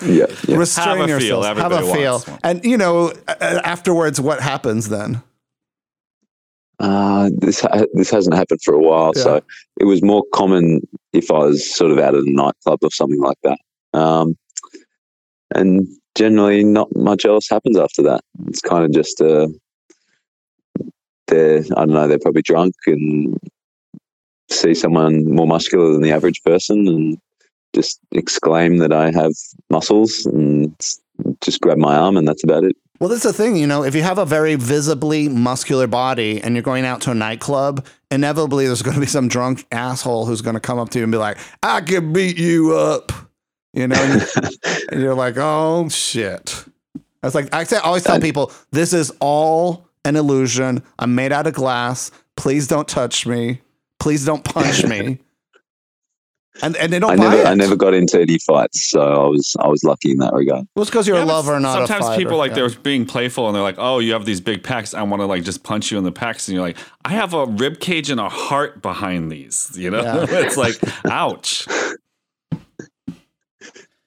Yeah, 0.06 0.28
yeah. 0.48 0.56
restrain 0.58 1.00
Have 1.00 1.10
a 1.10 1.20
feel. 1.20 1.42
yourselves. 1.42 1.60
Have 1.60 1.72
a 1.72 1.94
feel. 1.94 2.24
And 2.44 2.64
you 2.64 2.78
know, 2.78 3.12
a- 3.28 3.32
a- 3.42 3.68
afterwards, 3.68 4.22
what 4.22 4.40
happens 4.42 4.90
then? 4.90 5.22
Uh, 6.86 7.32
this 7.39 7.62
ha- 7.62 7.86
this 7.93 8.12
hasn't 8.12 8.36
happened 8.36 8.62
for 8.63 8.76
a 8.76 8.80
while, 8.80 9.12
Yeah. 9.15 9.24
so 9.24 9.41
it 9.80 9.86
was 9.86 10.04
more 10.04 10.24
common 10.34 10.88
if 11.13 11.32
I 11.32 11.39
was 11.39 11.58
sort 11.76 11.91
of 11.91 11.98
out 11.98 12.13
at 12.13 12.21
a 12.21 12.32
nightclub 12.32 12.80
or 12.84 12.91
something 12.91 13.19
like 13.19 13.38
that. 13.43 13.58
Um, 13.93 14.38
and 15.56 15.88
generally, 16.13 16.63
not 16.63 16.95
much 16.95 17.26
else 17.26 17.50
happens 17.50 17.76
after 17.76 18.04
that. 18.04 18.21
It's 18.48 18.62
kind 18.62 18.86
of 18.86 18.91
just 18.91 19.19
uh, 19.19 19.48
they're 21.28 21.62
I 21.76 21.86
don't 21.86 21.93
know 21.93 22.08
they're 22.08 22.19
probably 22.19 22.43
drunk 22.43 22.76
and 22.86 23.36
see 24.52 24.76
someone 24.76 25.26
more 25.26 25.48
muscular 25.48 25.91
than 25.91 26.04
the 26.04 26.12
average 26.12 26.43
person 26.43 26.88
and 26.88 27.17
just 27.74 28.00
exclaim 28.12 28.78
that 28.78 28.93
I 28.93 29.12
have 29.12 29.34
muscles 29.71 30.28
and 30.28 30.71
just 31.41 31.62
grab 31.62 31.80
my 31.80 31.95
arm 31.95 32.15
and 32.15 32.28
that's 32.28 32.43
about 32.43 32.63
it. 32.63 32.78
Well, 33.00 33.10
that's 33.10 33.24
the 33.24 33.34
thing, 33.34 33.58
you 33.58 33.68
know, 33.68 33.84
if 33.84 33.94
you 33.94 34.04
have 34.04 34.18
a 34.18 34.26
very 34.26 34.56
visibly 34.56 35.28
muscular 35.28 35.86
body 35.86 36.42
and 36.42 36.56
you're 36.56 36.64
going 36.64 36.86
out 36.86 37.02
to 37.02 37.12
a 37.12 37.16
nightclub, 37.16 37.86
inevitably 38.10 38.68
there's 38.68 38.82
going 38.82 38.96
to 38.96 39.02
be 39.02 39.06
some 39.06 39.28
drunk 39.28 39.66
asshole 39.72 40.26
who's 40.26 40.42
going 40.42 40.54
to 40.54 40.62
come 40.62 40.80
up 40.80 40.90
to 40.92 41.00
you 41.00 41.04
and 41.04 41.12
be 41.12 41.18
like, 41.18 41.38
I 41.62 41.82
can 41.82 42.14
beat 42.14 42.38
you 42.38 42.78
up. 42.78 43.12
You 43.74 43.90
know, 43.90 43.98
and, 43.98 44.26
and 44.92 45.02
you're 45.02 45.14
like, 45.14 45.36
oh 45.38 45.90
shit. 45.90 46.66
I 47.22 47.28
was 47.28 47.36
like, 47.36 47.54
I 47.54 47.66
always 47.80 48.04
tell 48.04 48.22
people, 48.22 48.52
this 48.72 48.94
is 48.94 49.12
all 49.20 49.90
an 50.06 50.16
illusion. 50.16 50.82
I'm 50.98 51.16
made 51.16 51.34
out 51.34 51.48
of 51.48 51.54
glass. 51.54 52.12
Please 52.38 52.68
don't 52.68 52.88
touch 52.88 53.26
me. 53.26 53.62
Please 54.00 54.24
don't 54.26 54.44
punch 54.44 54.86
me. 54.86 55.20
And 56.62 56.76
and 56.78 56.91
they 56.94 57.00
don't 57.00 57.12
I 57.12 57.15
never 57.15 57.36
it. 57.38 57.46
I 57.46 57.54
never 57.54 57.76
got 57.76 57.94
into 57.94 58.20
any 58.22 58.38
fights, 58.39 58.89
so 58.89 59.02
I 59.02 59.28
was 59.28 59.56
I 59.60 59.68
was 59.68 59.84
lucky 59.84 60.12
in 60.12 60.18
that 60.18 60.34
regard. 60.34 60.65
well, 60.74 60.84
it's 60.84 60.89
because 60.89 61.06
you're 61.08 61.18
Yeah, 61.18 61.26
a 61.26 61.26
lover, 61.26 61.60
not 61.60 61.82
a 61.84 61.86
Sometimes 61.88 62.06
fighter. 62.08 62.22
people 62.22 62.38
like 62.38 62.52
Yeah. 62.52 62.68
they're 62.68 62.80
being 62.82 63.06
playful 63.06 63.48
and 63.48 63.56
they're 63.56 63.62
like, 63.62 63.76
"Oh, 63.78 64.00
you 64.00 64.13
have 64.13 64.26
these 64.26 64.39
big 64.39 64.63
packs. 64.63 64.94
I 64.94 65.04
want 65.04 65.22
to 65.22 65.26
like 65.26 65.44
just 65.44 65.63
punch 65.63 65.91
you 65.91 65.98
in 65.98 66.06
the 66.06 66.13
packs." 66.13 66.48
And 66.48 66.56
you're 66.56 66.63
like, 66.65 66.78
"I 67.04 67.10
have 67.12 67.34
a 67.34 67.46
rib 67.46 67.80
cage 67.82 68.10
and 68.10 68.22
a 68.22 68.30
heart 68.30 68.82
behind 68.82 69.32
these." 69.32 69.72
You 69.76 69.89
know, 69.91 70.02
Yeah. 70.02 70.26
it's 70.30 70.56
like, 70.56 70.76
ouch. 71.10 71.65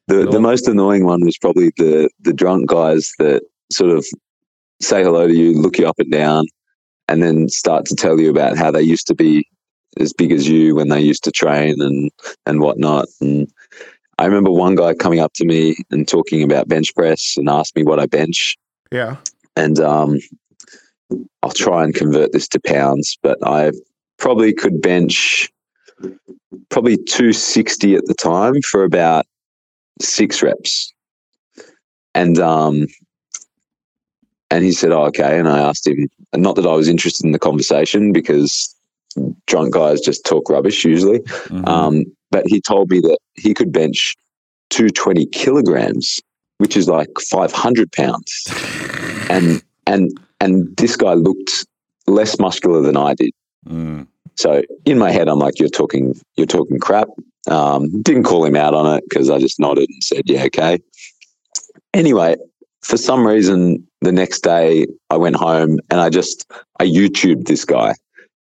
The 0.06 0.22
Cool. 0.24 0.32
the 0.32 0.40
most 0.40 0.66
annoying 0.68 1.04
one 1.04 1.22
was 1.24 1.36
probably 1.36 1.70
the 1.76 2.08
the 2.20 2.32
drunk 2.32 2.66
guys 2.68 3.12
that 3.18 3.42
sort 3.70 3.90
of 3.90 4.06
say 4.80 5.02
hello 5.02 5.26
to 5.28 5.34
you, 5.34 5.52
look 5.60 5.76
you 5.78 5.86
up 5.86 5.98
and 5.98 6.10
down, 6.10 6.46
and 7.08 7.22
then 7.22 7.48
start 7.50 7.84
to 7.86 7.94
tell 7.94 8.18
you 8.18 8.30
about 8.30 8.56
how 8.56 8.70
they 8.70 8.80
used 8.80 9.06
to 9.08 9.14
be 9.14 9.46
as 9.98 10.12
big 10.12 10.32
as 10.32 10.48
you 10.48 10.74
when 10.74 10.88
they 10.88 11.00
used 11.00 11.24
to 11.24 11.32
train 11.32 11.80
and 11.80 12.10
and 12.46 12.60
whatnot. 12.60 13.06
And 13.20 13.50
I 14.18 14.26
remember 14.26 14.50
one 14.50 14.74
guy 14.74 14.94
coming 14.94 15.20
up 15.20 15.32
to 15.34 15.44
me 15.44 15.76
and 15.90 16.06
talking 16.06 16.42
about 16.42 16.68
bench 16.68 16.94
press 16.94 17.34
and 17.36 17.48
asked 17.48 17.76
me 17.76 17.84
what 17.84 18.00
I 18.00 18.06
bench, 18.06 18.56
yeah. 18.92 19.16
and 19.56 19.78
um, 19.80 20.18
I'll 21.42 21.50
try 21.50 21.84
and 21.84 21.94
convert 21.94 22.32
this 22.32 22.48
to 22.48 22.60
pounds, 22.60 23.16
but 23.22 23.38
I 23.46 23.72
probably 24.18 24.52
could 24.52 24.80
bench 24.80 25.48
probably 26.70 26.96
260 26.96 27.94
at 27.94 28.04
the 28.06 28.14
time 28.14 28.60
for 28.62 28.84
about 28.84 29.26
six 30.00 30.42
reps. 30.42 30.92
And 32.14 32.38
um, 32.38 32.86
and 34.50 34.64
he 34.64 34.72
said, 34.72 34.92
"Oh, 34.92 35.04
okay." 35.06 35.38
And 35.38 35.48
I 35.48 35.58
asked 35.58 35.86
him, 35.86 36.08
and 36.32 36.42
not 36.42 36.56
that 36.56 36.66
I 36.66 36.74
was 36.74 36.88
interested 36.88 37.24
in 37.24 37.32
the 37.32 37.38
conversation 37.38 38.12
because 38.12 38.74
drunk 39.46 39.74
guys 39.74 40.00
just 40.00 40.24
talk 40.24 40.48
rubbish 40.48 40.84
usually. 40.84 41.20
Mhm. 41.20 41.68
Um, 41.68 42.04
but 42.30 42.44
he 42.46 42.60
told 42.60 42.90
me 42.90 43.00
that 43.00 43.18
he 43.34 43.54
could 43.54 43.72
bench 43.72 44.16
220 44.70 45.26
kilograms, 45.26 46.20
which 46.58 46.76
is 46.76 46.88
like 46.88 47.08
500 47.20 47.92
pounds. 47.92 48.48
and 49.30 49.62
and 49.86 50.10
and 50.40 50.76
this 50.76 50.96
guy 50.96 51.14
looked 51.14 51.66
less 52.06 52.38
muscular 52.38 52.80
than 52.80 52.96
I 52.96 53.14
did. 53.14 53.30
Mm. 53.66 54.06
So 54.36 54.62
in 54.84 54.98
my 54.98 55.10
head, 55.10 55.28
I'm 55.28 55.38
like, 55.38 55.58
"You're 55.58 55.68
talking, 55.68 56.18
you're 56.36 56.46
talking 56.46 56.78
crap." 56.78 57.08
Um, 57.50 58.02
didn't 58.02 58.24
call 58.24 58.44
him 58.44 58.56
out 58.56 58.74
on 58.74 58.86
it 58.96 59.04
because 59.08 59.30
I 59.30 59.38
just 59.38 59.58
nodded 59.58 59.88
and 59.88 60.04
said, 60.04 60.22
"Yeah, 60.26 60.44
okay." 60.44 60.78
Anyway, 61.94 62.36
for 62.82 62.96
some 62.96 63.26
reason, 63.26 63.86
the 64.00 64.12
next 64.12 64.44
day 64.44 64.86
I 65.10 65.16
went 65.16 65.36
home 65.36 65.78
and 65.90 66.00
I 66.00 66.08
just 66.08 66.50
I 66.78 66.84
YouTubed 66.84 67.46
this 67.46 67.64
guy, 67.64 67.94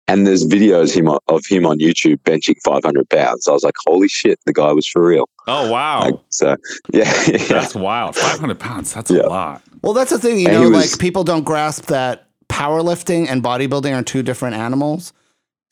and 0.07 0.25
there's 0.27 0.45
videos 0.45 0.95
him 0.95 1.07
of 1.27 1.45
him 1.47 1.65
on 1.65 1.79
YouTube 1.79 2.17
benching 2.23 2.55
500 2.63 3.09
pounds. 3.09 3.47
I 3.47 3.51
was 3.51 3.63
like, 3.63 3.75
"Holy 3.85 4.07
shit, 4.07 4.39
the 4.45 4.53
guy 4.53 4.71
was 4.71 4.87
for 4.87 5.05
real!" 5.05 5.27
Oh 5.47 5.69
wow, 5.71 6.01
Like, 6.05 6.13
so 6.29 6.55
yeah, 6.93 7.11
yeah. 7.27 7.37
that's 7.47 7.75
wild. 7.75 8.15
Five 8.15 8.39
hundred 8.39 8.59
pounds. 8.59 8.93
That's 8.93 9.11
Yeah. 9.11 9.21
a 9.23 9.29
lot. 9.29 9.61
Well, 9.81 9.93
that's 9.93 10.11
the 10.11 10.17
thing, 10.19 10.39
you 10.39 10.47
And 10.47 10.55
know, 10.63 10.69
was- 10.69 10.91
like 10.91 10.99
people 10.99 11.23
don't 11.23 11.43
grasp 11.43 11.85
that 11.87 12.27
powerlifting 12.49 13.27
and 13.29 13.43
bodybuilding 13.43 13.93
are 13.95 14.03
two 14.03 14.23
different 14.23 14.55
animals. 14.55 15.13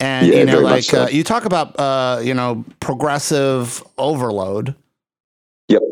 And 0.00 0.26
Yeah, 0.26 0.38
you 0.40 0.44
know, 0.46 0.58
like 0.60 0.84
so. 0.84 1.04
uh, 1.04 1.08
you 1.08 1.22
talk 1.24 1.44
about, 1.44 1.78
uh, 1.78 2.20
you 2.22 2.34
know, 2.34 2.64
progressive 2.80 3.82
overload, 3.96 4.74
Yep. 5.68 5.82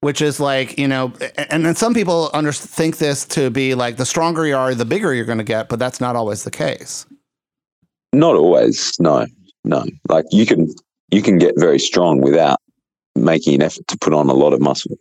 which 0.00 0.20
is 0.20 0.40
like, 0.40 0.78
you 0.78 0.88
know, 0.88 1.12
and 1.36 1.64
then 1.64 1.74
some 1.76 1.94
people 1.94 2.28
under- 2.34 2.52
think 2.52 2.98
this 2.98 3.24
to 3.26 3.50
be 3.50 3.74
like 3.74 3.96
the 3.96 4.04
stronger 4.06 4.46
you 4.46 4.56
are, 4.56 4.74
the 4.74 4.84
bigger 4.84 5.14
you're 5.14 5.24
going 5.24 5.38
to 5.38 5.44
get, 5.44 5.68
but 5.68 5.78
that's 5.78 6.00
not 6.00 6.16
always 6.16 6.42
the 6.44 6.50
case. 6.50 7.06
Not 8.12 8.34
always. 8.36 8.92
No, 9.00 9.26
no. 9.64 9.84
Like 10.08 10.26
you 10.30 10.46
can 10.46 10.68
you 11.10 11.22
can 11.22 11.38
get 11.38 11.54
very 11.58 11.78
strong 11.78 12.20
without 12.20 12.58
making 13.14 13.54
an 13.56 13.62
effort 13.62 13.86
to 13.88 13.98
put 13.98 14.12
on 14.12 14.28
a 14.28 14.34
lot 14.34 14.52
of 14.52 14.60
muscle. 14.60 14.96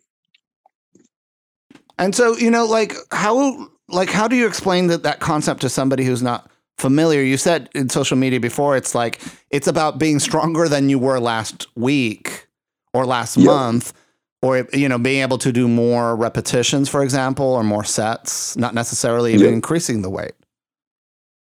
And 1.99 2.15
so, 2.15 2.35
you 2.37 2.49
know, 2.49 2.65
like 2.65 2.93
how 3.11 3.69
like 3.89 4.09
how 4.09 4.27
do 4.27 4.35
you 4.35 4.47
explain 4.47 4.87
that 4.87 5.03
that 5.03 5.19
concept 5.19 5.61
to 5.61 5.69
somebody 5.69 6.03
who's 6.03 6.23
not 6.23 6.49
familiar? 6.77 7.21
You 7.21 7.37
said 7.37 7.69
in 7.75 7.89
social 7.89 8.17
media 8.17 8.39
before 8.39 8.75
it's 8.77 8.95
like 8.95 9.21
it's 9.49 9.67
about 9.67 9.99
being 9.99 10.19
stronger 10.19 10.67
than 10.67 10.89
you 10.89 10.97
were 10.99 11.19
last 11.19 11.67
week 11.75 12.47
or 12.93 13.05
last 13.05 13.37
Yep. 13.37 13.45
month 13.45 13.93
or 14.41 14.67
you 14.73 14.89
know, 14.89 14.97
being 14.97 15.21
able 15.21 15.37
to 15.37 15.51
do 15.51 15.67
more 15.67 16.15
repetitions 16.15 16.89
for 16.89 17.03
example 17.03 17.45
or 17.45 17.63
more 17.63 17.83
sets, 17.83 18.57
not 18.57 18.73
necessarily 18.73 19.33
even 19.33 19.47
Yep. 19.47 19.53
increasing 19.53 20.01
the 20.01 20.09
weight. 20.09 20.33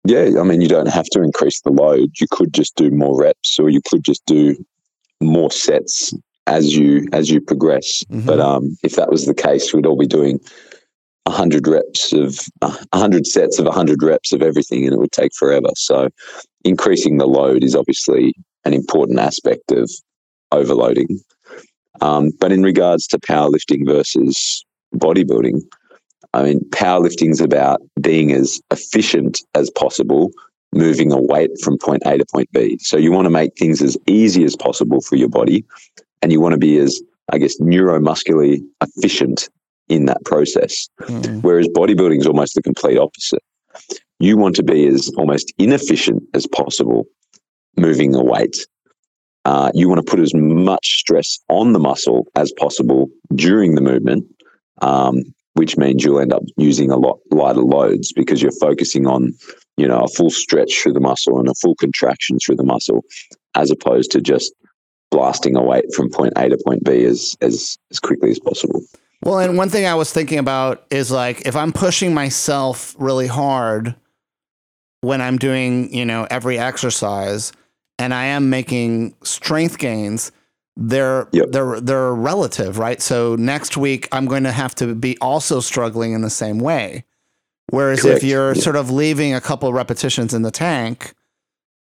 Yeah, 0.05 0.40
I 0.40 0.42
mean, 0.42 0.61
you 0.61 0.68
don't 0.68 0.88
have 0.88 1.07
to 1.12 1.22
increase 1.22 1.61
the 1.61 1.70
load. 1.70 2.11
You 2.20 2.26
could 2.30 2.53
just 2.53 2.74
do 2.74 2.90
more 2.90 3.20
reps, 3.20 3.59
or 3.59 3.70
you 3.70 3.80
could 3.88 4.05
just 4.05 4.24
do 4.26 4.57
more 5.20 5.50
sets 5.50 6.12
as 6.46 6.76
you 6.76 7.07
as 7.12 7.30
you 7.30 7.40
progress. 7.40 8.03
Mhm. 8.11 8.26
But 8.26 8.40
um, 8.40 8.76
if 8.82 8.96
that 8.96 9.11
was 9.11 9.26
the 9.26 9.34
case, 9.34 9.72
we'd 9.72 9.86
all 9.86 9.96
be 9.96 10.07
doing 10.07 10.40
hundred 11.28 11.68
reps 11.68 12.12
of 12.12 12.40
hundred 12.92 13.26
sets 13.26 13.59
of 13.61 13.66
hundred 13.72 14.03
reps 14.03 14.32
of 14.32 14.42
everything, 14.42 14.84
and 14.84 14.92
it 14.92 14.98
would 14.98 15.12
take 15.12 15.32
forever. 15.38 15.68
So, 15.76 16.09
increasing 16.64 17.18
the 17.18 17.28
load 17.28 17.62
is 17.62 17.76
obviously 17.76 18.34
an 18.64 18.74
important 18.74 19.20
aspect 19.20 19.70
of 19.70 19.90
overloading. 20.50 21.20
Um, 22.00 22.30
but 22.40 22.50
in 22.50 22.62
regards 22.62 23.07
to 23.09 23.18
powerlifting 23.18 23.86
versus 23.86 24.64
bodybuilding, 24.94 25.61
I 26.35 26.43
mean, 26.43 26.61
powerlifting 26.70 27.30
is 27.30 27.41
about 27.41 27.80
being 28.01 28.33
as 28.33 28.61
efficient 28.70 29.43
as 29.55 29.70
possible, 29.70 30.30
moving 30.72 31.12
a 31.12 31.20
weight 31.20 31.51
from 31.62 31.78
point 31.78 32.03
A 32.07 32.16
to 32.16 32.24
point 32.24 32.51
B. 32.53 32.78
So 32.80 32.97
you 32.97 33.12
want 33.12 33.26
to 33.26 33.30
make 33.30 33.57
things 33.59 33.83
as 33.83 33.97
easy 34.07 34.45
as 34.45 34.57
possible 34.57 35.01
for 35.01 35.16
your 35.16 35.28
body, 35.28 35.64
and 36.22 36.33
you 36.33 36.41
want 36.41 36.53
to 36.53 36.59
be 36.59 36.78
as, 36.78 37.01
I 37.30 37.39
guess, 37.39 37.61
neuromuscularly 37.61 38.62
efficient 38.80 39.49
in 39.89 40.07
that 40.07 40.24
process. 40.24 40.89
Mm. 41.03 41.43
Whereas 41.43 41.68
bodybuilding 41.68 42.20
is 42.20 42.26
almost 42.26 42.55
the 42.55 42.62
complete 42.62 42.99
opposite. 42.99 43.43
You 44.18 44.37
want 44.37 44.57
to 44.57 44.62
be 44.62 44.87
as 44.87 45.11
almost 45.18 45.53
inefficient 45.59 46.22
as 46.33 46.47
possible 46.47 47.05
moving 47.76 48.14
a 48.14 48.22
weight. 48.22 48.66
Uh, 49.45 49.70
you 49.74 49.89
want 49.89 49.99
to 49.99 50.09
put 50.09 50.20
as 50.20 50.33
much 50.35 51.01
stress 51.01 51.41
on 51.49 51.72
the 51.72 51.78
muscle 51.78 52.26
as 52.37 52.53
possible 52.53 53.09
during 53.35 53.74
the 53.74 53.80
movement, 53.80 54.24
um, 54.83 55.22
which 55.55 55.76
means 55.76 56.05
you'll 56.05 56.20
end 56.20 56.32
up 56.32 56.42
using 56.57 56.90
a 56.90 56.96
lot 56.96 57.18
lighter 57.30 57.61
loads 57.61 58.12
because 58.12 58.40
you're 58.40 58.53
focusing 58.61 59.07
on, 59.07 59.32
you 59.76 59.86
know, 59.86 60.00
a 60.00 60.09
full 60.09 60.30
stretch 60.30 60.80
through 60.80 60.92
the 60.92 61.00
muscle 61.00 61.38
and 61.38 61.48
a 61.48 61.55
full 61.55 61.74
contraction 61.76 62.38
through 62.38 62.57
the 62.57 62.64
muscle, 62.64 63.05
as 63.55 63.70
opposed 63.70 64.11
to 64.12 64.20
just 64.20 64.53
blasting 65.11 65.57
a 65.57 65.62
weight 65.62 65.84
from 65.94 66.11
point 66.11 66.32
A 66.36 66.48
to 66.48 66.59
point 66.64 66.84
B 66.84 67.05
as 67.05 67.36
as 67.40 67.76
as 67.90 68.00
quickly 68.00 68.30
as 68.30 68.38
possible. 68.38 68.82
Well, 69.24 69.38
and 69.38 69.57
one 69.57 69.68
thing 69.68 69.86
I 69.86 69.94
was 69.94 70.12
thinking 70.12 70.38
about 70.38 70.84
is 70.90 71.11
like 71.11 71.46
if 71.46 71.55
I'm 71.55 71.72
pushing 71.72 72.12
myself 72.12 72.96
really 72.98 73.28
hard 73.28 73.94
when 75.03 75.20
I'm 75.20 75.36
doing, 75.36 75.94
you 75.94 76.05
know, 76.05 76.26
every 76.30 76.59
exercise 76.59 77.53
and 77.98 78.12
I 78.12 78.24
am 78.26 78.50
making 78.50 79.14
strength 79.22 79.78
gains, 79.78 80.32
they're 80.77 81.29
Yep. 81.33 81.53
they're 81.53 81.81
they're 81.81 82.14
relative, 82.14 82.79
right? 82.79 83.01
So 83.01 83.37
next 83.37 83.77
week 83.77 84.09
I'm 84.12 84.27
going 84.27 84.45
to 84.45 84.53
have 84.53 84.75
to 84.77 84.95
be 84.95 85.16
also 85.20 85.61
struggling 85.61 86.12
in 86.12 86.23
the 86.23 86.31
same 86.31 86.59
way. 86.59 87.05
Whereas 87.70 88.03
Correct. 88.03 88.18
if 88.18 88.25
you're 88.25 88.55
Yeah. 88.55 88.62
sort 88.62 88.77
of 88.77 88.91
leaving 88.91 89.35
a 89.35 89.41
couple 89.41 89.73
repetitions 89.73 90.35
in 90.35 90.43
the 90.43 90.51
tank, 90.51 91.14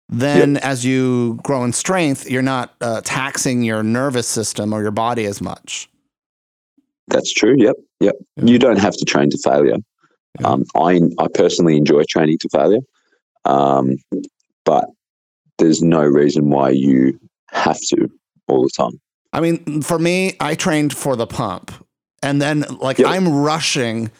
then 0.08 0.56
as 0.58 0.84
you 0.84 1.38
grow 1.42 1.64
in 1.64 1.72
strength, 1.72 2.30
you're 2.30 2.42
not 2.42 2.74
uh, 2.80 3.00
taxing 3.04 3.62
your 3.62 3.82
nervous 3.82 4.26
system 4.28 4.72
or 4.72 4.82
your 4.82 4.92
body 4.92 5.26
as 5.26 5.40
much. 5.40 5.88
That's 7.08 7.32
true. 7.32 7.54
Yep. 7.58 7.76
Yep. 8.00 8.16
You 8.36 8.58
don't 8.58 8.78
have 8.78 8.94
to 8.96 9.04
train 9.04 9.30
to 9.30 9.38
failure. 9.38 9.76
Um, 10.44 10.64
I 10.76 11.00
I 11.18 11.28
personally 11.32 11.76
enjoy 11.76 12.02
training 12.08 12.38
to 12.38 12.48
failure, 12.50 12.80
um, 13.46 13.96
but 14.64 14.84
there's 15.58 15.82
no 15.82 16.02
reason 16.02 16.50
why 16.50 16.70
you 16.70 17.18
have 17.50 17.78
to 17.88 18.10
all 18.48 18.62
the 18.62 18.70
time. 18.70 19.00
I 19.32 19.40
mean, 19.40 19.82
for 19.82 19.98
me, 19.98 20.34
I 20.40 20.54
trained 20.54 20.96
for 20.96 21.16
the 21.16 21.26
pump, 21.26 21.72
and 22.22 22.40
then 22.40 22.64
like 22.80 22.98
Yep. 22.98 23.08
I'm 23.08 23.28
rushing 23.28 24.10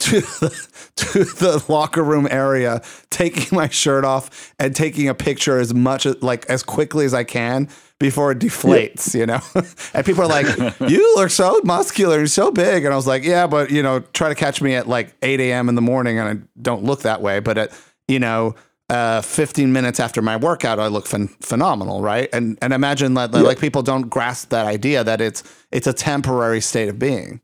to 0.00 0.20
the, 0.20 0.68
to 0.96 1.24
the 1.24 1.64
locker 1.68 2.02
room 2.02 2.26
area, 2.30 2.82
taking 3.10 3.56
my 3.56 3.68
shirt 3.68 4.04
off 4.04 4.54
and 4.58 4.74
taking 4.74 5.08
a 5.08 5.14
picture 5.14 5.58
as 5.58 5.74
much 5.74 6.06
as 6.06 6.22
like 6.22 6.46
as 6.46 6.62
quickly 6.62 7.04
as 7.04 7.12
I 7.14 7.24
can 7.24 7.68
before 7.98 8.32
it 8.32 8.38
deflates. 8.38 9.14
You 9.14 9.26
know, 9.26 9.40
and 9.94 10.06
people 10.06 10.22
are 10.22 10.28
like, 10.28 10.46
"You 10.88 11.16
look 11.16 11.30
so 11.30 11.60
muscular, 11.64 12.18
you're 12.18 12.26
so 12.28 12.50
big," 12.50 12.84
and 12.84 12.92
I 12.92 12.96
was 12.96 13.06
like, 13.06 13.24
"Yeah, 13.24 13.46
but 13.46 13.70
you 13.70 13.82
know, 13.82 14.00
try 14.12 14.28
to 14.28 14.34
catch 14.34 14.62
me 14.62 14.74
at 14.74 14.88
like 14.88 15.14
8 15.22 15.40
a.m. 15.40 15.68
in 15.68 15.74
the 15.74 15.82
morning, 15.82 16.18
and 16.18 16.28
I 16.28 16.46
don't 16.62 16.84
look 16.84 17.02
that 17.02 17.20
way, 17.22 17.40
but 17.40 17.58
at 17.58 17.72
you 18.08 18.18
know." 18.20 18.54
Uh, 18.90 19.22
15 19.22 19.72
minutes 19.72 20.00
after 20.00 20.20
my 20.20 20.36
workout, 20.36 20.80
I 20.80 20.88
look 20.88 21.06
phen- 21.06 21.30
phenomenal, 21.44 22.02
right? 22.02 22.28
And 22.32 22.58
and 22.60 22.72
imagine 22.72 23.14
that 23.14 23.32
Yeah. 23.32 23.42
like 23.42 23.60
people 23.60 23.82
don't 23.82 24.10
grasp 24.10 24.48
that 24.50 24.66
idea 24.66 25.04
that 25.04 25.20
it's 25.20 25.44
it's 25.70 25.86
a 25.86 25.92
temporary 25.92 26.60
state 26.60 26.88
of 26.88 26.98
being. 26.98 27.40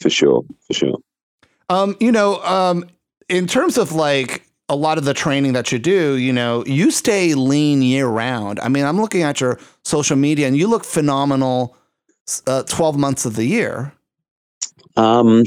For 0.00 0.10
sure. 0.10 0.44
For 0.68 0.74
sure. 0.74 0.98
Um, 1.70 1.96
you 2.00 2.12
know, 2.12 2.40
um, 2.44 2.84
in 3.28 3.46
terms 3.48 3.78
of 3.78 3.92
like 3.92 4.46
a 4.68 4.76
lot 4.76 4.96
of 4.98 5.04
the 5.04 5.14
training 5.14 5.54
that 5.54 5.72
you 5.72 5.78
do, 5.80 6.14
you 6.16 6.32
know, 6.32 6.64
you 6.66 6.92
stay 6.92 7.34
lean 7.34 7.82
year 7.82 8.06
round. 8.06 8.60
I 8.60 8.68
mean, 8.68 8.84
I'm 8.86 9.00
looking 9.00 9.22
at 9.22 9.40
your 9.40 9.58
social 9.84 10.16
media 10.16 10.46
and 10.46 10.56
you 10.56 10.68
look 10.68 10.84
phenomenal 10.84 11.76
uh, 12.46 12.62
12 12.64 12.96
months 12.96 13.24
of 13.26 13.34
the 13.34 13.44
year. 13.44 13.92
Um, 14.96 15.42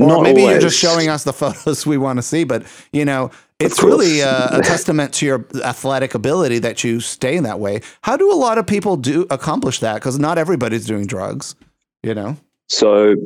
Or 0.00 0.08
not 0.08 0.22
maybe 0.22 0.42
you're 0.42 0.60
just 0.60 0.78
showing 0.78 1.08
us 1.08 1.24
the 1.24 1.32
photos 1.42 1.86
we 1.86 1.98
want 1.98 2.18
to 2.18 2.22
see, 2.22 2.44
but 2.44 2.64
you 2.92 3.04
know, 3.04 3.30
it's 3.58 3.82
really 3.82 4.20
a, 4.20 4.58
a 4.58 4.62
testament 4.62 5.14
to 5.14 5.26
your 5.26 5.46
athletic 5.64 6.14
ability 6.14 6.58
that 6.60 6.84
you 6.84 7.00
stay 7.00 7.36
in 7.36 7.44
that 7.44 7.58
way. 7.58 7.80
How 8.02 8.16
do 8.16 8.32
a 8.32 8.36
lot 8.36 8.58
of 8.58 8.66
people 8.66 8.96
do 8.96 9.26
accomplish 9.30 9.80
that? 9.80 9.94
Because 9.94 10.18
not 10.18 10.38
everybody's 10.38 10.86
doing 10.86 11.06
drugs, 11.06 11.54
you 12.02 12.14
know. 12.14 12.36
So 12.68 13.16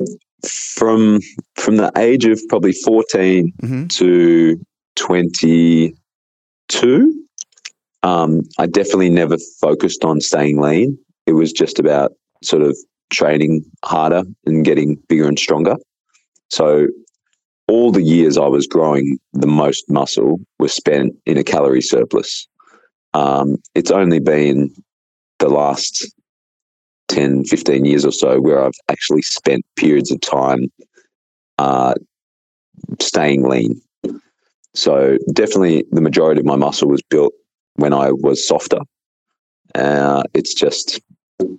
from 0.47 1.19
from 1.55 1.77
the 1.77 1.91
age 1.97 2.25
of 2.25 2.39
probably 2.49 2.73
14 2.73 3.53
hmm 3.59 3.87
to 3.87 4.59
22, 4.95 7.27
um, 8.03 8.41
I 8.57 8.67
definitely 8.67 9.09
never 9.09 9.37
focused 9.59 10.03
on 10.03 10.21
staying 10.21 10.59
lean. 10.59 10.97
It 11.25 11.33
was 11.33 11.51
just 11.51 11.79
about 11.79 12.13
sort 12.43 12.61
of 12.61 12.77
training 13.11 13.63
harder 13.83 14.23
and 14.45 14.65
getting 14.65 14.95
bigger 15.07 15.27
and 15.27 15.37
stronger. 15.37 15.75
So 16.49 16.87
all 17.71 17.89
the 17.89 18.03
years 18.03 18.37
I 18.37 18.47
was 18.47 18.67
growing 18.67 19.17
the 19.31 19.47
most 19.47 19.89
muscle 19.89 20.41
were 20.59 20.67
spent 20.67 21.15
in 21.25 21.37
a 21.37 21.43
calorie 21.43 21.81
surplus. 21.81 22.45
Um, 23.13 23.55
it's 23.75 23.91
only 23.91 24.19
been 24.19 24.75
the 25.39 25.47
last 25.47 26.05
10, 27.07 27.45
15 27.45 27.85
years 27.85 28.03
or 28.03 28.11
so 28.11 28.41
where 28.41 28.61
I've 28.61 28.79
actually 28.89 29.21
spent 29.21 29.65
periods 29.77 30.11
of 30.11 30.19
time 30.19 30.69
uh, 31.59 31.93
staying 32.99 33.47
lean. 33.47 33.81
So 34.73 35.17
definitely 35.31 35.85
the 35.91 36.01
majority 36.01 36.41
of 36.41 36.45
my 36.45 36.57
muscle 36.57 36.89
was 36.89 37.01
built 37.09 37.33
when 37.75 37.93
I 37.93 38.11
was 38.11 38.45
softer. 38.45 38.81
Uh, 39.75 40.23
it's 40.33 40.53
just 40.53 40.99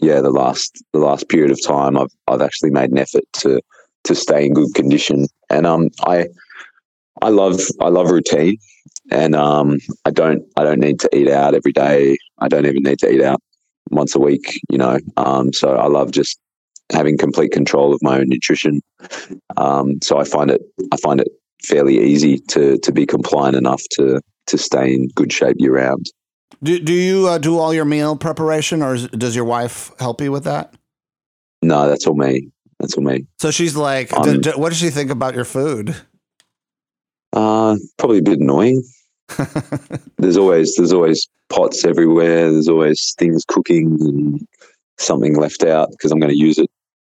yeah, 0.03 0.21
the 0.21 0.31
last 0.31 0.85
the 0.93 0.99
last 0.99 1.31
period 1.31 1.51
of 1.51 1.63
time 1.63 1.97
I've 1.97 2.13
I've 2.29 2.43
actually 2.43 2.71
made 2.71 2.91
an 2.91 2.99
effort 2.99 3.25
to 3.41 3.63
to 4.05 4.15
stay 4.15 4.45
in 4.45 4.53
good 4.53 4.75
condition. 4.75 5.27
And 5.53 5.67
um 5.67 5.91
I 6.07 6.27
I 7.21 7.29
love 7.29 7.61
I 7.81 7.89
love 7.89 8.11
routine 8.11 8.57
and 9.11 9.35
um 9.35 9.79
I 10.05 10.11
don't 10.11 10.43
I 10.57 10.65
don't 10.65 10.81
need 10.81 10.99
to 11.01 11.11
eat 11.17 11.29
out 11.29 11.55
every 11.55 11.73
day. 11.73 12.17
I 12.39 12.49
don't 12.49 12.67
even 12.67 12.83
need 12.83 12.99
to 13.01 13.11
eat 13.11 13.23
out 13.23 13.41
once 13.91 14.15
a 14.15 14.21
week, 14.21 14.61
you 14.71 14.79
know. 14.79 14.99
Um 15.17 15.53
so 15.53 15.77
I 15.77 15.87
love 15.87 16.11
just 16.11 16.39
having 16.93 17.17
complete 17.17 17.53
control 17.53 17.95
of 17.95 18.03
my 18.03 18.19
own 18.19 18.29
nutrition. 18.29 18.81
Um 19.57 20.01
so 20.03 20.19
I 20.19 20.25
find 20.25 20.51
it 20.51 20.63
I 20.93 20.97
find 20.97 21.21
it 21.21 21.29
fairly 21.63 21.99
easy 21.99 22.39
to 22.49 22.79
to 22.79 22.93
be 22.93 23.07
compliant 23.07 23.57
enough 23.57 23.83
to 23.93 24.21
to 24.47 24.59
stay 24.59 24.95
in 24.95 25.09
good 25.15 25.33
shape 25.33 25.57
year 25.59 25.75
round. 25.77 26.07
Do 26.63 26.79
do 26.79 26.93
you 26.93 27.29
uh, 27.29 27.39
do 27.39 27.59
all 27.59 27.75
your 27.75 27.85
meal 27.85 28.17
preparation, 28.17 28.83
or 28.83 28.95
is, 28.95 29.09
does 29.09 29.35
your 29.35 29.45
wife 29.45 29.91
help 29.99 30.21
you 30.21 30.31
with 30.31 30.45
that? 30.45 30.75
No, 31.63 31.89
that's 31.89 32.07
all 32.07 32.15
me. 32.15 32.49
That's 32.83 32.95
all 32.95 33.05
me. 33.05 33.27
So 33.39 33.51
she's 33.51 33.77
like, 33.77 34.13
Um, 34.13 34.41
d- 34.41 34.51
d- 34.51 34.57
what 34.57 34.71
does 34.71 34.79
she 34.79 34.91
think 34.91 35.11
about 35.11 35.35
your 35.35 35.45
food? 35.45 35.97
Uh, 37.33 37.77
probably 37.97 38.19
a 38.19 38.23
bit 38.23 38.41
annoying. 38.41 38.83
There's 40.19 40.37
always 40.37 40.75
there's 40.77 40.93
always 40.93 41.27
pots 41.49 41.87
everywhere. 41.87 42.51
There's 42.51 42.69
always 42.69 43.15
things 43.19 43.45
cooking 43.47 43.97
and 44.01 44.47
something 44.99 45.37
left 45.37 45.65
out 45.65 45.91
because 45.93 46.13
I'm 46.13 46.21
going 46.21 46.33
to 46.33 46.39
use 46.39 46.59
it 46.59 46.69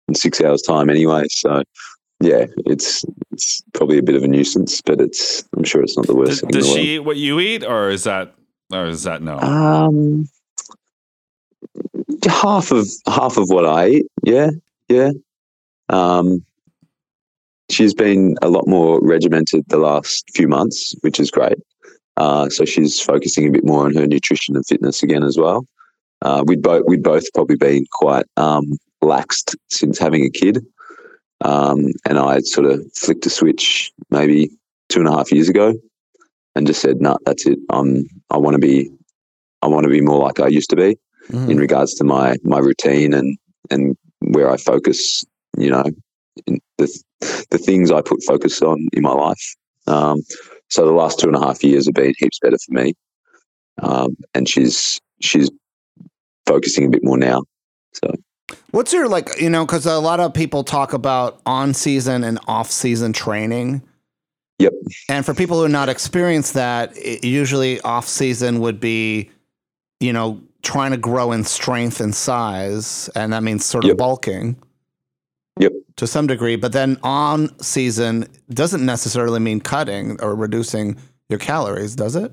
in 0.07 0.15
six 0.15 0.41
hours 0.41 0.63
time 0.63 0.91
anyway. 0.91 1.25
So 1.31 1.63
yeah, 2.21 2.47
it's 2.67 3.05
it's 3.33 3.63
probably 3.73 3.99
a 3.99 4.03
bit 4.03 4.15
of 4.15 4.23
a 4.23 4.29
nuisance, 4.29 4.81
but 4.81 5.01
it's 5.01 5.43
I'm 5.57 5.65
sure 5.65 5.83
it's 5.83 5.97
not 5.97 6.07
the 6.07 6.15
worst 6.15 6.31
Does, 6.31 6.41
thing 6.43 6.51
does 6.51 6.69
in 6.69 6.75
the 6.75 6.81
she 6.81 6.95
eat 6.97 6.99
what 7.01 7.17
you 7.17 7.41
eat, 7.41 7.65
or 7.65 7.91
is 7.91 8.05
that, 8.05 8.35
or 8.73 8.87
is 8.87 9.03
that 9.03 9.23
no? 9.23 9.39
Um, 9.39 10.29
half 12.29 12.71
of 12.71 12.87
half 13.07 13.37
of 13.39 13.49
what 13.49 13.67
I 13.67 13.89
eat. 13.89 14.07
Yeah, 14.23 14.51
yeah. 14.89 15.11
Um, 15.89 16.45
she's 17.71 17.95
been 17.95 18.37
a 18.43 18.49
lot 18.49 18.67
more 18.67 19.01
regimented 19.03 19.65
the 19.69 19.79
last 19.79 20.25
few 20.35 20.49
months, 20.49 20.95
which 21.01 21.19
is 21.21 21.31
great. 21.31 21.59
Uh, 22.17 22.49
so 22.49 22.65
she's 22.65 23.01
focusing 23.01 23.49
a 23.49 23.51
bit 23.51 23.65
more 23.65 23.85
on 23.85 23.95
her 23.95 24.07
nutrition 24.07 24.55
and 24.57 24.67
fitness 24.67 25.03
again 25.03 25.23
as 25.23 25.37
well. 25.37 25.67
Uh, 26.23 26.43
we'd 26.47 26.63
both 26.63 26.85
we'd 26.87 27.03
both 27.03 27.25
probably 27.35 27.57
been 27.57 27.85
quite 27.93 28.25
um, 28.37 28.65
laxed 29.03 29.55
since 29.71 29.99
having 29.99 30.25
a 30.25 30.31
kid, 30.31 30.65
um, 31.43 31.87
and 32.09 32.19
I 32.19 32.39
sort 32.41 32.67
of 32.67 32.81
flicked 32.95 33.27
a 33.27 33.31
switch 33.31 33.93
maybe 34.11 34.51
two 34.89 35.01
and 35.01 35.09
a 35.09 35.13
half 35.13 35.33
years 35.33 35.49
ago, 35.49 35.75
and 36.55 36.67
just 36.67 36.81
said, 36.81 37.01
"No, 37.01 37.11
nah, 37.11 37.17
that's 37.27 37.47
it. 37.47 37.59
I'm 37.71 38.07
I 38.31 38.39
want 38.39 38.55
to 38.55 38.61
be 38.61 38.91
I 39.61 39.67
want 39.67 39.85
to 39.85 39.91
be 39.91 40.01
more 40.01 40.21
like 40.23 40.41
I 40.41 40.47
used 40.47 40.71
to 40.71 40.77
be 40.77 40.97
Mhm. 41.31 41.51
in 41.51 41.57
regards 41.59 41.95
to 41.95 42.05
my 42.05 42.37
my 42.45 42.59
routine 42.59 43.13
and 43.13 43.37
and 43.71 43.97
where 44.21 44.49
I 44.51 44.57
focus. 44.57 45.25
You 45.57 45.71
know, 45.71 45.85
in 46.47 46.61
the 46.79 47.03
the 47.51 47.59
things 47.59 47.91
I 47.91 48.03
put 48.03 48.23
focus 48.25 48.61
on 48.63 48.89
in 48.93 49.03
my 49.03 49.13
life. 49.13 49.55
Um, 49.87 50.23
so 50.71 50.85
the 50.85 50.93
last 50.93 51.21
two 51.21 51.29
and 51.29 51.37
a 51.37 51.41
half 51.41 51.63
years 51.63 51.87
have 51.87 51.95
been 51.95 52.15
heaps 52.19 52.39
better 52.41 52.57
for 52.59 52.73
me, 52.73 52.95
um, 53.83 54.17
and 54.35 54.49
she's 54.49 55.01
she's 55.21 55.51
focusing 56.47 56.87
a 56.87 56.89
bit 56.91 57.05
more 57.05 57.19
now. 57.19 57.43
So 57.93 58.15
What's 58.71 58.93
your 58.93 59.09
like, 59.09 59.41
you 59.41 59.49
know, 59.49 59.65
because 59.65 59.87
a 59.87 59.99
lot 59.99 60.21
of 60.21 60.35
people 60.35 60.65
talk 60.65 60.93
about 60.93 61.41
on 61.47 61.75
season 61.75 62.25
and 62.25 62.39
off 62.47 62.71
season 62.71 63.13
training. 63.13 63.83
Yep. 64.59 64.73
And 65.09 65.25
for 65.25 65.35
people 65.35 65.59
who 65.59 65.65
are 65.65 65.69
not 65.69 65.89
experienced 65.89 66.55
that, 66.55 66.97
it, 66.97 67.25
usually 67.25 67.81
off 67.81 68.07
season 68.07 68.61
would 68.61 68.81
be, 68.81 69.31
you 70.01 70.13
know, 70.13 70.41
trying 70.63 70.91
to 70.91 70.97
grow 70.97 71.33
in 71.33 71.45
strength 71.45 72.01
and 72.01 72.15
size. 72.15 73.09
And 73.15 73.33
that 73.33 73.43
means 73.43 73.65
sort 73.65 73.85
of 73.85 73.89
Yep. 73.89 73.97
bulking 73.97 74.57
Yep. 75.61 75.73
to 75.97 76.07
some 76.07 76.27
degree. 76.27 76.57
But 76.57 76.73
then 76.73 76.99
on 77.03 77.57
season 77.61 78.27
doesn't 78.51 78.85
necessarily 78.85 79.39
mean 79.39 79.61
cutting 79.61 80.21
or 80.21 80.35
reducing 80.35 80.97
your 81.29 81.39
calories, 81.39 81.95
does 81.95 82.17
it? 82.17 82.33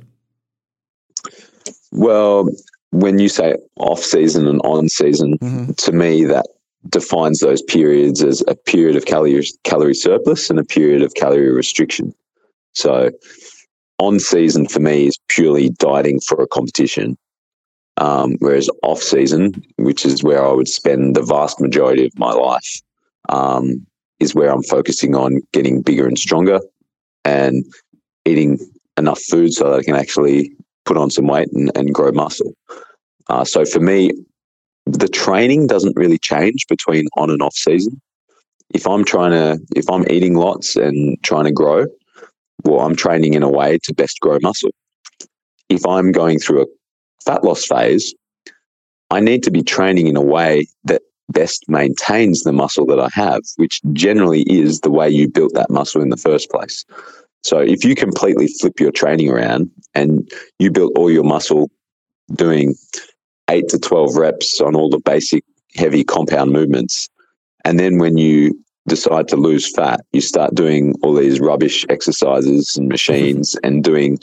Well, 1.91 2.49
when 2.91 3.19
you 3.19 3.29
say 3.29 3.55
off 3.77 4.01
season 4.01 4.47
and 4.47 4.59
on 4.63 4.89
season, 4.89 5.37
Mhm. 5.37 5.75
to 5.77 5.91
me 5.91 6.25
that 6.25 6.47
defines 6.89 7.39
those 7.39 7.61
periods 7.61 8.23
as 8.23 8.43
a 8.47 8.55
period 8.55 8.95
of 8.95 9.05
calorie 9.05 9.47
calorie 9.63 9.93
surplus 9.93 10.49
and 10.49 10.57
a 10.59 10.63
period 10.63 11.03
of 11.03 11.13
calorie 11.13 11.51
restriction. 11.51 12.13
So, 12.73 13.11
on 13.99 14.19
season 14.19 14.67
for 14.67 14.79
me 14.79 15.07
is 15.07 15.19
purely 15.27 15.69
dieting 15.69 16.19
for 16.21 16.41
a 16.41 16.47
competition, 16.47 17.17
um, 17.97 18.35
whereas 18.39 18.67
off 18.81 19.03
season, 19.03 19.63
which 19.77 20.05
is 20.05 20.23
where 20.23 20.43
I 20.43 20.51
would 20.51 20.67
spend 20.67 21.15
the 21.15 21.21
vast 21.21 21.59
majority 21.61 22.07
of 22.07 22.17
my 22.17 22.33
life, 22.33 22.81
um, 23.29 23.85
is 24.19 24.35
where 24.35 24.51
I'm 24.51 24.63
focusing 24.63 25.15
on 25.15 25.41
getting 25.51 25.81
bigger 25.81 26.07
and 26.07 26.17
stronger 26.17 26.59
and 27.25 27.65
eating 28.25 28.59
enough 28.97 29.21
food 29.21 29.53
so 29.53 29.69
that 29.69 29.79
I 29.79 29.83
can 29.83 29.95
actually 29.95 30.51
put 30.85 30.97
on 30.97 31.09
some 31.09 31.27
weight 31.27 31.49
and, 31.53 31.71
and 31.75 31.93
grow 31.93 32.11
muscle. 32.11 32.53
Uh, 33.29 33.45
so 33.45 33.65
for 33.65 33.79
me, 33.79 34.11
the 34.85 35.07
training 35.07 35.67
doesn't 35.67 35.95
really 35.95 36.17
change 36.17 36.65
between 36.67 37.07
on 37.17 37.29
and 37.29 37.41
off 37.41 37.53
season. 37.55 38.01
If 38.73 38.87
I'm 38.87 39.03
trying 39.03 39.31
to, 39.31 39.59
if 39.75 39.89
I'm 39.89 40.09
eating 40.09 40.35
lots 40.35 40.75
and 40.75 41.21
trying 41.23 41.45
to 41.45 41.51
grow, 41.51 41.85
well, 42.63 42.81
I'm 42.81 42.95
training 42.95 43.33
in 43.33 43.43
a 43.43 43.49
way 43.49 43.79
to 43.83 43.93
best 43.93 44.19
grow 44.19 44.37
muscle. 44.41 44.71
If 45.69 45.85
I'm 45.85 46.11
going 46.11 46.39
through 46.39 46.63
a 46.63 46.65
fat 47.25 47.43
loss 47.43 47.65
phase, 47.65 48.13
I 49.09 49.19
need 49.19 49.43
to 49.43 49.51
be 49.51 49.61
training 49.61 50.07
in 50.07 50.15
a 50.15 50.21
way 50.21 50.67
that 50.85 51.01
best 51.31 51.65
maintains 51.67 52.41
the 52.41 52.53
muscle 52.53 52.85
that 52.87 52.99
I 52.99 53.09
have, 53.13 53.41
which 53.57 53.81
generally 53.93 54.41
is 54.43 54.79
the 54.81 54.91
way 54.91 55.09
you 55.09 55.27
built 55.27 55.53
that 55.53 55.69
muscle 55.69 56.01
in 56.01 56.09
the 56.09 56.17
first 56.17 56.49
place. 56.49 56.85
So 57.43 57.59
if 57.59 57.83
you 57.83 57.95
completely 57.95 58.47
flip 58.59 58.79
your 58.79 58.91
training 58.91 59.29
around 59.29 59.71
and 59.95 60.29
you 60.59 60.71
built 60.71 60.93
all 60.95 61.09
your 61.09 61.23
muscle 61.23 61.71
doing 62.35 62.75
eight 63.49 63.67
to 63.69 63.79
12 63.79 64.15
reps 64.15 64.61
on 64.61 64.75
all 64.75 64.89
the 64.89 64.99
basic 64.99 65.43
heavy 65.75 66.03
compound 66.03 66.51
movements. 66.51 67.09
And 67.65 67.79
then 67.79 67.97
when 67.97 68.17
you 68.17 68.57
decide 68.87 69.27
to 69.29 69.35
lose 69.35 69.71
fat, 69.73 70.01
you 70.11 70.21
start 70.21 70.55
doing 70.55 70.95
all 71.03 71.13
these 71.13 71.39
rubbish 71.39 71.85
exercises 71.89 72.75
and 72.77 72.87
machines 72.87 73.55
mm-hmm. 73.55 73.67
and 73.67 73.83
doing, 73.83 74.19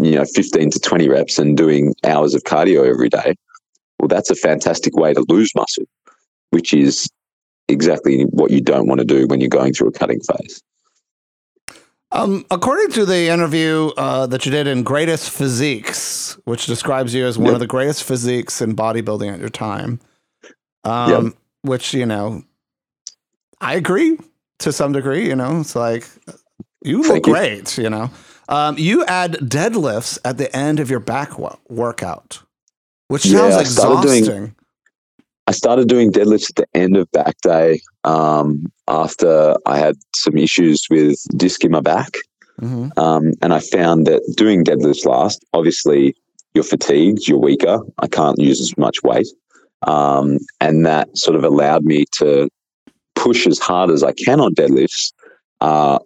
you 0.00 0.12
know, 0.12 0.24
15 0.24 0.70
to 0.70 0.80
20 0.80 1.08
reps 1.08 1.38
and 1.38 1.56
doing 1.56 1.94
hours 2.04 2.34
of 2.34 2.42
cardio 2.42 2.88
every 2.88 3.08
day. 3.08 3.34
Well, 3.98 4.08
that's 4.08 4.30
a 4.30 4.36
fantastic 4.36 4.96
way 4.96 5.14
to 5.14 5.24
lose 5.28 5.52
muscle, 5.54 5.84
which 6.54 6.72
is 6.72 7.10
exactly 7.68 8.22
what 8.22 8.50
you 8.52 8.60
don't 8.60 8.86
want 8.86 9.00
to 9.00 9.04
do 9.04 9.26
when 9.26 9.40
you're 9.40 9.48
going 9.48 9.72
through 9.74 9.88
a 9.88 9.92
cutting 9.92 10.20
phase. 10.20 10.62
Um, 12.12 12.46
according 12.50 12.92
to 12.92 13.04
the 13.04 13.28
interview 13.28 13.90
uh, 13.96 14.26
that 14.28 14.46
you 14.46 14.52
did 14.52 14.68
in 14.68 14.84
Greatest 14.84 15.30
Physiques, 15.30 16.38
which 16.44 16.66
describes 16.66 17.12
you 17.12 17.26
as 17.26 17.36
one 17.36 17.46
Yep. 17.46 17.54
of 17.54 17.60
the 17.60 17.66
greatest 17.66 18.04
physiques 18.04 18.62
in 18.62 18.76
bodybuilding 18.76 19.32
at 19.32 19.40
your 19.40 19.48
time, 19.48 19.98
um, 20.84 21.34
which, 21.62 21.92
you 21.92 22.06
know, 22.06 22.44
I 23.60 23.74
agree 23.74 24.16
to 24.60 24.72
some 24.72 24.92
degree. 24.92 25.26
You 25.26 25.34
know, 25.34 25.58
it's 25.60 25.74
like 25.74 26.06
you 26.84 26.98
look 26.98 27.06
Thank 27.08 27.26
you. 27.26 27.32
great, 27.32 27.78
you 27.78 27.90
know. 27.90 28.10
Um, 28.48 28.78
you 28.78 29.04
add 29.06 29.32
deadlifts 29.40 30.18
at 30.24 30.38
the 30.38 30.54
end 30.54 30.78
of 30.78 30.90
your 30.90 31.00
back 31.00 31.36
wo- 31.38 31.58
workout, 31.68 32.42
which 33.08 33.26
Yeah, 33.26 33.38
sounds 33.50 33.54
doing- 33.56 33.60
exhausting. 34.18 34.54
I 35.46 35.52
started 35.52 35.88
doing 35.88 36.10
deadlifts 36.10 36.50
at 36.50 36.56
the 36.56 36.66
end 36.74 36.96
of 36.96 37.10
back 37.12 37.36
day 37.42 37.80
um, 38.04 38.72
after 38.88 39.54
I 39.66 39.78
had 39.78 39.96
some 40.16 40.36
issues 40.36 40.86
with 40.90 41.18
disc 41.36 41.64
in 41.64 41.70
my 41.70 41.80
back. 41.80 42.16
Mhm. 42.60 42.96
Um, 42.96 43.32
and 43.42 43.52
I 43.52 43.60
found 43.60 44.06
that 44.06 44.22
doing 44.36 44.64
deadlifts 44.64 45.04
last, 45.04 45.44
obviously, 45.52 46.14
you're 46.54 46.64
fatigued, 46.64 47.26
you're 47.26 47.38
weaker. 47.38 47.80
I 47.98 48.06
can't 48.06 48.38
use 48.38 48.60
as 48.60 48.76
much 48.78 49.02
weight. 49.02 49.26
Um, 49.86 50.38
and 50.60 50.86
that 50.86 51.16
sort 51.18 51.36
of 51.36 51.44
allowed 51.44 51.84
me 51.84 52.04
to 52.18 52.48
push 53.16 53.46
as 53.46 53.58
hard 53.58 53.90
as 53.90 54.02
I 54.02 54.12
can 54.12 54.40
on 54.40 54.54
deadlifts, 54.54 55.12
uh, 55.60 55.98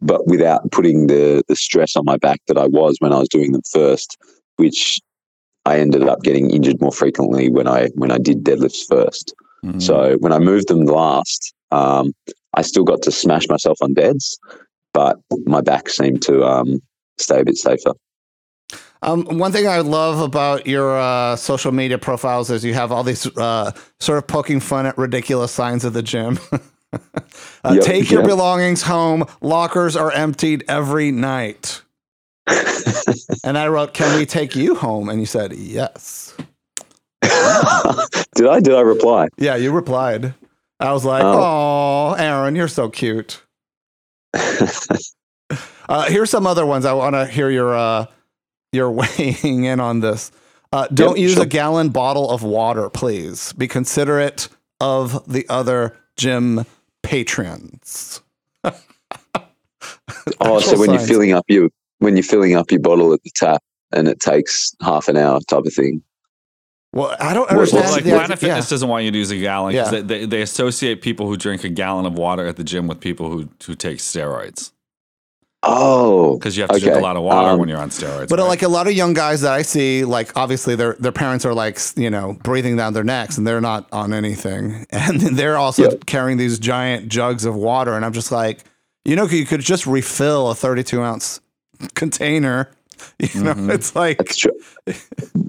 but 0.00 0.26
without 0.26 0.70
putting 0.70 1.06
the, 1.06 1.42
the 1.48 1.56
stress 1.56 1.96
on 1.96 2.04
my 2.04 2.16
back 2.18 2.40
that 2.46 2.58
I 2.58 2.66
was 2.66 2.96
when 3.00 3.12
I 3.12 3.18
was 3.18 3.28
doing 3.28 3.52
them 3.52 3.62
first, 3.72 4.16
which 4.56 5.00
I 5.66 5.78
ended 5.78 6.02
up 6.08 6.22
getting 6.22 6.50
injured 6.50 6.80
more 6.80 6.92
frequently 6.92 7.50
when 7.50 7.68
I 7.68 7.88
when 7.94 8.10
I 8.10 8.18
did 8.18 8.44
deadlifts 8.44 8.86
first. 8.88 9.34
Mhm. 9.64 9.82
So 9.82 10.16
when 10.20 10.32
I 10.32 10.38
moved 10.38 10.68
them 10.68 10.84
last, 10.86 11.54
um, 11.70 12.12
I 12.54 12.62
still 12.62 12.84
got 12.84 13.02
to 13.02 13.12
smash 13.12 13.48
myself 13.48 13.78
on 13.82 13.94
deads, 13.94 14.38
but 14.92 15.18
my 15.46 15.60
back 15.60 15.88
seemed 15.88 16.22
to 16.22 16.44
um, 16.44 16.80
stay 17.18 17.40
a 17.40 17.44
bit 17.44 17.56
safer. 17.56 17.92
Um, 19.02 19.24
one 19.38 19.50
thing 19.50 19.66
I 19.66 19.78
love 19.78 20.20
about 20.20 20.66
your 20.66 20.98
uh, 20.98 21.36
social 21.36 21.72
media 21.72 21.96
profiles 21.96 22.50
is 22.50 22.64
you 22.64 22.74
have 22.74 22.92
all 22.92 23.02
these 23.02 23.26
uh, 23.38 23.72
sort 23.98 24.18
of 24.18 24.26
poking 24.26 24.60
fun 24.60 24.84
at 24.86 24.96
ridiculous 24.98 25.52
signs 25.52 25.84
of 25.84 25.94
the 25.94 26.02
gym. 26.02 26.38
uh, 26.92 26.98
Yep, 27.72 27.82
take 27.82 28.10
your 28.10 28.22
belongings 28.22 28.82
home. 28.82 29.24
Lockers 29.40 29.96
are 29.96 30.12
emptied 30.12 30.64
every 30.68 31.12
night. 31.12 31.80
And 33.44 33.56
I 33.58 33.68
wrote, 33.68 33.94
"Can 33.94 34.16
we 34.18 34.26
take 34.26 34.54
you 34.56 34.74
home?" 34.74 35.08
And 35.08 35.20
you 35.20 35.26
said, 35.26 35.52
"Yes." 35.52 36.34
did 37.22 38.46
I? 38.46 38.60
Did 38.60 38.74
I 38.74 38.80
reply? 38.80 39.28
Yeah, 39.38 39.56
you 39.56 39.72
replied. 39.72 40.34
I 40.80 40.92
was 40.92 41.04
like, 41.04 41.22
"Oh, 41.24 42.14
Aaron, 42.18 42.56
you're 42.56 42.68
so 42.68 42.88
cute." 42.88 43.42
Uh, 45.88 46.04
here's 46.08 46.30
some 46.30 46.46
other 46.46 46.64
ones. 46.64 46.84
I 46.84 46.92
want 46.92 47.16
to 47.16 47.26
hear 47.26 47.50
your 47.50 47.74
uh, 47.74 48.06
your 48.72 48.90
weighing 48.92 49.64
in 49.64 49.80
on 49.80 49.98
this. 49.98 50.30
Uh, 50.72 50.86
don't 50.94 51.16
Yep, 51.16 51.22
use 51.22 51.34
sure. 51.34 51.42
a 51.42 51.46
gallon 51.46 51.88
bottle 51.88 52.30
of 52.30 52.44
water, 52.44 52.88
please. 52.88 53.52
Be 53.54 53.66
considerate 53.66 54.48
of 54.80 55.20
the 55.26 55.44
other 55.48 55.96
gym 56.16 56.64
patrons. 57.02 58.20
Oh, 60.40 60.60
so 60.60 60.78
when 60.78 60.90
you're 60.92 61.00
filling 61.00 61.32
up 61.32 61.44
your 61.48 61.70
when 62.00 62.16
you're 62.16 62.22
filling 62.24 62.54
up 62.56 62.70
your 62.70 62.80
bottle 62.80 63.12
at 63.14 63.22
the 63.22 63.30
tap 63.34 63.62
and 63.92 64.08
it 64.08 64.20
takes 64.20 64.74
half 64.82 65.08
an 65.08 65.16
hour 65.16 65.40
type 65.48 65.64
of 65.64 65.72
thing. 65.72 66.02
Well, 66.92 67.14
I 67.20 67.32
don't 67.34 67.48
understand. 67.48 67.84
Well, 67.84 67.92
like 67.92 68.02
the 68.04 68.10
Planet 68.10 68.30
idea- 68.32 68.48
Fitness 68.48 68.68
doesn't 68.68 68.88
want 68.88 69.04
you 69.04 69.12
to 69.12 69.18
use 69.18 69.30
a 69.30 69.38
gallon 69.38 69.72
because 69.72 69.92
Yeah. 69.92 70.00
they, 70.00 70.18
they, 70.20 70.26
they 70.26 70.42
associate 70.42 71.02
people 71.02 71.28
who 71.28 71.36
drink 71.36 71.62
a 71.62 71.68
gallon 71.68 72.04
of 72.04 72.14
water 72.14 72.46
at 72.46 72.56
the 72.56 72.64
gym 72.64 72.88
with 72.88 72.98
people 73.00 73.30
who 73.30 73.48
who 73.64 73.74
take 73.76 73.98
steroids 73.98 74.72
Oh, 75.62 76.38
because 76.38 76.56
you 76.56 76.62
have 76.62 76.70
to 76.70 76.80
drink 76.80 76.96
a 76.96 77.00
lot 77.00 77.16
of 77.16 77.22
water 77.22 77.50
um, 77.50 77.58
when 77.60 77.68
you're 77.68 77.78
on 77.78 77.90
steroids. 77.90 78.28
But 78.30 78.38
uh, 78.40 78.44
right? 78.44 78.48
like 78.48 78.62
a 78.62 78.68
lot 78.68 78.86
of 78.86 78.94
young 78.94 79.12
guys 79.12 79.42
that 79.42 79.52
I 79.52 79.60
see, 79.60 80.04
like 80.06 80.34
obviously 80.34 80.74
their 80.74 80.94
their 80.94 81.12
parents 81.12 81.44
are 81.44 81.52
like 81.52 81.78
you 81.96 82.08
know 82.08 82.32
breathing 82.42 82.76
down 82.78 82.94
their 82.94 83.04
necks 83.04 83.36
and 83.36 83.46
they're 83.46 83.60
not 83.60 83.86
on 83.92 84.14
anything, 84.14 84.86
and 84.90 85.20
they're 85.20 85.58
also 85.58 85.82
Yep. 85.90 86.06
carrying 86.06 86.38
these 86.38 86.58
giant 86.58 87.08
jugs 87.10 87.44
of 87.44 87.54
water, 87.54 87.92
and 87.92 88.06
I'm 88.06 88.14
just 88.14 88.32
like, 88.32 88.64
you 89.04 89.14
know, 89.16 89.26
you 89.26 89.44
could 89.44 89.60
just 89.60 89.86
refill 89.86 90.48
a 90.50 90.54
32 90.54 91.02
ounce 91.02 91.40
container. 91.94 92.70
You 93.34 93.42
know, 93.44 93.54
Mhm. 93.54 93.72
it's 93.72 93.96
like 93.96 94.18
That's 94.18 94.36
true. 94.36 94.52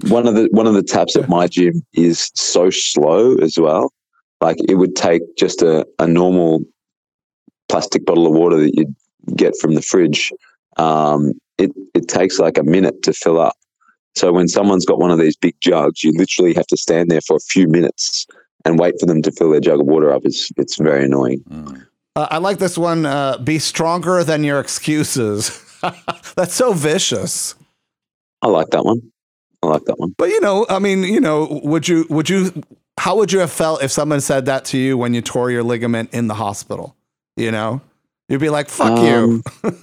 one 0.08 0.26
of 0.26 0.34
the 0.34 0.48
one 0.52 0.66
of 0.66 0.72
the 0.72 0.82
taps 0.82 1.16
at 1.16 1.28
my 1.28 1.46
gym 1.46 1.84
is 1.92 2.30
so 2.34 2.70
slow 2.70 3.34
as 3.36 3.58
well. 3.58 3.92
Like 4.40 4.56
it 4.70 4.76
would 4.76 4.96
take 4.96 5.20
just 5.36 5.60
a, 5.60 5.86
a 5.98 6.06
normal 6.06 6.60
plastic 7.68 8.04
bottle 8.06 8.26
of 8.26 8.32
water 8.32 8.56
that 8.58 8.74
you'd 8.74 8.94
get 9.36 9.54
from 9.60 9.74
the 9.74 9.82
fridge. 9.82 10.32
Um, 10.78 11.32
it 11.58 11.70
it 11.94 12.08
takes 12.08 12.38
like 12.38 12.56
a 12.56 12.62
minute 12.62 13.02
to 13.02 13.12
fill 13.12 13.38
up. 13.38 13.54
So 14.14 14.32
when 14.32 14.48
someone's 14.48 14.86
got 14.86 14.98
one 14.98 15.10
of 15.10 15.18
these 15.18 15.36
big 15.36 15.54
jugs, 15.60 16.02
you 16.02 16.12
literally 16.12 16.54
have 16.54 16.66
to 16.68 16.76
stand 16.78 17.10
there 17.10 17.20
for 17.20 17.36
a 17.36 17.40
few 17.40 17.68
minutes 17.68 18.26
and 18.64 18.78
wait 18.78 18.94
for 18.98 19.04
them 19.06 19.20
to 19.22 19.30
fill 19.30 19.50
their 19.50 19.60
jug 19.60 19.80
of 19.80 19.86
water 19.86 20.10
up. 20.12 20.22
It's 20.24 20.50
it's 20.56 20.76
very 20.78 21.04
annoying. 21.04 21.42
Mm. 21.50 21.86
uh, 22.16 22.28
I 22.30 22.38
like 22.38 22.58
this 22.58 22.78
one. 22.78 23.04
Uh, 23.04 23.36
be 23.38 23.58
stronger 23.58 24.24
than 24.24 24.42
your 24.42 24.58
excuses. 24.58 25.50
That's 26.36 26.54
so 26.54 26.72
vicious. 26.72 27.54
I 28.40 28.48
like 28.48 28.70
that 28.70 28.84
one. 28.84 29.12
I 29.62 29.68
like 29.68 29.84
that 29.84 29.98
one. 29.98 30.14
But 30.18 30.30
you 30.30 30.40
know, 30.40 30.66
I 30.68 30.78
mean, 30.78 31.02
you 31.04 31.20
know, 31.20 31.60
would 31.64 31.88
you 31.88 32.06
would 32.10 32.28
you 32.28 32.62
how 32.98 33.16
would 33.16 33.32
you 33.32 33.38
have 33.38 33.52
felt 33.52 33.82
if 33.82 33.90
someone 33.90 34.20
said 34.20 34.46
that 34.46 34.64
to 34.66 34.78
you 34.78 34.96
when 34.96 35.14
you 35.14 35.22
tore 35.22 35.50
your 35.50 35.62
ligament 35.62 36.12
in 36.12 36.28
the 36.28 36.34
hospital? 36.34 36.96
You 37.36 37.50
know? 37.50 37.80
You'd 38.28 38.40
be 38.40 38.50
like, 38.50 38.68
fuck 38.68 38.98
you. 38.98 39.42
Um, 39.62 39.74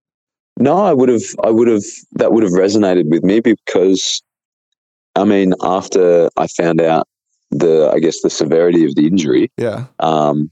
no, 0.58 0.78
I 0.78 0.92
would 0.92 1.08
have. 1.08 1.22
I 1.42 1.50
would 1.50 1.68
have. 1.68 1.82
That 2.12 2.32
would 2.32 2.42
have 2.42 2.52
resonated 2.52 3.08
with 3.08 3.24
me 3.24 3.40
because, 3.40 4.22
I 5.16 5.24
mean, 5.24 5.54
after 5.62 6.30
I 6.36 6.46
found 6.46 6.80
out 6.80 7.08
the 7.50 7.90
I 7.92 7.98
guess 7.98 8.20
the 8.22 8.30
severity 8.30 8.84
of 8.84 8.94
the 8.94 9.06
injury. 9.06 9.50
Yeah. 9.56 9.86
Um, 9.98 10.50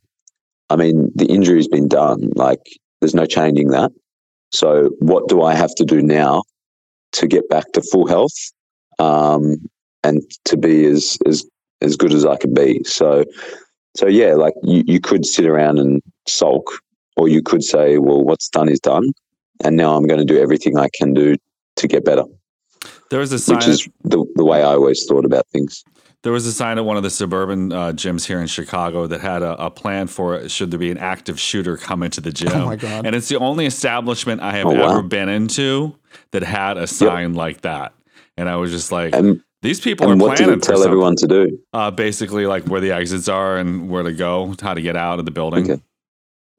I 0.70 0.76
mean, 0.76 1.10
the 1.14 1.26
injury's 1.26 1.68
been 1.68 1.88
done. 1.88 2.30
Like, 2.34 2.60
there's 3.00 3.14
no 3.14 3.24
changing 3.24 3.68
that. 3.68 3.92
So, 4.50 4.90
what 4.98 5.28
do 5.28 5.42
I 5.42 5.54
have 5.54 5.74
to 5.76 5.84
do 5.84 6.02
now 6.02 6.42
to 7.12 7.26
get 7.26 7.48
back 7.48 7.72
to 7.72 7.82
full 7.82 8.06
health 8.06 8.34
um, 8.98 9.56
and 10.04 10.22
to 10.46 10.56
be 10.56 10.86
as 10.86 11.18
as 11.26 11.44
as 11.80 11.96
good 11.96 12.12
as 12.12 12.24
I 12.24 12.36
can 12.36 12.54
be? 12.54 12.82
So, 12.84 13.24
so 13.96 14.06
yeah, 14.06 14.34
like 14.34 14.54
you, 14.62 14.82
you 14.86 15.00
could 15.00 15.26
sit 15.26 15.46
around 15.46 15.78
and 15.78 16.02
sulk, 16.26 16.70
or 17.16 17.28
you 17.28 17.42
could 17.42 17.62
say, 17.62 17.98
well, 17.98 18.22
what's 18.22 18.48
done 18.48 18.68
is 18.68 18.80
done, 18.80 19.10
and 19.64 19.76
now 19.76 19.96
I'm 19.96 20.06
going 20.06 20.20
to 20.20 20.24
do 20.24 20.40
everything 20.40 20.78
I 20.78 20.88
can 20.94 21.12
do 21.12 21.36
to 21.76 21.88
get 21.88 22.04
better. 22.04 22.24
There 23.10 23.20
was 23.20 23.32
a 23.32 23.38
sign. 23.38 23.56
Which 23.56 23.66
is 23.66 23.88
the, 24.04 24.24
the 24.34 24.44
way 24.44 24.60
I 24.62 24.74
always 24.74 25.04
thought 25.06 25.24
about 25.24 25.46
things. 25.48 25.84
There 26.28 26.32
was 26.34 26.44
a 26.44 26.52
sign 26.52 26.76
at 26.76 26.84
one 26.84 26.98
of 26.98 27.02
the 27.02 27.08
suburban 27.08 27.72
uh, 27.72 27.92
gyms 27.92 28.26
here 28.26 28.38
in 28.38 28.48
Chicago 28.48 29.06
that 29.06 29.22
had 29.22 29.42
a, 29.42 29.64
a, 29.64 29.70
plan 29.70 30.08
for 30.08 30.46
should 30.46 30.70
there 30.70 30.78
be 30.78 30.90
an 30.90 30.98
active 30.98 31.40
shooter 31.40 31.78
come 31.78 32.02
into 32.02 32.20
the 32.20 32.30
gym. 32.30 32.52
Oh 32.52 32.66
my 32.66 32.76
god! 32.76 33.06
And 33.06 33.16
it's 33.16 33.30
the 33.30 33.38
only 33.38 33.64
establishment 33.64 34.42
I 34.42 34.52
have 34.52 34.66
Oh, 34.66 34.74
wow. 34.74 34.90
ever 34.90 35.02
been 35.02 35.30
into 35.30 35.96
that 36.32 36.42
had 36.42 36.76
a 36.76 36.86
sign 36.86 37.32
like 37.32 37.62
that. 37.62 37.94
And 38.36 38.46
I 38.46 38.56
was 38.56 38.70
just 38.72 38.92
like, 38.92 39.14
And, 39.14 39.42
these 39.62 39.80
people 39.80 40.10
and 40.10 40.20
are 40.20 40.22
what 40.22 40.36
did 40.36 40.44
planning 40.44 40.58
it 40.58 40.62
tell 40.64 40.76
something. 40.76 40.90
everyone 40.92 41.16
to 41.16 41.26
do? 41.26 41.58
Uh, 41.72 41.90
basically, 41.92 42.44
like 42.44 42.64
where 42.66 42.82
the 42.82 42.92
exits 42.92 43.28
are 43.28 43.56
and 43.56 43.88
where 43.88 44.02
to 44.02 44.12
go, 44.12 44.54
how 44.60 44.74
to 44.74 44.82
get 44.82 44.96
out 44.96 45.18
of 45.18 45.24
the 45.24 45.30
building. 45.30 45.70
Okay. 45.70 45.82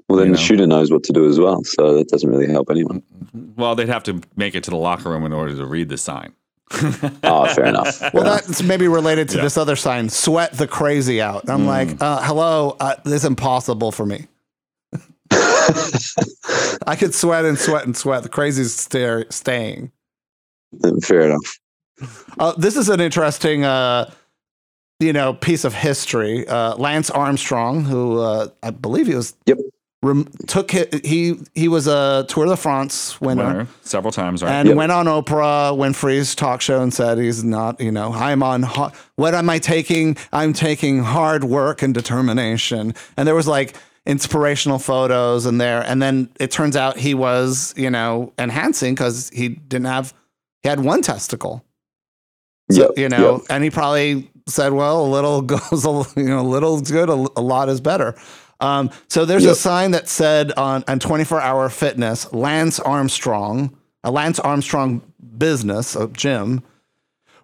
Well, 0.08 0.18
then 0.18 0.30
You 0.30 0.34
the 0.34 0.40
know. 0.40 0.44
shooter 0.46 0.66
knows 0.66 0.90
what 0.92 1.04
to 1.04 1.14
do 1.14 1.30
as 1.30 1.40
well, 1.40 1.64
so 1.64 1.94
that 1.94 2.08
doesn't 2.08 2.28
really 2.28 2.52
help 2.52 2.72
anyone. 2.72 3.04
Well, 3.56 3.76
they'd 3.76 3.88
have 3.88 4.04
to 4.06 4.20
make 4.36 4.56
it 4.56 4.64
to 4.64 4.72
the 4.72 4.78
locker 4.78 5.12
room 5.12 5.28
in 5.28 5.32
order 5.32 5.56
to 5.56 5.66
read 5.68 5.90
the 5.90 5.98
sign. 6.00 6.34
Oh, 7.24 7.48
fair 7.54 7.66
enough. 7.66 8.02
Well, 8.14 8.24
that's 8.24 8.62
maybe 8.62 8.88
related 8.88 9.30
to 9.30 9.38
Yeah. 9.38 9.44
this 9.44 9.58
other 9.58 9.76
sign, 9.76 10.10
"Sweat 10.10 10.54
the 10.54 10.68
crazy 10.68 11.22
out." 11.22 11.50
I'm 11.50 11.66
like, 11.66 12.02
uh, 12.02 12.22
"Hello, 12.22 12.76
uh, 12.80 12.96
this 13.04 13.14
is 13.22 13.26
impossible 13.26 13.92
for 13.92 14.06
me. 14.06 14.28
I 15.32 16.96
could 16.98 17.14
sweat 17.14 17.46
and 17.46 17.58
sweat 17.58 17.86
and 17.86 17.96
sweat. 17.96 18.24
The 18.24 18.30
crazy's 18.30 18.76
stay- 18.76 19.26
staying." 19.30 19.92
fair 21.02 21.22
enough. 21.22 21.60
Uh, 22.38 22.54
this 22.58 22.78
is 22.78 22.90
an 22.90 23.02
interesting, 23.02 23.64
uh, 23.66 24.10
you 25.00 25.12
know, 25.14 25.34
piece 25.34 25.64
of 25.66 25.74
history. 25.74 26.48
Uh, 26.48 26.76
Lance 26.76 27.10
Armstrong, 27.10 27.84
who 27.84 28.20
uh, 28.20 28.48
I 28.64 28.70
believe 28.70 29.08
he 29.08 29.16
was, 29.16 29.36
Yep. 29.48 29.58
Rem- 30.04 30.28
took 30.48 30.72
hi- 30.72 30.88
he 31.04 31.36
he 31.54 31.68
was 31.68 31.88
a 31.88 32.26
Tour 32.28 32.46
de 32.46 32.56
France 32.58 33.20
winner. 33.22 33.46
Winner 33.46 33.68
several 33.82 34.12
times, 34.12 34.42
right? 34.44 34.52
And 34.52 34.68
Yep. 34.70 34.78
went 34.78 34.92
on 34.92 35.06
Oprah 35.06 35.76
Winfrey's 35.78 36.36
talk 36.36 36.62
show 36.62 36.82
and 36.82 36.94
said 36.94 37.18
he's 37.18 37.44
not, 37.44 37.80
you 37.82 37.92
know, 37.92 38.14
I'm 38.14 38.42
on, 38.44 38.64
ha- 38.64 38.92
what 39.16 39.34
am 39.36 39.50
I 39.50 39.60
taking? 39.60 40.18
I'm 40.32 40.54
taking 40.54 41.00
hard 41.04 41.44
work 41.44 41.82
and 41.82 41.94
determination. 41.94 42.94
And 43.18 43.28
there 43.28 43.36
was 43.36 43.48
like 43.48 43.76
inspirational 44.06 44.80
photos 44.80 45.46
in 45.46 45.58
there. 45.60 45.82
And 45.82 46.02
then 46.02 46.30
it 46.40 46.50
turns 46.52 46.76
out 46.76 46.98
he 46.98 47.14
was, 47.14 47.74
you 47.78 47.90
know, 47.90 48.34
enhancing 48.40 48.96
because 48.96 49.30
he 49.34 49.50
didn't 49.50 49.86
have, 49.88 50.14
he 50.64 50.70
had 50.70 50.80
one 50.80 51.02
testicle. 51.02 51.64
So, 52.72 52.82
Yep, 52.82 52.92
you 52.98 53.10
know, 53.10 53.32
yep. 53.38 53.42
and 53.50 53.64
he 53.64 53.70
probably 53.70 54.30
said, 54.48 54.74
well, 54.74 55.04
a 55.04 55.10
little 55.10 55.42
goes, 55.54 55.86
a, 55.86 56.04
you 56.20 56.28
know, 56.30 56.40
a 56.40 56.48
little 56.48 56.80
is 56.82 56.90
good, 56.90 57.10
a, 57.10 57.14
a 57.36 57.42
lot 57.42 57.68
is 57.70 57.82
better. 57.82 58.16
Um, 58.60 58.90
so 59.08 59.26
there's 59.26 59.46
a 59.46 59.56
sign 59.56 59.92
that 59.92 60.10
said 60.10 60.52
on, 60.54 60.84
on 60.88 61.00
24 61.00 61.42
hour 61.42 61.70
fitness, 61.70 62.32
Lance 62.34 62.80
Armstrong, 62.80 63.76
a 64.04 64.12
Lance 64.12 64.40
Armstrong 64.40 65.02
business, 65.38 65.96
a 65.96 66.08
gym. 66.08 66.64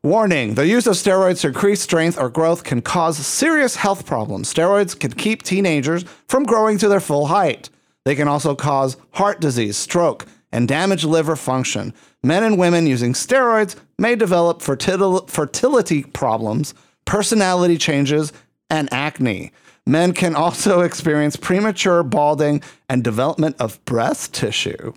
Warning 0.04 0.54
the 0.54 0.68
use 0.68 0.86
of 0.86 0.94
steroids 0.94 1.42
to 1.42 1.48
increase 1.48 1.82
strength 1.82 2.20
or 2.20 2.30
growth 2.30 2.64
can 2.64 2.82
cause 2.82 3.18
serious 3.18 3.76
health 3.76 4.06
problems. 4.06 4.54
Steroids 4.54 4.98
can 4.98 5.12
keep 5.12 5.42
teenagers 5.42 6.04
from 6.28 6.44
growing 6.44 6.78
to 6.78 6.88
their 6.88 7.00
full 7.00 7.28
height. 7.28 7.70
They 8.04 8.14
can 8.16 8.28
also 8.28 8.54
cause 8.54 8.98
heart 9.14 9.42
disease, 9.42 9.78
stroke, 9.78 10.28
and 10.52 10.68
damage 10.68 11.04
liver 11.04 11.36
function. 11.36 11.94
Men 12.24 12.44
and 12.44 12.60
women 12.60 12.86
using 12.86 13.14
steroids 13.14 13.76
may 13.98 14.16
develop 14.16 14.60
fertil- 14.60 15.28
fertility 15.28 16.04
problems, 16.04 16.76
personality 17.06 17.78
changes, 17.78 18.32
and 18.70 18.92
acne. 18.94 19.52
Men 19.86 20.14
can 20.14 20.36
also 20.36 20.82
experience 20.82 21.36
premature 21.36 22.04
balding 22.04 22.62
and 22.90 23.04
development 23.04 23.56
of 23.60 23.84
breast 23.86 24.34
tissue. 24.34 24.94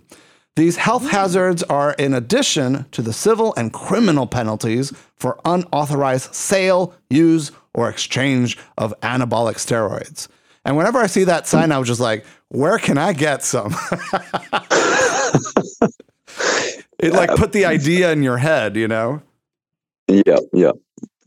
These 0.55 0.77
health 0.77 1.03
hmm. 1.03 1.09
hazards 1.09 1.63
are 1.63 1.93
in 1.93 2.13
addition 2.13 2.85
to 2.91 3.01
the 3.01 3.13
civil 3.13 3.53
and 3.55 3.71
criminal 3.71 4.27
penalties 4.27 4.91
for 5.15 5.39
unauthorized 5.45 6.33
sale, 6.33 6.93
use, 7.09 7.51
or 7.73 7.89
exchange 7.89 8.57
of 8.77 8.93
anabolic 9.01 9.55
steroids. 9.55 10.27
And 10.65 10.75
whenever 10.75 10.99
I 10.99 11.07
see 11.07 11.23
that 11.23 11.45
hmm. 11.45 11.47
sign, 11.47 11.71
I 11.71 11.77
was 11.77 11.87
just 11.87 12.01
like, 12.01 12.25
where 12.49 12.77
can 12.77 12.97
I 12.97 13.13
get 13.13 13.43
some? 13.43 13.73
it 16.99 17.13
like 17.13 17.29
uh, 17.29 17.35
put 17.37 17.53
the 17.53 17.65
idea 17.67 18.11
in 18.11 18.23
your 18.23 18.37
head, 18.37 18.75
you 18.75 18.87
know? 18.87 19.21
Yeah, 20.07 20.39
yeah. 20.51 20.71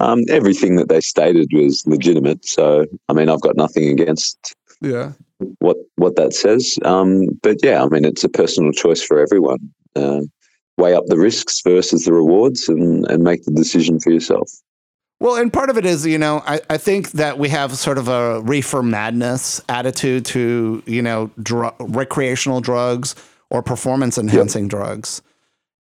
Um, 0.03 0.21
everything 0.29 0.77
that 0.77 0.89
they 0.89 1.01
stated 1.01 1.49
was 1.53 1.83
legitimate. 1.87 2.45
So, 2.45 2.85
I 3.09 3.13
mean, 3.13 3.29
I've 3.29 3.41
got 3.41 3.57
nothing 3.57 3.89
against 3.89 4.37
Yeah. 4.81 5.13
what 5.61 5.77
what 5.97 6.17
that 6.17 6.33
says. 6.35 6.79
Um, 6.85 7.29
but 7.43 7.57
yeah, 7.63 7.83
I 7.85 7.89
mean, 7.89 8.05
it's 8.05 8.25
a 8.25 8.29
personal 8.29 8.73
choice 8.73 9.03
for 9.03 9.19
everyone. 9.21 9.61
Uh, 9.95 10.23
weigh 10.79 10.95
up 10.95 11.05
the 11.07 11.19
risks 11.19 11.61
versus 11.63 12.05
the 12.05 12.13
rewards, 12.13 12.69
and 12.69 13.07
and 13.11 13.23
make 13.23 13.45
the 13.45 13.53
decision 13.53 14.01
for 14.01 14.11
yourself. 14.11 14.51
Well, 15.21 15.37
and 15.37 15.53
part 15.53 15.71
of 15.71 15.79
it 15.79 15.87
is, 15.87 16.05
you 16.05 16.19
know, 16.19 16.43
I, 16.47 16.61
I 16.69 16.79
think 16.79 17.13
that 17.13 17.39
we 17.39 17.49
have 17.51 17.77
sort 17.79 17.97
of 17.97 18.09
a 18.09 18.41
reefer 18.41 18.83
madness 18.83 19.61
attitude 19.69 20.25
to, 20.35 20.83
you 20.85 21.01
know, 21.01 21.31
dr- 21.41 21.77
recreational 21.79 22.61
drugs 22.61 23.15
or 23.49 23.63
performance 23.63 24.19
enhancing 24.19 24.67
drugs. 24.67 25.23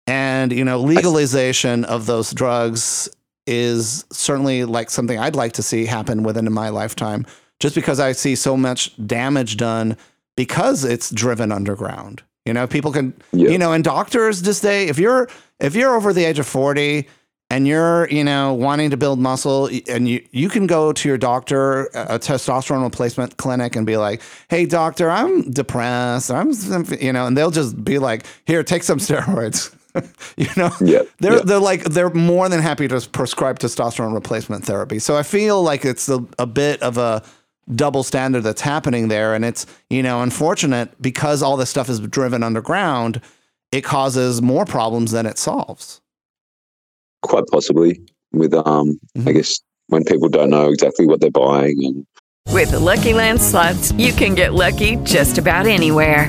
And, 0.07 0.53
you 0.53 0.65
know, 0.65 0.79
legalization 0.79 1.87
of 1.87 2.05
those 2.05 2.33
drugs 2.33 3.09
is 3.51 4.05
certainly 4.13 4.65
like 4.65 4.89
something 4.91 5.19
I'd 5.19 5.35
like 5.35 5.53
to 5.55 5.63
see 5.63 5.85
happen 5.87 6.23
within 6.23 6.51
my 6.53 6.69
lifetime, 6.69 7.27
just 7.59 7.75
because 7.75 7.99
I 7.99 8.13
see 8.13 8.37
so 8.37 8.57
much 8.57 8.93
damage 9.07 9.57
done 9.57 9.97
because 10.37 10.85
it's 10.85 11.11
driven 11.11 11.51
underground. 11.53 12.23
You 12.47 12.53
know, 12.55 12.67
people 12.67 12.93
can, 12.93 13.13
Yeah. 13.33 13.51
you 13.51 13.59
know, 13.59 13.73
and 13.73 13.83
doctors 13.85 14.43
this 14.43 14.61
day, 14.61 14.87
if 14.89 14.99
you're 14.99 15.29
if 15.59 15.75
you're 15.75 15.95
over 15.95 16.13
the 16.13 16.25
age 16.25 16.39
of 16.39 16.47
forty 16.47 17.07
and 17.53 17.67
you're, 17.67 18.09
you 18.11 18.23
know, 18.23 18.55
wanting 18.55 18.91
to 18.91 18.97
build 18.97 19.19
muscle, 19.19 19.69
and 19.89 20.09
you 20.09 20.25
you 20.31 20.49
can 20.49 20.67
go 20.69 20.93
to 20.93 21.09
your 21.09 21.19
doctor, 21.19 21.87
a 21.95 22.19
testosterone 22.19 22.85
replacement 22.85 23.37
clinic, 23.37 23.75
and 23.77 23.85
be 23.85 23.97
like, 23.97 24.23
"Hey, 24.49 24.65
doctor, 24.67 25.11
I'm 25.11 25.51
depressed. 25.51 26.31
I'm, 26.31 26.53
you 27.01 27.13
know," 27.13 27.27
and 27.27 27.37
they'll 27.37 27.51
just 27.51 27.85
be 27.85 27.99
like, 27.99 28.25
"Here, 28.47 28.63
take 28.63 28.85
some 28.85 28.99
steroids." 29.07 29.75
you 30.37 30.47
know, 30.57 30.71
Yeah, 30.81 31.03
they're 31.19 31.37
yeah. 31.37 31.43
they're 31.45 31.59
like 31.59 31.85
they're 31.85 32.11
more 32.11 32.49
than 32.49 32.61
happy 32.61 32.89
to 32.89 33.01
prescribe 33.13 33.59
testosterone 33.59 34.15
replacement 34.15 34.65
therapy. 34.65 34.99
So 34.99 35.17
I 35.17 35.23
feel 35.23 35.63
like 35.63 35.85
it's 35.85 36.09
a, 36.09 36.25
a 36.39 36.47
bit 36.47 36.83
of 36.83 36.99
a 36.99 37.23
double 37.75 38.03
standard 38.03 38.43
that's 38.43 38.61
happening 38.61 39.09
there, 39.09 39.35
and 39.35 39.45
it's 39.45 39.67
you 39.91 40.03
know 40.03 40.23
unfortunate 40.23 41.01
because 41.01 41.43
all 41.43 41.57
this 41.57 41.71
stuff 41.71 41.89
is 41.89 42.01
driven 42.01 42.43
underground. 42.43 43.21
It 43.73 43.83
causes 43.83 44.43
more 44.43 44.65
problems 44.65 45.13
than 45.13 45.27
it 45.27 45.39
solves. 45.39 46.01
Quite 47.23 47.45
possibly 47.53 48.01
with, 48.33 48.55
um, 48.55 48.99
Mm-hmm. 49.17 49.29
I 49.29 49.33
guess, 49.33 49.61
when 49.89 50.05
people 50.05 50.29
don't 50.29 50.51
know 50.51 50.71
exactly 50.71 51.07
what 51.07 51.21
they're 51.21 51.31
buying 51.31 51.77
and 51.85 52.07
With 52.53 52.73
the 52.73 52.81
Lucky 52.81 53.13
Land 53.13 53.41
slots, 53.41 53.93
you 53.93 54.13
can 54.13 54.35
get 54.35 54.55
lucky 54.55 54.97
just 55.05 55.39
about 55.39 55.67
anywhere. 55.67 56.29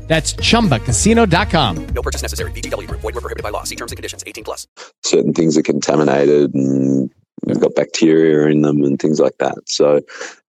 That's 0.11 0.33
chumbacasino.com. 0.33 1.87
No 1.95 2.01
purchase 2.01 2.21
necessary. 2.21 2.51
VGW 2.51 2.85
Group. 2.85 2.99
Void 2.99 3.15
were 3.15 3.21
prohibited 3.21 3.43
by 3.43 3.49
law. 3.49 3.63
See 3.63 3.77
terms 3.77 3.93
and 3.93 3.97
conditions. 3.97 4.25
18 4.27 4.43
plus. 4.43 4.67
certain 5.05 5.31
things 5.31 5.57
are 5.57 5.61
contaminated 5.61 6.53
and 6.53 7.09
they've 7.47 7.61
got 7.61 7.75
bacteria 7.75 8.51
in 8.51 8.61
them 8.61 8.83
and 8.83 8.99
things 8.99 9.21
like 9.21 9.37
that. 9.39 9.55
So 9.67 10.01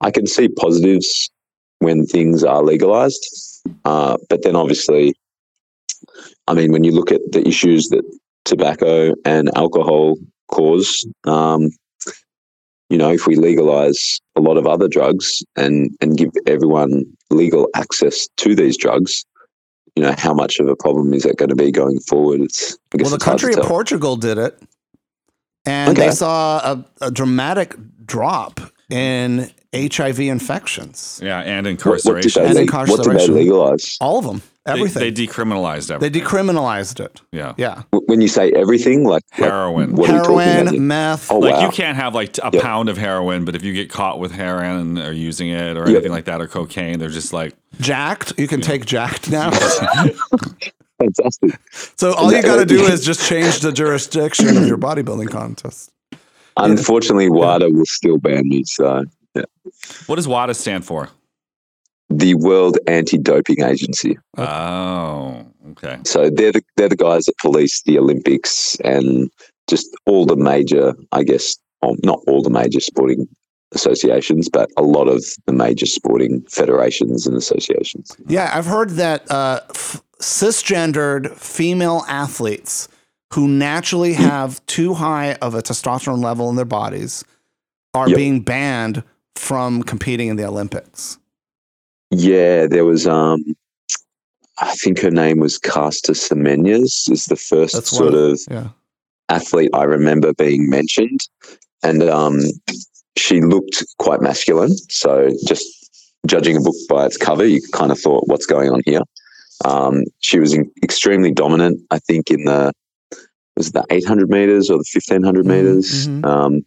I 0.01 0.13
can 0.13 0.27
see 0.27 0.49
positives 0.49 1.31
when 1.81 2.07
things 2.07 2.43
are 2.43 2.63
legalized. 2.63 3.23
Uh, 3.85 4.17
but 4.31 4.45
then 4.45 4.57
obviously, 4.57 5.15
I 6.47 6.55
mean, 6.55 6.73
when 6.73 6.83
you 6.83 6.93
look 6.93 7.13
at 7.13 7.21
the 7.31 7.47
issues 7.47 7.89
that 7.89 8.05
tobacco 8.47 9.13
and 9.27 9.51
alcohol 9.57 10.17
cause, 10.49 11.07
um, 11.27 11.69
you 12.89 12.97
know, 12.97 13.11
if 13.11 13.27
we 13.27 13.37
legalize 13.37 14.21
a 14.37 14.41
lot 14.41 14.57
of 14.57 14.67
other 14.67 14.89
drugs 14.89 15.43
and, 15.55 15.91
and 16.01 16.17
give 16.17 16.31
everyone 16.47 17.05
legal 17.29 17.69
access 17.75 18.27
to 18.39 18.55
these 18.55 18.79
drugs, 18.79 19.23
you 19.97 20.03
know, 20.03 20.15
how 20.17 20.33
much 20.35 20.59
of 20.61 20.69
a 20.69 20.77
problem 20.77 21.13
is 21.15 21.23
that 21.25 21.37
going 21.37 21.49
to 21.49 21.57
be 21.57 21.71
going 21.71 21.99
forward? 22.01 22.41
It's 22.43 22.79
I 22.95 22.99
guess 22.99 23.05
Well, 23.05 23.11
the 23.11 23.17
it's 23.17 23.25
country 23.25 23.55
of. 23.55 23.65
Portugal 23.65 24.17
did 24.17 24.39
it, 24.39 24.61
and 25.67 25.91
Okay. 25.97 26.09
they 26.09 26.15
saw 26.15 26.59
a, 26.59 27.07
a 27.07 27.11
dramatic 27.11 27.75
drop 28.07 28.61
in 28.91 29.51
HIV 29.75 30.19
infections. 30.21 31.21
Yeah, 31.23 31.41
and 31.41 31.65
What, 31.67 31.85
what, 31.87 32.03
did 32.05 32.17
incarceration. 32.27 32.45
And 32.45 32.55
leg- 32.55 32.71
what 32.73 32.87
did 32.89 32.97
they 32.97 33.03
incarceration. 33.03 33.35
legalize? 33.35 33.99
All 34.01 34.19
of 34.19 34.25
them, 34.25 34.43
They- 34.67 34.73
everything. 34.73 35.01
They, 35.03 35.13
decriminalized 35.27 35.91
everything. 35.91 36.13
They 36.13 36.21
decriminalized 36.21 36.99
it. 37.01 37.21
yeah. 37.33 37.55
Yeah, 37.57 37.83
When 38.07 38.21
you 38.21 38.27
say 38.29 38.51
everything, 38.53 39.05
like 39.05 39.23
like, 39.39 39.49
Heroin. 39.49 39.95
what 39.95 40.11
are 40.11 40.15
you 40.15 40.19
talking 40.19 40.35
about? 40.35 40.45
heroin, 40.67 40.87
meth. 40.89 41.31
Oh, 41.31 41.39
like 41.39 41.55
wow. 41.55 41.67
you 41.67 41.71
can't 41.71 41.97
have 41.97 42.15
like 42.15 42.37
a 42.39 42.51
Yep. 42.53 42.63
pound 42.63 42.89
of 42.89 42.99
heroin, 42.99 43.45
but 43.45 43.55
if 43.55 43.63
you 43.63 43.73
get 43.73 43.91
caught 43.91 44.19
with 44.19 44.33
heroin 44.33 44.99
or 44.99 45.13
using 45.13 45.51
it 45.51 45.77
or 45.77 45.81
Yep. 45.87 45.89
anything 45.89 46.11
like 46.13 46.25
that 46.25 46.41
or 46.41 46.49
cocaine, 46.49 46.99
they're 46.99 47.09
just 47.09 47.33
like 47.33 47.55
Jacked. 47.81 48.33
You 48.39 48.49
can 48.49 48.61
take 48.61 48.85
jacked 48.87 49.31
now. 49.31 49.51
Fantastic. 51.01 51.59
so 51.97 52.13
all 52.15 52.31
you 52.33 52.43
got 52.43 52.57
to 52.57 52.67
do 52.67 52.83
is 52.83 53.05
just 53.05 53.27
change 53.27 53.61
the 53.61 53.73
jurisdiction 53.73 54.57
of 54.57 54.67
your 54.67 54.77
bodybuilding 54.77 55.31
contest. 55.31 55.91
Unfortunately, 56.57 57.31
WADA 57.31 57.71
will 57.71 57.87
still 57.87 58.19
ban 58.19 58.49
me. 58.49 58.65
So, 58.65 59.05
yeah. 59.35 59.43
what 60.07 60.17
does 60.17 60.29
WADA 60.29 60.55
stand 60.55 60.85
for? 60.85 61.09
the 62.11 62.35
World 62.35 62.77
Anti-Doping 62.89 63.63
Agency. 63.63 64.19
Oh, 64.37 65.47
okay. 65.71 65.99
So 66.05 66.29
they're 66.29 66.53
the 66.53 66.63
they're 66.77 66.89
the 66.89 66.97
guys 66.97 67.25
that 67.27 67.39
police 67.39 67.83
the 67.83 67.99
Olympics 67.99 68.77
and 68.85 69.31
just 69.69 69.89
all 70.07 70.27
the 70.27 70.37
major, 70.37 70.95
I 71.13 71.23
guess, 71.23 71.57
well, 71.81 71.97
not 72.03 72.21
all 72.27 72.43
the 72.43 72.51
major 72.51 72.81
sporting 72.81 73.29
associations, 73.73 74.49
but 74.49 74.69
a 74.77 74.83
lot 74.83 75.07
of 75.07 75.25
the 75.47 75.53
major 75.53 75.87
sporting 75.87 76.43
federations 76.43 77.27
and 77.27 77.37
associations. 77.37 78.17
Yeah, 78.27 78.51
I've 78.53 78.67
heard 78.67 78.91
that 78.91 79.31
uh, 79.31 79.61
f- 79.71 80.03
cisgendered 80.19 81.37
female 81.37 82.05
athletes 82.09 82.89
who 83.33 83.47
naturally 83.47 84.13
have 84.15 84.65
too 84.67 84.95
high 84.95 85.35
of 85.35 85.55
a 85.55 85.63
testosterone 85.63 86.23
level 86.23 86.51
in 86.51 86.57
their 86.57 86.65
bodies 86.65 87.25
are 87.95 88.09
Yep. 88.09 88.17
being 88.17 88.41
banned 88.41 89.03
from 89.37 89.83
competing 89.83 90.29
in 90.29 90.37
the 90.37 90.45
Olympics. 90.47 91.19
Yeah, 92.11 92.67
there 92.67 92.85
was 92.85 93.07
um 93.07 93.45
I 94.59 94.75
think 94.77 95.01
her 95.01 95.11
name 95.11 95.39
was 95.39 95.59
Caster 95.59 96.13
Semenyas 96.13 97.11
is 97.11 97.25
the 97.27 97.37
first 97.37 97.75
That's 97.75 97.91
sort 97.91 98.13
one 98.13 98.23
of 98.33 98.41
yeah. 98.51 98.69
athlete 99.29 99.71
I 99.73 99.85
remember 99.85 100.33
being 100.35 100.69
mentioned. 100.69 101.21
And 101.83 102.03
um 102.03 102.41
she 103.17 103.41
looked 103.41 103.85
quite 103.99 104.21
masculine. 104.21 104.77
So 104.89 105.31
just 105.47 105.65
judging 106.27 106.57
a 106.57 106.61
book 106.61 106.77
by 106.89 107.07
its 107.07 107.17
cover, 107.17 107.45
you 107.45 107.61
kind 107.73 107.91
of 107.93 107.99
thought, 107.99 108.25
what's 108.27 108.47
going 108.47 108.71
on 108.71 108.83
here? 108.85 109.03
Um, 109.65 110.05
she 110.21 110.39
was 110.39 110.55
in, 110.55 110.71
extremely 110.83 111.33
dominant, 111.33 111.81
I 111.91 111.99
think, 111.99 112.31
in 112.31 112.45
the 112.45 112.73
was 113.57 113.69
it 113.69 113.75
the 113.75 113.85
800 113.91 114.29
meters 114.29 114.71
or 114.71 114.75
the 114.75 114.85
1500 114.93 115.47
meters. 115.47 116.09
mhm. 116.09 116.25
Um, 116.25 116.63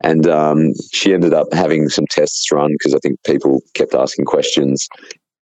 and 0.00 0.28
um, 0.28 0.72
she 0.92 1.12
ended 1.12 1.34
up 1.34 1.52
having 1.52 1.88
some 1.88 2.06
tests 2.08 2.52
run 2.52 2.72
because 2.72 2.94
I 2.94 2.98
think 2.98 3.22
people 3.24 3.60
kept 3.74 3.94
asking 3.94 4.26
questions. 4.26 4.88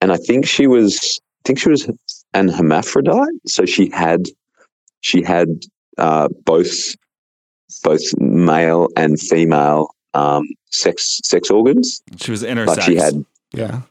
And 0.00 0.10
I 0.10 0.16
think 0.16 0.46
she 0.46 0.66
was, 0.66 1.20
I 1.20 1.48
think 1.48 1.58
she 1.58 1.68
was 1.68 1.90
an 2.32 2.48
hermaphrodite. 2.48 3.28
So 3.46 3.66
she 3.66 3.90
had, 3.90 4.26
she 5.00 5.22
had 5.22 5.48
uh, 5.98 6.28
both, 6.46 6.94
both 7.82 8.00
male 8.18 8.88
and 8.96 9.20
female 9.20 9.90
um, 10.14 10.44
sex 10.70 11.20
sex 11.24 11.50
organs. 11.50 12.02
She 12.16 12.30
was 12.30 12.42
intersex. 12.42 12.66
But 12.66 12.82
she 12.82 12.96
had 12.96 13.24
Yeah. 13.52 13.82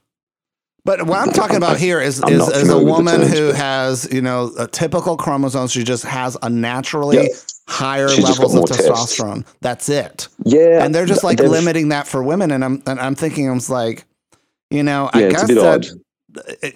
But 0.88 1.04
what 1.06 1.20
I'm 1.20 1.34
talking 1.34 1.58
about 1.58 1.76
here 1.78 2.00
is 2.00 2.24
I'm 2.24 2.32
is, 2.34 2.48
is 2.48 2.48
a 2.48 2.60
familiar 2.62 2.76
with 2.78 2.86
the 2.88 2.92
woman 2.94 3.20
terms, 3.22 3.38
who 3.38 3.52
has 3.52 4.08
you 4.12 4.22
know 4.22 4.52
a 4.58 4.68
typical 4.68 5.18
chromosomes. 5.18 5.74
She 5.74 5.84
just 5.84 6.06
has 6.06 6.38
a 6.42 6.50
naturally 6.50 7.18
Yep. 7.18 7.32
higher 7.68 8.08
She's 8.08 8.24
levels 8.24 8.54
of 8.56 8.60
more 8.60 8.68
tests. 8.68 8.88
testosterone. 8.90 9.46
That's 9.60 9.90
it. 9.90 10.30
yeah, 10.46 10.86
and 10.86 10.96
they're 10.96 11.06
just 11.06 11.26
like 11.26 11.40
limiting 11.42 11.90
that 11.90 12.08
for 12.08 12.24
women. 12.24 12.52
And 12.52 12.64
I'm 12.64 12.82
and 12.88 13.00
I'm 13.02 13.16
thinking, 13.16 13.50
I 13.50 13.54
was 13.54 13.70
like, 13.70 14.06
you 14.72 14.82
know, 14.82 15.10
Yeah, 15.14 15.28
I 15.28 15.30
guess 15.30 15.48
that 15.50 15.58
odd. 15.58 15.88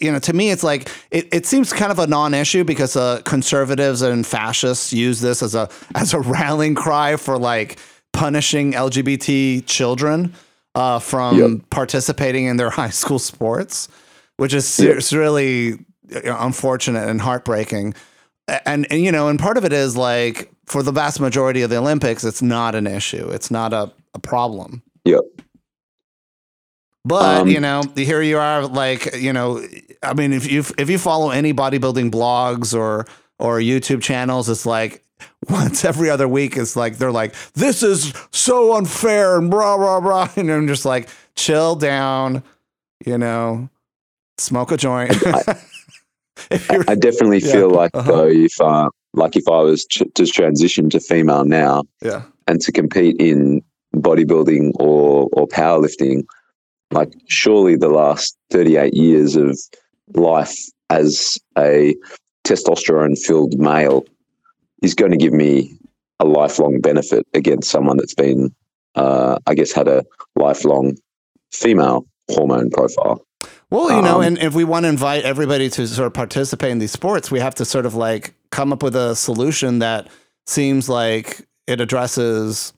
you 0.01 0.11
know, 0.11 0.19
to 0.19 0.33
me, 0.33 0.51
it's 0.51 0.63
like 0.63 0.89
it, 1.11 1.33
it 1.33 1.45
seems 1.45 1.71
kind 1.71 1.91
of 1.91 1.99
a 1.99 2.07
non-issue 2.07 2.65
because 2.65 2.97
uh, 2.97 3.21
conservatives 3.23 4.01
and 4.01 4.27
fascists 4.27 4.91
use 4.91 5.21
this 5.21 5.41
as 5.41 5.55
a 5.55 5.69
as 5.95 6.13
a 6.13 6.19
rallying 6.19 6.75
cry 6.75 7.15
for 7.15 7.37
like 7.39 7.79
punishing 8.11 8.73
LGBT 8.73 9.65
children 9.65 10.33
uh, 10.75 10.99
from 10.99 11.37
Yep. 11.37 11.69
participating 11.69 12.45
in 12.45 12.57
their 12.57 12.69
high 12.81 12.89
school 12.89 13.19
sports, 13.19 13.87
which 14.37 14.53
is 14.53 14.79
Yep. 14.79 14.97
it's 14.97 15.13
really 15.13 15.85
know, 16.25 16.37
unfortunate 16.39 17.07
and 17.09 17.21
heartbreaking. 17.21 17.93
And, 18.65 18.85
and 18.91 19.01
you 19.01 19.11
know, 19.11 19.29
and 19.29 19.39
part 19.39 19.57
of 19.57 19.63
it 19.65 19.71
is 19.73 19.95
like 19.95 20.51
for 20.65 20.83
the 20.83 20.91
vast 20.91 21.19
majority 21.19 21.61
of 21.61 21.69
the 21.69 21.77
Olympics, 21.77 22.23
it's 22.23 22.41
not 22.41 22.75
an 22.75 22.87
issue. 22.87 23.29
It's 23.29 23.49
not 23.51 23.71
a, 23.73 23.91
a 24.13 24.19
problem. 24.19 24.81
Yep. 25.05 25.21
But 27.03 27.41
Um, 27.41 27.47
you 27.47 27.59
know, 27.59 27.81
here 27.95 28.21
you 28.21 28.37
are, 28.37 28.67
like 28.67 29.15
you 29.15 29.33
know, 29.33 29.65
I 30.03 30.13
mean, 30.13 30.33
if 30.33 30.51
you 30.51 30.63
if 30.77 30.89
you 30.89 30.97
follow 30.99 31.31
any 31.31 31.53
bodybuilding 31.53 32.11
blogs 32.11 32.77
or 32.77 33.05
or 33.39 33.59
YouTube 33.59 34.01
channels, 34.03 34.49
it's 34.49 34.65
like 34.67 35.03
once 35.49 35.85
every 35.85 36.09
other 36.09 36.27
week, 36.27 36.57
it's 36.57 36.75
like 36.75 36.97
they're 36.97 37.11
like, 37.11 37.33
"This 37.53 37.83
is 37.83 38.13
so 38.31 38.75
unfair," 38.75 39.37
and 39.37 39.49
blah 39.49 39.77
blah 39.77 39.99
blah, 39.99 40.29
and 40.35 40.49
I'm 40.51 40.67
just 40.67 40.85
like, 40.85 41.09
chill 41.35 41.75
down, 41.75 42.43
you 43.05 43.17
know, 43.17 43.69
smoke 44.37 44.71
a 44.71 44.77
joint. 44.77 45.13
you're, 46.71 46.85
I 46.87 46.95
definitely 46.95 47.39
Yeah, 47.39 47.51
feel 47.51 47.69
like 47.69 47.91
uh-huh. 47.93 48.11
though 48.11 48.27
if 48.27 48.59
uh, 48.61 48.89
like 49.13 49.35
if 49.35 49.47
I 49.47 49.61
was 49.61 49.85
ch- 49.85 50.03
to 50.15 50.25
transition 50.25 50.89
to 50.91 50.99
female 50.99 51.45
now 51.45 51.83
yeah, 52.01 52.23
and 52.47 52.59
to 52.61 52.71
compete 52.71 53.17
in 53.19 53.61
bodybuilding 53.95 54.71
or 54.79 55.29
or 55.33 55.47
powerlifting, 55.47 56.23
like 56.91 57.13
surely 57.27 57.75
the 57.75 57.89
last 57.89 58.37
thirty 58.49 58.77
eight 58.77 58.93
years 58.93 59.35
of 59.35 59.57
life 60.13 60.57
as 60.89 61.37
a 61.57 61.95
testosterone 62.45 63.17
filled 63.17 63.57
male 63.59 64.03
is 64.81 64.93
going 64.95 65.11
to 65.11 65.17
give 65.17 65.33
me 65.33 65.77
a 66.19 66.25
lifelong 66.25 66.79
benefit 66.81 67.25
against 67.33 67.69
someone 67.69 67.97
that's 67.97 68.13
been, 68.13 68.53
uh, 68.95 69.37
I 69.47 69.55
guess, 69.55 69.71
had 69.71 69.87
a 69.87 70.03
lifelong 70.35 70.97
female 71.51 72.05
hormone 72.29 72.69
profile. 72.69 73.25
Well, 73.69 73.95
you 73.95 74.01
know, 74.01 74.17
Um, 74.17 74.23
and 74.23 74.37
if 74.37 74.53
we 74.53 74.63
want 74.65 74.83
to 74.83 74.89
invite 74.89 75.23
everybody 75.23 75.69
to 75.69 75.87
sort 75.87 76.05
of 76.07 76.13
participate 76.13 76.71
in 76.71 76.79
these 76.79 76.91
sports, 76.91 77.31
we 77.31 77.39
have 77.39 77.55
to 77.55 77.65
sort 77.65 77.85
of 77.85 77.95
like 77.95 78.33
come 78.51 78.73
up 78.73 78.83
with 78.83 78.95
a 78.95 79.15
solution 79.15 79.79
that 79.79 80.09
seems 80.45 80.89
like 80.89 81.47
it 81.67 81.79
addresses, 81.79 82.73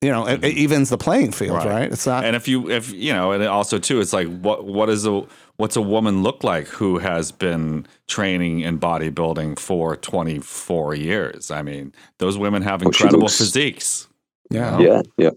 you 0.00 0.10
know, 0.10 0.26
it, 0.26 0.42
it 0.42 0.54
evens 0.56 0.88
the 0.88 0.96
playing 0.96 1.32
field, 1.32 1.58
right? 1.58 1.66
Right. 1.66 1.92
It's 1.92 2.06
not. 2.06 2.24
and 2.24 2.34
if 2.34 2.48
you 2.48 2.70
if 2.70 2.90
you 2.90 3.12
know, 3.12 3.32
and 3.32 3.44
also 3.44 3.78
too, 3.78 4.00
it's 4.00 4.14
like 4.14 4.28
what 4.40 4.64
what 4.64 4.88
is 4.88 5.06
a 5.06 5.26
what's 5.56 5.76
a 5.76 5.82
woman 5.82 6.22
look 6.22 6.42
like 6.44 6.66
who 6.66 6.98
has 6.98 7.32
been 7.32 7.86
training 8.08 8.60
in 8.60 8.78
bodybuilding 8.78 9.58
for 9.58 9.96
24 9.96 10.94
years? 10.94 11.50
I 11.50 11.62
mean, 11.62 11.92
those 12.18 12.36
women 12.38 12.62
have 12.62 12.82
Well, 12.82 12.92
she 12.92 13.02
incredible 13.04 13.22
looks- 13.24 13.38
physiques. 13.38 14.08
yeah. 14.50 14.78
Yeah, 14.78 15.02
yeah. 15.16 15.30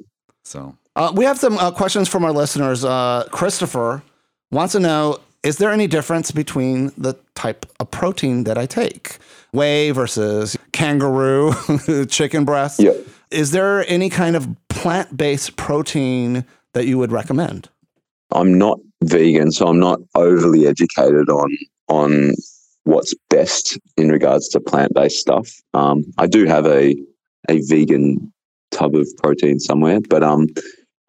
So 0.43 0.75
Uh, 0.95 1.11
we 1.15 1.25
have 1.25 1.37
some 1.37 1.57
uh, 1.59 1.69
questions 1.71 2.07
from 2.09 2.23
our 2.25 2.31
listeners. 2.33 2.83
Uh, 2.83 3.25
Christopher 3.31 4.01
wants 4.51 4.73
to 4.73 4.79
know 4.79 5.19
Is 5.43 5.57
there 5.57 5.71
any 5.71 5.87
difference 5.87 6.31
between 6.31 6.91
the 6.97 7.13
type 7.35 7.65
of 7.79 7.89
protein 7.91 8.43
that 8.45 8.57
I 8.57 8.65
take? 8.65 9.17
Whey 9.53 9.91
versus 9.91 10.57
kangaroo, 10.73 11.53
chicken 12.09 12.43
breast? 12.43 12.79
Yeah. 12.79 12.93
Is 13.31 13.51
there 13.51 13.85
any 13.87 14.09
kind 14.09 14.35
of 14.35 14.47
plant 14.67 15.15
based 15.15 15.55
protein 15.55 16.43
that 16.73 16.85
you 16.87 16.97
would 16.97 17.11
recommend? 17.11 17.69
I'm 18.31 18.57
not 18.57 18.79
vegan, 19.03 19.51
so 19.51 19.67
I'm 19.67 19.79
not 19.79 19.99
overly 20.15 20.67
educated 20.67 21.29
on 21.29 21.49
on 21.87 22.33
what's 22.83 23.13
best 23.29 23.77
in 23.97 24.09
regards 24.09 24.47
to 24.49 24.59
plant 24.59 24.93
based 24.93 25.19
stuff. 25.19 25.49
Um, 25.73 26.03
I 26.17 26.27
do 26.27 26.45
have 26.45 26.65
a 26.65 26.95
a 27.49 27.61
vegan 27.67 28.31
tub 28.71 28.95
of 28.95 29.07
protein 29.17 29.59
somewhere, 29.59 29.99
but 30.09 30.23
um, 30.23 30.47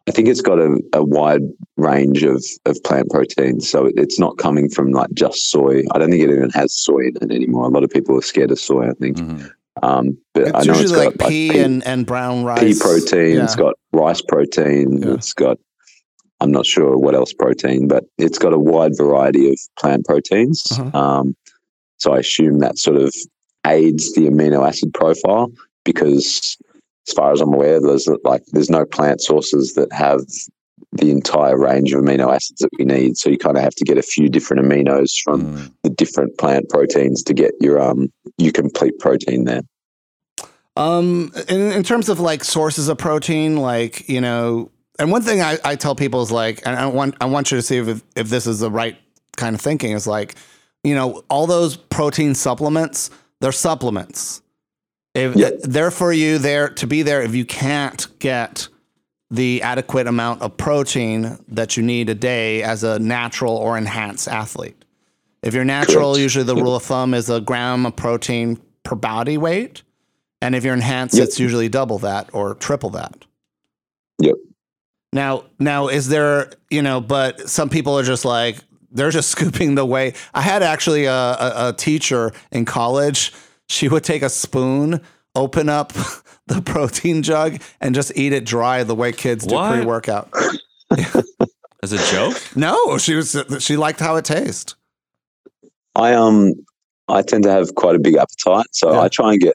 I 0.09 0.11
think 0.13 0.29
it's 0.29 0.41
got 0.41 0.59
a, 0.59 0.81
a 0.93 1.03
wide 1.05 1.43
range 1.77 2.23
of, 2.23 2.45
of 2.65 2.83
plant 2.85 3.11
proteins. 3.11 3.69
So 3.69 3.87
it, 3.87 3.95
it's 3.97 4.19
not 4.19 4.39
coming 4.39 4.69
from 4.69 4.93
like 4.93 5.11
just 5.13 5.51
soy. 5.51 5.83
I 5.93 5.99
don't 5.99 6.11
think 6.11 6.23
it 6.23 6.31
even 6.31 6.51
has 6.51 6.73
soy 6.73 7.09
in 7.09 7.17
it 7.21 7.31
anymore. 7.35 7.65
A 7.65 7.69
lot 7.69 7.85
of 7.85 7.91
people 7.91 8.17
are 8.17 8.23
scared 8.23 8.51
of 8.51 8.59
soy, 8.61 8.89
I 8.89 8.93
think. 8.93 9.19
Um, 9.83 10.17
but 10.35 10.45
It's 10.45 10.53
I 10.55 10.63
know 10.63 10.79
usually 10.79 10.85
it's 10.85 10.93
like 10.93 11.19
got 11.19 11.29
pea, 11.29 11.59
and, 11.59 11.87
and 11.87 12.07
brown 12.07 12.45
rice. 12.45 12.61
pea 12.61 12.81
protein. 12.81 13.41
It's 13.41 13.57
got 13.57 13.75
rice 13.93 14.23
protein. 14.23 15.03
It's 15.05 15.33
got 15.33 15.59
I'm 16.41 16.53
not 16.53 16.67
sure 16.67 16.97
what 16.97 17.15
else 17.15 17.33
protein, 17.33 17.89
but 17.89 18.05
it's 18.17 18.39
got 18.39 18.53
a 18.53 18.59
wide 18.59 18.97
variety 18.97 19.51
of 19.51 19.59
plant 19.79 20.07
proteins. 20.07 20.65
Uh-huh. 20.71 20.99
Um, 20.99 21.37
so 21.99 22.13
I 22.13 22.19
assume 22.19 22.61
that 22.61 22.79
sort 22.79 22.97
of 22.97 23.13
aids 23.67 24.13
the 24.15 24.29
amino 24.29 24.67
acid 24.67 24.95
profile 24.95 25.51
because, 25.85 26.57
as 27.09 27.15
far 27.15 27.33
as 27.33 27.41
I'm 27.41 27.53
aware, 27.53 27.81
there's 27.81 28.09
like 28.25 28.45
there's 28.53 28.71
no 28.71 28.85
plant 28.85 29.21
sources 29.21 29.75
that 29.75 29.93
have 29.93 30.21
the 30.93 31.11
entire 31.11 31.59
range 31.59 31.93
of 31.93 32.03
amino 32.03 32.33
acids 32.35 32.61
that 32.61 32.71
we 32.79 32.85
need. 32.85 33.17
So 33.17 33.31
you 33.31 33.39
kind 33.39 33.57
of 33.57 33.63
have 33.63 33.75
to 33.75 33.85
get 33.85 33.99
a 33.99 34.03
few 34.03 34.29
different 34.29 34.65
aminos 34.65 35.21
from 35.23 35.75
the 35.83 35.91
different 35.91 36.39
plant 36.39 36.69
proteins 36.69 37.23
to 37.25 37.35
get 37.35 37.53
your 37.61 37.81
um 37.81 38.13
your 38.37 38.53
complete 38.53 38.99
protein 38.99 39.45
there. 39.45 39.63
Um, 40.77 41.33
in, 41.49 41.73
in 41.73 41.83
terms 41.83 42.09
of 42.09 42.21
like 42.21 42.45
sources 42.45 42.89
of 42.89 42.99
protein, 42.99 43.57
like 43.57 44.09
you 44.09 44.21
know, 44.21 44.71
and 44.99 45.11
one 45.11 45.23
thing 45.23 45.41
I, 45.43 45.59
I 45.65 45.77
tell 45.77 45.95
people 45.95 46.23
is 46.23 46.31
like, 46.31 46.63
and 46.67 46.77
I 46.77 46.87
want 46.87 47.15
I 47.21 47.27
want 47.27 47.51
you 47.51 47.59
to 47.59 47.63
see 47.63 47.79
if 47.79 48.03
if 48.17 48.29
this 48.29 48.47
is 48.47 48.61
the 48.61 48.71
right 48.71 48.97
kind 49.37 49.55
of 49.55 49.61
thinking 49.61 49.93
is 49.93 50.07
like, 50.07 50.35
you 50.85 50.95
know, 50.95 51.23
all 51.31 51.47
those 51.47 51.77
protein 51.77 52.35
supplements, 52.35 53.11
they're 53.41 53.53
supplements. 53.53 54.43
If 55.15 55.63
they're 55.63 55.91
for 55.91 56.13
you 56.13 56.39
there 56.39 56.69
to 56.69 56.87
be 56.87 57.03
there, 57.03 57.23
if 57.23 57.35
you 57.35 57.45
can't 57.45 58.07
get 58.19 58.69
the 59.31 59.63
adequate 59.63 60.07
amount 60.07 60.43
of 60.43 60.57
protein 60.57 61.39
that 61.49 61.77
you 61.77 61.83
need 61.83 62.09
a 62.09 62.15
day 62.15 62.63
as 62.63 62.83
a 62.83 62.99
natural 62.99 63.55
or 63.57 63.77
enhanced 63.77 64.27
athlete. 64.29 64.85
If 65.43 65.55
you're 65.55 65.65
natural, 65.65 66.13
Correct. 66.13 66.23
usually 66.23 66.45
the 66.45 66.57
rule 66.57 66.75
of 66.77 66.83
thumb 66.83 67.15
is 67.15 67.29
a 67.29 67.41
gram 67.41 67.85
of 67.87 67.95
protein 67.95 68.59
per 68.85 68.95
body 68.97 69.37
weight. 69.37 69.83
And 70.41 70.55
if 70.55 70.65
you're 70.65 70.75
enhanced, 70.75 71.17
Yep. 71.17 71.25
it's 71.25 71.39
usually 71.39 71.69
double 71.69 71.99
that 71.99 72.31
or 72.33 72.55
triple 72.55 72.91
that. 72.91 73.25
Yep. 74.21 74.37
Now, 75.13 75.45
now 75.59 75.89
is 75.89 76.09
there, 76.09 76.51
you 76.71 76.83
know, 76.83 77.01
but 77.01 77.49
some 77.49 77.69
people 77.69 77.99
are 77.99 78.03
just 78.03 78.25
like, 78.25 78.59
they're 78.91 79.11
just 79.11 79.31
scooping 79.35 79.75
the 79.75 79.87
whey. 79.87 80.15
I 80.35 80.43
had 80.43 80.63
actually 80.63 81.07
a, 81.07 81.13
a, 81.13 81.69
a 81.69 81.73
teacher 81.73 82.33
in 82.53 82.65
college. 82.65 83.33
She 83.69 83.89
would 83.89 84.05
take 84.05 84.23
a 84.23 84.31
spoon, 84.31 85.01
open 85.35 85.69
up 85.69 85.93
the 86.47 86.63
protein 86.63 87.23
jug, 87.23 87.61
and 87.81 87.95
just 87.95 88.17
eat 88.17 88.33
it 88.33 88.45
dry 88.45 88.83
the 88.85 88.95
way 88.95 89.13
kids 89.13 89.47
do 89.47 89.57
pre 89.57 89.85
workout. 89.85 90.31
As 91.83 91.93
a 91.93 91.99
joke? 92.11 92.37
No, 92.57 92.99
she 92.99 93.15
was, 93.15 93.37
she 93.61 93.77
liked 93.77 94.01
how 94.01 94.17
it 94.17 94.25
tastes. 94.25 94.75
I 95.95 96.15
um 96.15 96.55
I 97.09 97.23
tend 97.23 97.45
to 97.45 97.51
have 97.51 97.75
quite 97.75 97.95
a 97.95 97.99
big 97.99 98.15
appetite, 98.15 98.67
so 98.73 98.99
I 99.01 99.09
try 99.09 99.33
and 99.33 99.41
get 99.41 99.55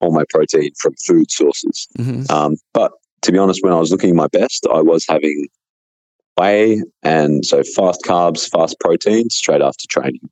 all 0.00 0.12
my 0.12 0.24
protein 0.30 0.70
from 0.78 0.94
food 1.06 1.30
sources. 1.30 1.86
Mhm. 1.98 2.30
Um, 2.30 2.56
but 2.72 2.92
to 3.22 3.32
be 3.32 3.38
honest, 3.38 3.62
when 3.62 3.72
I 3.72 3.78
was 3.78 3.90
looking 3.90 4.14
my 4.14 4.28
best, 4.28 4.66
I 4.72 4.80
was 4.80 5.04
having 5.08 5.48
whey 6.38 6.82
and 7.02 7.44
so 7.44 7.62
fast 7.62 8.02
carbs, 8.04 8.48
fast 8.48 8.78
protein 8.80 9.30
straight 9.30 9.62
after 9.62 9.86
training. 9.88 10.28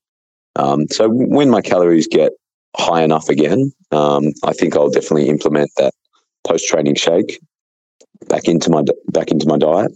Um, 0.57 0.87
so 0.91 1.09
when 1.09 1.51
my 1.51 1.61
calories 1.61 2.09
get 2.09 2.33
high 2.77 3.03
enough 3.03 3.29
again, 3.29 3.73
um, 3.93 4.33
I 4.45 4.53
think 4.53 4.77
I'll 4.77 4.91
definitely 4.91 5.29
implement 5.29 5.71
that 5.77 5.93
post 6.47 6.69
training 6.69 6.97
shake 6.97 7.41
back 8.29 8.47
into 8.47 8.71
my 8.71 8.83
back 9.09 9.31
into 9.31 9.47
my 9.47 9.59
diet. 9.59 9.93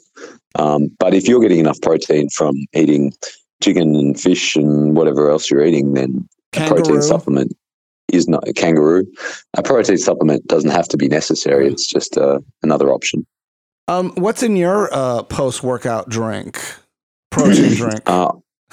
Um, 0.57 0.89
but 0.99 1.15
if 1.15 1.27
you're 1.27 1.41
getting 1.41 1.59
enough 1.59 1.81
protein 1.81 2.29
from 2.31 2.55
eating 2.75 3.13
chicken 3.63 3.97
and 3.97 4.19
fish 4.19 4.57
and 4.57 4.97
whatever 4.97 5.31
else 5.31 5.51
you're 5.51 5.65
eating, 5.65 5.95
then 5.95 6.29
a 6.57 6.69
protein 6.69 7.03
supplement 7.03 7.57
is 8.13 8.29
not 8.29 8.47
a 8.47 8.53
kangaroo. 8.53 9.07
A 9.55 9.63
protein 9.63 9.99
supplement 9.99 10.47
doesn't 10.47 10.71
have 10.71 10.89
to 10.89 10.97
be 10.97 11.09
necessary. 11.09 11.69
It's 11.69 11.87
just 11.87 12.17
uh, 12.17 12.41
another 12.63 12.91
option. 12.91 13.27
Um, 13.89 14.13
what's 14.17 14.43
in 14.43 14.57
your 14.57 14.93
uh, 14.93 15.23
post 15.25 15.63
workout 15.63 16.09
drink? 16.09 16.61
Protein 17.31 17.75
drink. 17.77 18.01
Uh, 18.07 18.33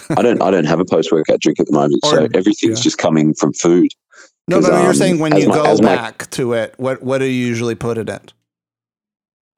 I 0.10 0.22
don't. 0.22 0.42
I 0.42 0.52
don't 0.52 0.66
have 0.66 0.80
a 0.80 0.86
post 0.86 1.12
workout 1.12 1.40
drink 1.40 1.60
at 1.60 1.68
the 1.68 1.74
moment, 1.74 2.04
so 2.06 2.28
everything's 2.34 2.80
yeah. 2.80 2.84
just 2.84 2.98
coming 2.98 3.34
from 3.34 3.54
food. 3.54 3.92
No, 4.48 4.62
but 4.62 4.72
you're 4.72 4.88
um, 4.88 4.94
saying 4.94 5.20
when 5.20 5.38
you 5.38 5.48
my- 5.48 5.56
go 5.56 5.66
as 5.66 5.82
my- 5.82 5.96
back 5.96 6.30
to 6.32 6.54
it, 6.54 6.74
what 6.78 7.04
what 7.04 7.20
do 7.20 7.26
you 7.26 7.46
usually 7.46 7.76
put 7.76 7.98
it 7.98 8.10
in? 8.10 8.22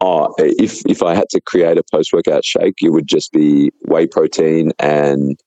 Oh, 0.01 0.33
if 0.37 0.85
if 0.85 1.01
I 1.01 1.15
had 1.15 1.29
to 1.29 1.41
create 1.41 1.77
a 1.77 1.83
post 1.91 2.11
workout 2.11 2.43
shake, 2.43 2.75
it 2.81 2.89
would 2.89 3.07
just 3.07 3.31
be 3.31 3.71
whey 3.85 4.05
protein 4.05 4.73
and 4.79 5.39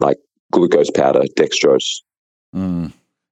like 0.00 0.18
glucose 0.50 0.90
powder, 0.90 1.22
dextrose. 1.38 2.02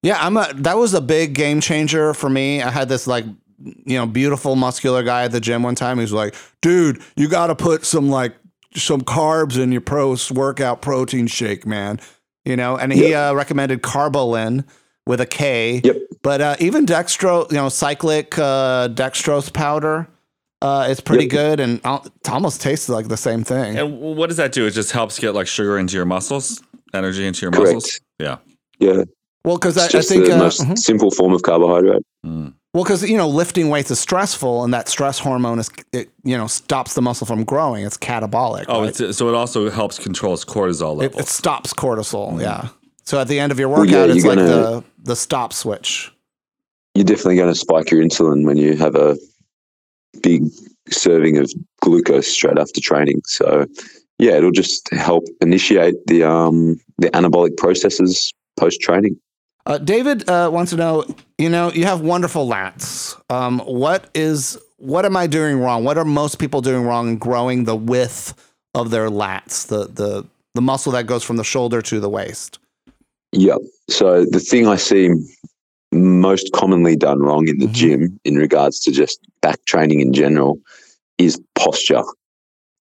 Yeah, 0.02 0.18
I'm 0.24 0.36
a. 0.36 0.50
That 0.54 0.76
was 0.76 0.94
a 0.94 1.00
big 1.00 1.34
game 1.34 1.60
changer 1.60 2.14
for 2.14 2.30
me. 2.30 2.62
I 2.62 2.70
had 2.70 2.88
this 2.88 3.06
like, 3.06 3.24
you 3.58 3.98
know, 3.98 4.06
beautiful 4.06 4.54
muscular 4.56 5.02
guy 5.02 5.24
at 5.24 5.32
the 5.32 5.40
gym 5.40 5.62
one 5.62 5.74
time. 5.74 5.96
He 5.98 6.02
was 6.02 6.12
like, 6.12 6.34
"Dude, 6.62 7.02
you 7.16 7.28
got 7.28 7.48
to 7.48 7.56
put 7.56 7.84
some 7.84 8.08
like 8.08 8.34
some 8.76 9.00
carbs 9.00 9.58
in 9.58 9.72
your 9.72 9.80
post 9.80 10.30
workout 10.30 10.82
protein 10.82 11.26
shake, 11.26 11.66
man." 11.66 11.98
You 12.44 12.56
know, 12.56 12.76
and 12.78 12.92
he 12.92 13.12
uh, 13.12 13.34
recommended 13.34 13.82
Karbolyn 13.82 14.64
with 15.06 15.20
a 15.20 15.26
K. 15.26 15.80
Yep. 15.84 15.96
But 16.22 16.40
uh, 16.40 16.56
even 16.60 16.86
dextro, 16.86 17.50
you 17.50 17.56
know, 17.56 17.68
cyclic 17.68 18.38
uh, 18.38 18.88
dextrose 18.88 19.52
powder, 19.52 20.08
uh, 20.62 20.86
is 20.88 21.00
pretty 21.00 21.24
Yep. 21.24 21.30
good, 21.30 21.60
and 21.60 21.80
it 21.84 22.28
almost 22.30 22.60
tastes 22.60 22.88
like 22.88 23.08
the 23.08 23.16
same 23.16 23.42
thing. 23.44 23.76
And 23.76 23.98
what 24.00 24.28
does 24.28 24.36
that 24.38 24.52
do? 24.52 24.66
It 24.66 24.70
just 24.72 24.92
helps 24.92 25.18
get 25.18 25.34
like 25.34 25.46
sugar 25.46 25.76
into 25.78 25.96
your 25.96 26.06
muscles, 26.06 26.62
energy 26.94 27.26
into 27.26 27.42
your 27.42 27.50
Correct. 27.52 27.74
muscles. 27.74 28.00
Yeah. 28.18 28.36
Yeah. 28.78 29.02
Well, 29.48 29.56
because 29.56 29.78
I, 29.78 29.98
I 29.98 30.02
think 30.02 30.26
the 30.26 30.34
uh, 30.34 30.38
most 30.38 30.60
mhm. 30.60 30.76
simple 30.76 31.10
form 31.10 31.32
of 31.32 31.42
carbohydrate. 31.42 32.02
Well, 32.22 32.52
because 32.84 33.08
you 33.08 33.16
know, 33.16 33.26
lifting 33.26 33.70
weights 33.70 33.90
is 33.90 33.98
stressful, 33.98 34.62
and 34.62 34.74
that 34.74 34.90
stress 34.90 35.18
hormone 35.18 35.58
is 35.58 35.70
it 35.90 36.10
you 36.22 36.36
know 36.36 36.46
stops 36.46 36.92
the 36.92 37.00
muscle 37.00 37.26
from 37.26 37.44
growing. 37.44 37.86
It's 37.86 37.96
catabolic. 37.96 38.66
Oh, 38.68 38.82
right? 38.82 39.00
it's, 39.00 39.16
so 39.16 39.26
it 39.26 39.34
also 39.34 39.70
helps 39.70 39.98
controls 39.98 40.44
cortisol 40.44 40.96
it, 40.96 41.14
levels. 41.14 41.22
it 41.22 41.28
stops 41.28 41.72
cortisol. 41.72 42.38
Yeah. 42.42 42.68
So 43.04 43.18
at 43.18 43.28
the 43.28 43.40
end 43.40 43.50
of 43.50 43.58
your 43.58 43.70
Well, 43.70 43.86
yeah, 43.86 44.02
workout, 44.02 44.10
it's 44.10 44.22
you're 44.22 44.36
like 44.36 44.44
gonna- 44.44 44.50
the 44.52 44.84
the 45.04 45.16
stop 45.16 45.54
switch. 45.54 46.12
You're 46.94 47.06
definitely 47.06 47.36
going 47.36 47.52
to 47.52 47.58
spike 47.58 47.90
your 47.90 48.02
insulin 48.04 48.44
when 48.44 48.58
you 48.58 48.76
have 48.76 48.96
a 48.96 49.16
big 50.22 50.42
serving 50.90 51.38
of 51.38 51.50
glucose 51.80 52.26
straight 52.26 52.58
after 52.58 52.80
training. 52.82 53.22
So, 53.24 53.66
yeah, 54.18 54.32
it'll 54.32 54.50
just 54.50 54.92
help 54.92 55.24
initiate 55.40 55.94
the 56.06 56.24
um 56.24 56.78
the 56.98 57.08
anabolic 57.12 57.56
processes 57.56 58.34
post 58.58 58.82
training. 58.82 59.16
Uh, 59.68 59.78
David 59.78 60.28
uh, 60.30 60.50
wants 60.52 60.70
to 60.72 60.78
know. 60.78 61.04
You 61.36 61.50
know, 61.50 61.70
you 61.70 61.84
have 61.84 62.00
wonderful 62.00 62.48
lats. 62.48 63.20
Um, 63.30 63.60
what 63.60 64.10
is 64.14 64.58
what 64.78 65.04
am 65.04 65.16
I 65.16 65.26
doing 65.26 65.60
wrong? 65.60 65.84
What 65.84 65.98
are 65.98 66.06
most 66.06 66.38
people 66.38 66.62
doing 66.62 66.84
wrong 66.84 67.08
in 67.10 67.18
growing 67.18 67.64
the 67.64 67.76
width 67.76 68.34
of 68.74 68.90
their 68.90 69.10
lats, 69.10 69.68
the 69.68 69.86
the 69.86 70.26
the 70.54 70.62
muscle 70.62 70.92
that 70.92 71.06
goes 71.06 71.22
from 71.22 71.36
the 71.36 71.44
shoulder 71.44 71.82
to 71.82 72.00
the 72.00 72.08
waist? 72.08 72.58
Yeah. 73.32 73.56
So 73.90 74.24
the 74.24 74.40
thing 74.40 74.66
I 74.66 74.76
see 74.76 75.10
most 75.92 76.50
commonly 76.54 76.96
done 76.96 77.20
wrong 77.20 77.46
in 77.48 77.58
the 77.58 77.66
Mm-hmm. 77.66 77.74
gym 77.74 78.20
in 78.24 78.36
regards 78.36 78.80
to 78.80 78.90
just 78.90 79.20
back 79.42 79.62
training 79.66 80.00
in 80.00 80.14
general 80.14 80.58
is 81.18 81.38
posture. 81.56 82.02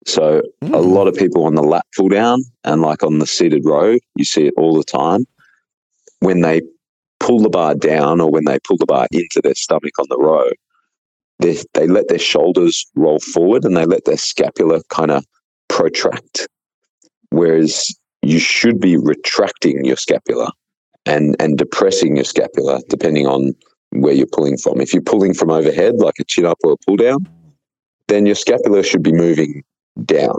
So 0.07 0.43
a 0.62 0.66
Mm. 0.66 0.93
lot 0.95 1.09
of 1.09 1.14
people 1.14 1.45
on 1.45 1.55
the 1.57 1.62
lat 1.62 1.85
pull 1.97 2.09
down 2.09 2.43
and 2.64 2.81
like 2.83 3.03
on 3.03 3.18
the 3.18 3.26
seated 3.26 3.64
row, 3.66 3.99
you 4.16 4.24
see 4.24 4.47
it 4.47 4.55
all 4.57 4.74
the 4.76 4.85
time. 4.85 5.26
When 6.21 6.41
they 6.41 6.62
pull 7.18 7.41
the 7.41 7.51
bar 7.51 7.75
down 7.75 8.21
or 8.21 8.31
when 8.31 8.45
they 8.45 8.59
pull 8.66 8.77
the 8.77 8.87
bar 8.87 9.07
into 9.12 9.41
their 9.43 9.55
stomach 9.55 9.99
on 9.99 10.07
the 10.09 10.18
row, 10.18 10.51
they, 11.39 11.57
they 11.75 11.87
let 11.87 12.09
their 12.09 12.18
shoulders 12.18 12.87
roll 12.95 13.18
forward 13.18 13.64
and 13.64 13.77
they 13.77 13.87
let 13.87 14.05
their 14.05 14.16
scapula 14.16 14.83
kind 14.91 15.11
of 15.11 15.25
protract. 15.68 16.49
Whereas 17.31 17.87
you 18.23 18.39
should 18.39 18.81
be 18.81 18.97
retracting 18.97 19.85
your 19.85 19.97
scapula 19.97 20.53
and 21.07 21.35
and 21.41 21.57
depressing 21.57 22.16
your 22.16 22.25
scapula 22.25 22.81
depending 22.89 23.27
on 23.27 23.55
where 23.93 24.12
you're 24.12 24.27
pulling 24.27 24.57
from. 24.57 24.81
If 24.81 24.93
you're 24.93 25.03
pulling 25.03 25.35
from 25.35 25.51
overhead, 25.51 25.97
like 25.97 26.14
a 26.21 26.25
chin 26.25 26.47
up 26.47 26.59
or 26.62 26.73
a 26.73 26.77
pull 26.87 26.97
down, 26.97 27.27
then 28.09 28.27
your 28.27 28.35
scapula 28.35 28.83
should 28.83 29.03
be 29.03 29.12
moving 29.12 29.62
down. 30.05 30.37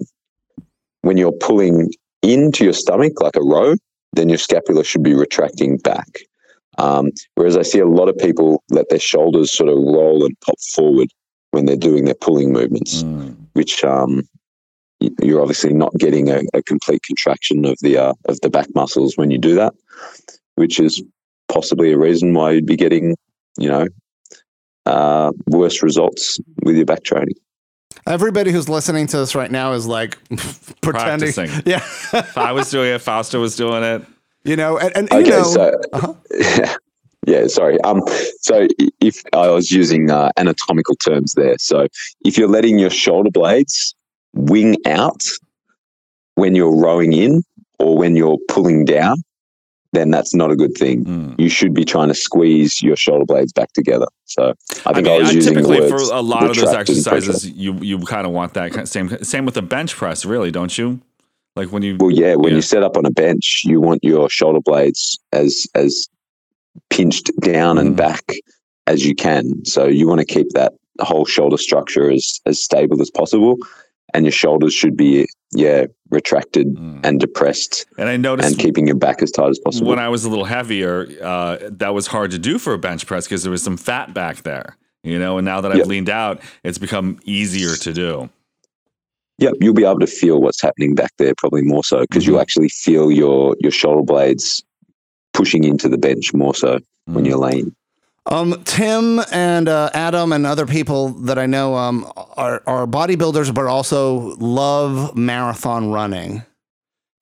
When 1.02 1.18
you're 1.18 1.32
pulling 1.32 1.92
into 2.22 2.64
your 2.64 2.74
stomach 2.74 3.20
like 3.20 3.36
a 3.36 3.42
row, 3.42 3.76
then 4.14 4.30
your 4.30 4.38
scapula 4.38 4.84
should 4.84 5.04
be 5.04 5.14
retracting 5.14 5.78
back. 5.78 6.20
Um, 6.78 7.12
whereas 7.36 7.58
I 7.58 7.64
see 7.64 7.80
a 7.80 7.86
lot 7.86 8.10
of 8.10 8.18
people 8.18 8.64
let 8.70 8.90
their 8.90 9.00
shoulders 9.00 9.52
sort 9.52 9.70
of 9.70 9.78
roll 9.78 10.26
and 10.26 10.40
pop 10.42 10.60
forward 10.74 11.10
when 11.52 11.66
they're 11.66 11.76
doing 11.76 12.06
their 12.06 12.16
pulling 12.16 12.54
movements, 12.54 13.04
which 13.54 13.84
um, 13.84 14.24
you're 15.22 15.42
obviously 15.42 15.74
not 15.74 15.94
getting 15.98 16.30
a, 16.30 16.42
a 16.54 16.64
complete 16.64 17.02
contraction 17.04 17.66
of 17.66 17.78
the 17.82 17.98
uh, 17.98 18.14
of 18.26 18.40
the 18.42 18.50
back 18.50 18.68
muscles 18.74 19.18
when 19.18 19.32
you 19.32 19.38
do 19.38 19.56
that, 19.56 19.74
which 20.56 20.80
is 20.80 21.04
possibly 21.52 21.92
a 21.92 21.98
reason 21.98 22.34
why 22.34 22.52
you'd 22.52 22.66
be 22.66 22.78
getting, 22.78 23.18
you 23.58 23.68
know, 23.68 23.88
uh, 24.86 25.32
worse 25.48 25.84
results 25.84 26.40
with 26.64 26.76
your 26.76 26.86
back 26.86 27.04
training. 27.04 27.36
Everybody 28.08 28.52
who's 28.52 28.68
listening 28.68 29.08
to 29.08 29.18
this 29.18 29.36
right 29.36 29.52
now 29.52 29.74
is 29.74 29.86
like 29.86 30.18
pretending. 30.82 31.34
Practicing. 31.34 31.50
Yeah. 31.66 31.84
If 32.14 32.38
I 32.38 32.52
was 32.52 32.70
doing 32.72 32.94
it, 32.94 33.00
Fausto 33.00 33.40
was 33.40 33.56
doing 33.56 33.84
it. 33.84 34.04
You 34.44 34.56
know, 34.56 34.78
and, 34.78 34.96
and 34.96 35.12
Okay, 35.12 35.26
you 35.26 35.30
know, 35.30 35.44
so 35.44 35.82
uh-huh. 35.94 36.78
yeah, 37.28 37.46
sorry. 37.48 37.80
Um, 37.82 38.02
so 38.40 38.68
if 39.00 39.22
I 39.34 39.50
was 39.50 39.72
using 39.72 40.10
uh, 40.10 40.32
anatomical 40.38 40.96
terms 40.96 41.34
there, 41.36 41.58
so 41.60 41.88
if 42.26 42.38
you're 42.38 42.48
letting 42.48 42.80
your 42.80 42.90
shoulder 42.90 43.30
blades 43.30 43.94
wing 44.34 44.78
out 44.88 45.24
when 46.36 46.56
you're 46.56 46.76
rowing 46.76 47.14
in 47.14 47.44
or 47.78 47.98
when 47.98 48.16
you're 48.16 48.40
pulling 48.48 48.86
down, 48.86 49.18
then 49.94 50.10
that's 50.10 50.34
not 50.34 50.52
a 50.52 50.56
good 50.56 50.74
thing. 50.76 51.04
Mm. 51.06 51.40
You 51.40 51.50
should 51.50 51.74
be 51.74 51.84
trying 51.84 52.08
to 52.08 52.14
squeeze 52.14 52.82
your 52.82 52.96
shoulder 52.96 53.26
blades 53.26 53.52
back 53.52 53.74
together. 53.74 54.06
So 54.26 54.54
I 54.86 54.90
I 54.92 54.94
think 54.94 55.08
mean, 55.08 55.16
I, 55.16 55.20
was 55.20 55.30
I 55.30 55.32
using 55.34 55.54
the 55.56 55.62
typically 55.62 55.90
for 55.90 55.98
a 55.98 56.22
lot 56.22 56.50
of 56.50 56.56
those 56.56 56.74
exercises, 56.74 57.50
you 57.50 57.74
you 57.82 58.00
kind 58.00 58.26
of 58.26 58.32
want 58.34 58.54
that 58.54 58.72
kind 58.72 58.88
same 58.88 59.10
same 59.24 59.46
with 59.46 59.56
the 59.56 59.62
bench 59.62 59.96
press, 59.96 60.26
really, 60.26 60.52
don't 60.52 60.78
you? 60.78 61.02
Like 61.56 61.72
when 61.72 61.84
you 61.84 61.98
Well, 62.00 62.12
yeah, 62.12 62.36
when 62.36 62.52
Yeah. 62.52 62.58
you 62.58 62.62
set 62.62 62.84
up 62.84 62.96
on 62.96 63.06
a 63.06 63.12
bench, 63.12 63.64
you 63.66 63.82
want 63.82 64.00
your 64.04 64.30
shoulder 64.30 64.62
blades 64.62 65.20
as 65.34 65.68
as 65.76 66.08
pinched 66.90 67.30
down 67.42 67.78
and 67.78 67.94
Mhm. 67.94 67.98
back 67.98 68.24
as 68.88 69.06
you 69.06 69.14
can. 69.16 69.66
So 69.66 69.88
you 69.88 70.08
want 70.08 70.20
to 70.20 70.26
keep 70.26 70.50
that 70.52 70.74
whole 71.02 71.26
shoulder 71.26 71.58
structure 71.58 72.10
as 72.10 72.40
as 72.46 72.64
stable 72.64 73.02
as 73.02 73.10
possible, 73.10 73.58
and 74.14 74.26
your 74.26 74.32
shoulders 74.32 74.74
should 74.74 74.96
be 74.98 75.28
yeah 75.54 75.86
retracted 76.10 76.68
Mm. 76.76 77.00
and 77.06 77.20
depressed, 77.20 77.86
and 77.98 78.10
I 78.10 78.18
noticed 78.18 78.50
and 78.52 78.60
keeping 78.60 78.86
your 78.88 78.96
back 78.98 79.22
as 79.24 79.32
tight 79.32 79.50
as 79.50 79.60
possible. 79.60 79.90
when 79.90 80.00
I 80.00 80.10
was 80.10 80.26
a 80.26 80.30
little 80.30 80.46
heavier, 80.46 81.08
uh, 81.22 81.58
that 81.70 81.94
was 81.94 82.08
hard 82.08 82.32
to 82.32 82.40
do 82.40 82.60
for 82.60 82.74
a 82.74 82.78
bench 82.78 83.06
press 83.06 83.26
because 83.26 83.44
there 83.44 83.52
was 83.52 83.64
some 83.64 83.78
fat 83.78 84.14
back 84.14 84.44
there, 84.44 84.78
you 85.04 85.18
know. 85.20 85.38
And 85.38 85.46
now 85.46 85.62
that 85.62 85.72
I've 85.72 85.80
Yep. 85.80 85.88
leaned 85.88 86.10
out, 86.10 86.42
it's 86.64 86.78
become 86.78 87.20
easier 87.24 87.76
to 87.76 87.94
do. 87.94 88.30
Yep, 89.40 89.54
you'll 89.62 89.74
be 89.74 89.86
able 89.86 90.00
to 90.00 90.08
feel 90.08 90.40
what's 90.42 90.62
happening 90.62 90.94
back 90.94 91.12
there 91.18 91.34
probably 91.38 91.64
more 91.64 91.84
so 91.84 92.02
because 92.02 92.28
you'll 92.28 92.40
actually 92.42 92.70
feel 92.70 93.10
your 93.12 93.56
your 93.60 93.72
shoulder 93.72 94.04
blades 94.04 94.64
pushing 95.34 95.64
into 95.64 95.88
the 95.90 95.98
bench 95.98 96.34
more 96.34 96.54
so 96.54 96.80
when 97.06 97.24
Mm. 97.24 97.28
you're 97.28 97.38
laying. 97.38 97.76
Um, 98.28 98.62
Tim 98.66 99.20
and 99.32 99.68
uh, 99.68 99.90
Adam 99.94 100.32
and 100.32 100.46
other 100.46 100.66
people 100.68 101.10
that 101.10 101.40
I 101.40 101.48
know 101.48 101.76
um, 101.76 102.12
are, 102.38 102.62
are 102.68 102.86
bodybuilders, 102.86 103.54
but 103.54 103.66
also 103.66 104.36
love 104.38 105.16
marathon 105.18 105.92
running. 105.92 106.44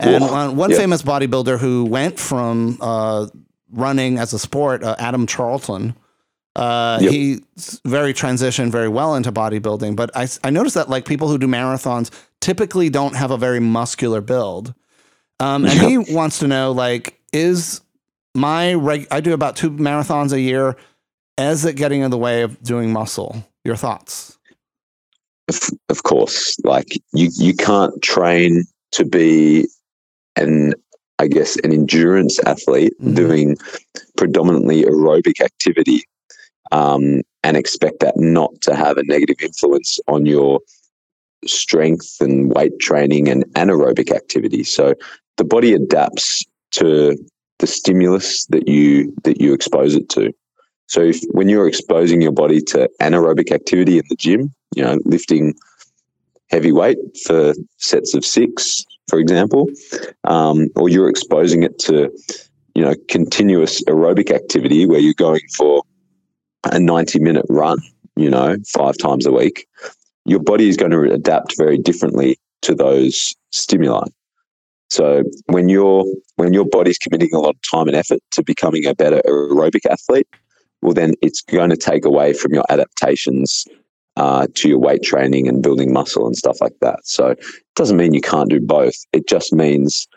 And 0.01 0.23
one, 0.57 0.69
Yeah. 0.71 0.77
famous 0.77 1.01
bodybuilder 1.01 1.57
who 1.59 1.85
went 1.85 2.19
from 2.19 2.77
uh, 2.81 3.27
running 3.71 4.17
as 4.17 4.33
a 4.33 4.39
sport, 4.39 4.83
uh, 4.83 4.95
Adam 4.99 5.25
Charlton, 5.25 5.95
uh, 6.55 6.99
Yep. 7.01 7.11
he's 7.11 7.81
very 7.85 8.13
transitioned 8.13 8.71
very 8.71 8.89
well 8.89 9.15
into 9.15 9.31
bodybuilding. 9.31 9.95
But 9.95 10.15
I, 10.15 10.27
I 10.43 10.49
noticed 10.49 10.75
that 10.75 10.89
like 10.89 11.05
people 11.05 11.27
who 11.29 11.37
do 11.37 11.47
marathons 11.47 12.11
typically 12.41 12.89
don't 12.89 13.15
have 13.15 13.31
a 13.31 13.37
very 13.37 13.59
muscular 13.61 14.19
build. 14.21 14.73
Um, 15.39 15.63
and 15.65 15.79
he 15.79 15.97
wants 16.13 16.39
to 16.39 16.47
know 16.47 16.71
like, 16.73 17.19
is 17.31 17.79
my 18.35 18.73
reg- 18.73 19.07
I 19.11 19.21
do 19.21 19.33
about 19.33 19.55
two 19.55 19.71
marathons 19.71 20.33
a 20.33 20.39
year. 20.41 20.75
Is 21.39 21.63
it 21.63 21.77
getting 21.77 22.01
in 22.01 22.11
the 22.11 22.17
way 22.17 22.41
of 22.41 22.61
doing 22.61 22.91
muscle? 22.91 23.45
Your 23.63 23.77
thoughts? 23.77 24.37
of, 25.49 25.59
of 25.89 26.03
course 26.03 26.55
like 26.63 26.93
you 27.13 27.29
you 27.33 27.55
can't 27.55 27.99
train 28.03 28.63
to 28.91 29.03
be 29.03 29.65
an 30.35 30.73
i 31.17 31.27
guess 31.27 31.57
an 31.63 31.73
endurance 31.73 32.39
athlete 32.45 32.93
Mhm. 33.01 33.15
doing 33.15 33.57
predominantly 34.15 34.83
aerobic 34.83 35.41
activity 35.41 36.03
um, 36.71 37.21
and 37.43 37.57
expect 37.57 37.99
that 38.01 38.15
not 38.17 38.51
to 38.61 38.75
have 38.75 38.97
a 38.97 39.03
negative 39.05 39.37
influence 39.41 39.99
on 40.07 40.27
your 40.27 40.59
strength 41.47 42.17
and 42.21 42.53
weight 42.53 42.77
training 42.79 43.27
and 43.27 43.43
anaerobic 43.55 44.11
activity 44.11 44.63
so 44.63 44.93
the 45.37 45.43
body 45.43 45.73
adapts 45.73 46.45
to 46.71 47.17
the 47.57 47.65
stimulus 47.65 48.45
that 48.47 48.67
you 48.67 49.11
that 49.23 49.41
you 49.41 49.51
expose 49.51 49.95
it 49.95 50.09
to 50.09 50.31
so 50.89 51.01
if, 51.01 51.21
when 51.31 51.49
you're 51.49 51.67
exposing 51.67 52.21
your 52.21 52.31
body 52.31 52.59
to 52.61 52.89
anaerobic 53.01 53.51
activity 53.51 53.97
in 53.97 54.03
the 54.09 54.15
gym 54.15 54.53
you 54.75 54.83
know, 54.83 54.97
lifting 55.05 55.53
heavy 56.49 56.71
weight 56.71 56.97
for 57.25 57.53
sets 57.77 58.13
of 58.13 58.25
six, 58.25 58.85
for 59.09 59.19
example, 59.19 59.67
um, 60.25 60.67
or 60.75 60.89
you're 60.89 61.09
exposing 61.09 61.63
it 61.63 61.77
to, 61.79 62.09
you 62.75 62.83
know, 62.83 62.95
continuous 63.07 63.83
aerobic 63.83 64.31
activity 64.31 64.85
where 64.85 64.99
you're 64.99 65.13
going 65.13 65.41
for 65.57 65.83
a 66.71 66.79
90 66.79 67.19
minute 67.19 67.45
run, 67.49 67.79
you 68.15 68.29
know, 68.29 68.55
five 68.73 68.97
times 68.97 69.25
a 69.25 69.31
week, 69.31 69.67
your 70.25 70.39
body 70.39 70.69
is 70.69 70.77
going 70.77 70.91
to 70.91 71.13
adapt 71.13 71.55
very 71.57 71.77
differently 71.77 72.37
to 72.61 72.75
those 72.75 73.35
stimuli. 73.51 74.05
So 74.89 75.23
when 75.45 75.69
you're 75.69 76.03
when 76.37 76.53
your 76.53 76.65
body's 76.65 76.97
committing 76.97 77.29
a 77.33 77.39
lot 77.39 77.55
of 77.55 77.61
time 77.69 77.87
and 77.87 77.95
effort 77.95 78.19
to 78.31 78.43
becoming 78.43 78.85
a 78.87 78.95
better 78.95 79.21
aerobic 79.27 79.85
athlete, 79.89 80.27
well 80.81 80.93
then 80.93 81.13
it's 81.21 81.41
going 81.41 81.69
to 81.69 81.77
take 81.77 82.05
away 82.05 82.33
from 82.33 82.53
your 82.53 82.63
adaptations 82.69 83.65
uh, 84.15 84.47
to 84.55 84.67
your 84.67 84.79
weight 84.79 85.03
training 85.03 85.47
and 85.47 85.63
building 85.63 85.93
muscle 85.93 86.25
and 86.27 86.35
stuff 86.35 86.59
like 86.61 86.77
that. 86.81 86.99
So 87.03 87.27
it 87.29 87.39
doesn't 87.75 87.97
mean 87.97 88.13
you 88.13 88.21
can't 88.21 88.49
do 88.49 88.59
both. 88.59 88.95
It 89.13 89.27
just 89.27 89.53
means 89.53 90.07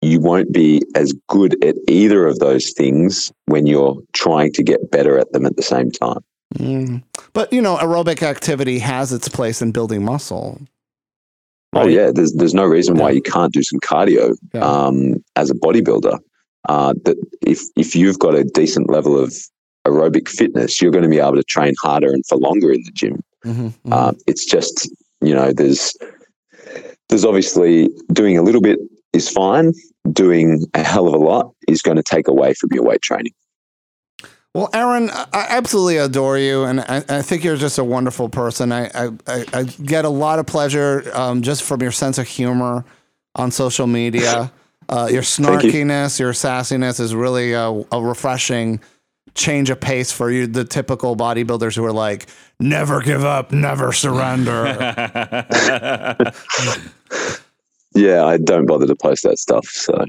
you 0.00 0.20
won't 0.20 0.52
be 0.52 0.82
as 0.94 1.12
good 1.28 1.62
at 1.64 1.76
either 1.88 2.26
of 2.26 2.38
those 2.38 2.70
things 2.72 3.32
when 3.46 3.66
you're 3.66 4.00
trying 4.12 4.52
to 4.52 4.62
get 4.62 4.90
better 4.90 5.18
at 5.18 5.32
them 5.32 5.46
at 5.46 5.56
the 5.56 5.62
same 5.62 5.90
time. 5.90 6.20
Mm. 6.54 7.02
But 7.32 7.52
you 7.52 7.62
know, 7.62 7.76
aerobic 7.78 8.22
activity 8.22 8.78
has 8.80 9.12
its 9.12 9.28
place 9.28 9.62
in 9.62 9.72
building 9.72 10.04
muscle. 10.04 10.60
Oh 11.74 11.86
yeah, 11.86 12.10
there's 12.12 12.34
there's 12.34 12.52
no 12.54 12.64
reason 12.64 12.96
why 12.96 13.10
you 13.10 13.22
can't 13.22 13.52
do 13.52 13.62
some 13.62 13.80
cardio 13.80 14.36
Yeah. 14.52 14.60
um, 14.60 15.24
as 15.36 15.50
a 15.50 15.54
bodybuilder. 15.54 16.18
Uh, 16.68 16.92
that 17.04 17.16
if 17.40 17.62
if 17.76 17.96
you've 17.96 18.18
got 18.18 18.34
a 18.34 18.44
decent 18.44 18.90
level 18.90 19.18
of 19.18 19.34
aerobic 19.86 20.28
fitness, 20.28 20.80
you're 20.80 20.90
going 20.92 21.04
to 21.04 21.10
be 21.10 21.18
able 21.18 21.34
to 21.36 21.42
train 21.44 21.74
harder 21.82 22.12
and 22.12 22.24
for 22.26 22.38
longer 22.38 22.72
in 22.72 22.82
the 22.84 22.90
gym. 22.92 23.22
Mhm, 23.44 23.72
mhm. 23.72 23.92
Uh, 23.92 24.12
it's 24.26 24.44
just 24.44 24.88
you 25.20 25.34
know 25.34 25.52
there's 25.52 25.94
there's 27.08 27.24
obviously 27.24 27.88
doing 28.12 28.38
a 28.38 28.42
little 28.42 28.60
bit 28.60 28.78
is 29.12 29.28
fine. 29.28 29.72
Doing 30.12 30.64
a 30.74 30.82
hell 30.82 31.06
of 31.06 31.14
a 31.14 31.18
lot 31.18 31.52
is 31.68 31.80
going 31.82 31.96
to 31.96 32.02
take 32.02 32.26
away 32.26 32.54
from 32.54 32.70
your 32.72 32.82
weight 32.82 33.02
training. 33.02 33.32
Well, 34.54 34.68
Aaron, 34.74 35.08
I 35.10 35.46
absolutely 35.48 35.96
adore 35.96 36.36
you, 36.38 36.64
and 36.64 36.80
I, 36.80 37.02
I 37.08 37.22
think 37.22 37.42
you're 37.44 37.56
just 37.56 37.78
a 37.78 37.84
wonderful 37.84 38.28
person. 38.28 38.70
I, 38.72 38.90
I, 38.94 39.10
I- 39.54 39.62
get 39.62 40.04
a 40.04 40.10
lot 40.10 40.38
of 40.38 40.46
pleasure 40.46 41.10
um, 41.14 41.40
just 41.40 41.62
from 41.62 41.80
your 41.80 41.92
sense 41.92 42.18
of 42.18 42.26
humor 42.28 42.84
on 43.34 43.50
social 43.50 43.86
media. 43.86 44.52
Uh, 44.88 45.08
your 45.10 45.22
Thank 45.22 45.62
you. 45.62 45.70
snarkiness, 45.72 46.18
your 46.20 46.32
sassiness 46.32 47.00
is 47.00 47.14
really 47.14 47.52
a, 47.52 47.70
a 47.92 48.02
refreshing 48.02 48.80
change 49.34 49.70
of 49.70 49.80
pace 49.80 50.12
for 50.12 50.30
you, 50.30 50.46
the 50.46 50.64
typical 50.64 51.16
bodybuilders 51.16 51.74
who 51.76 51.84
are 51.84 51.92
like, 51.92 52.26
never 52.60 53.00
give 53.00 53.24
up, 53.24 53.52
never 53.52 53.92
surrender. 53.92 54.64
Yeah, 57.94 58.24
I 58.24 58.38
don't 58.38 58.64
bother 58.64 58.86
to 58.86 58.96
post 58.96 59.22
that 59.24 59.38
stuff. 59.38 59.66
So 59.66 60.06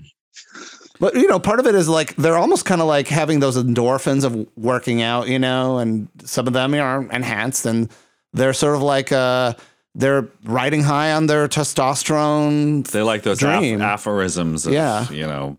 But 1.02 1.16
you 1.16 1.28
know, 1.28 1.38
part 1.38 1.60
of 1.60 1.68
it 1.68 1.76
is 1.76 1.90
like 1.90 2.16
they're 2.16 2.38
almost 2.38 2.64
kind 2.64 2.80
of 2.80 2.88
like 2.88 3.10
having 3.10 3.42
those 3.42 3.58
endorphins 3.58 4.24
of 4.24 4.48
working 4.56 5.02
out, 5.02 5.28
you 5.28 5.38
know, 5.38 5.80
and 5.80 6.08
some 6.24 6.48
of 6.48 6.54
them 6.54 6.74
are 6.76 7.04
enhanced 7.12 7.66
and 7.66 7.90
they're 8.32 8.54
sort 8.54 8.76
of 8.76 8.82
like 8.82 9.12
uh 9.12 9.54
they're 9.96 10.30
riding 10.46 10.82
high 10.82 11.12
on 11.12 11.28
their 11.28 11.48
testosterone. 11.50 12.88
They 12.88 13.02
like 13.02 13.24
those 13.24 13.44
aph- 13.44 13.60
Dream. 13.60 13.82
aphorisms 13.82 14.66
of, 14.66 14.72
Yeah. 14.72 15.10
you 15.12 15.28
know, 15.28 15.58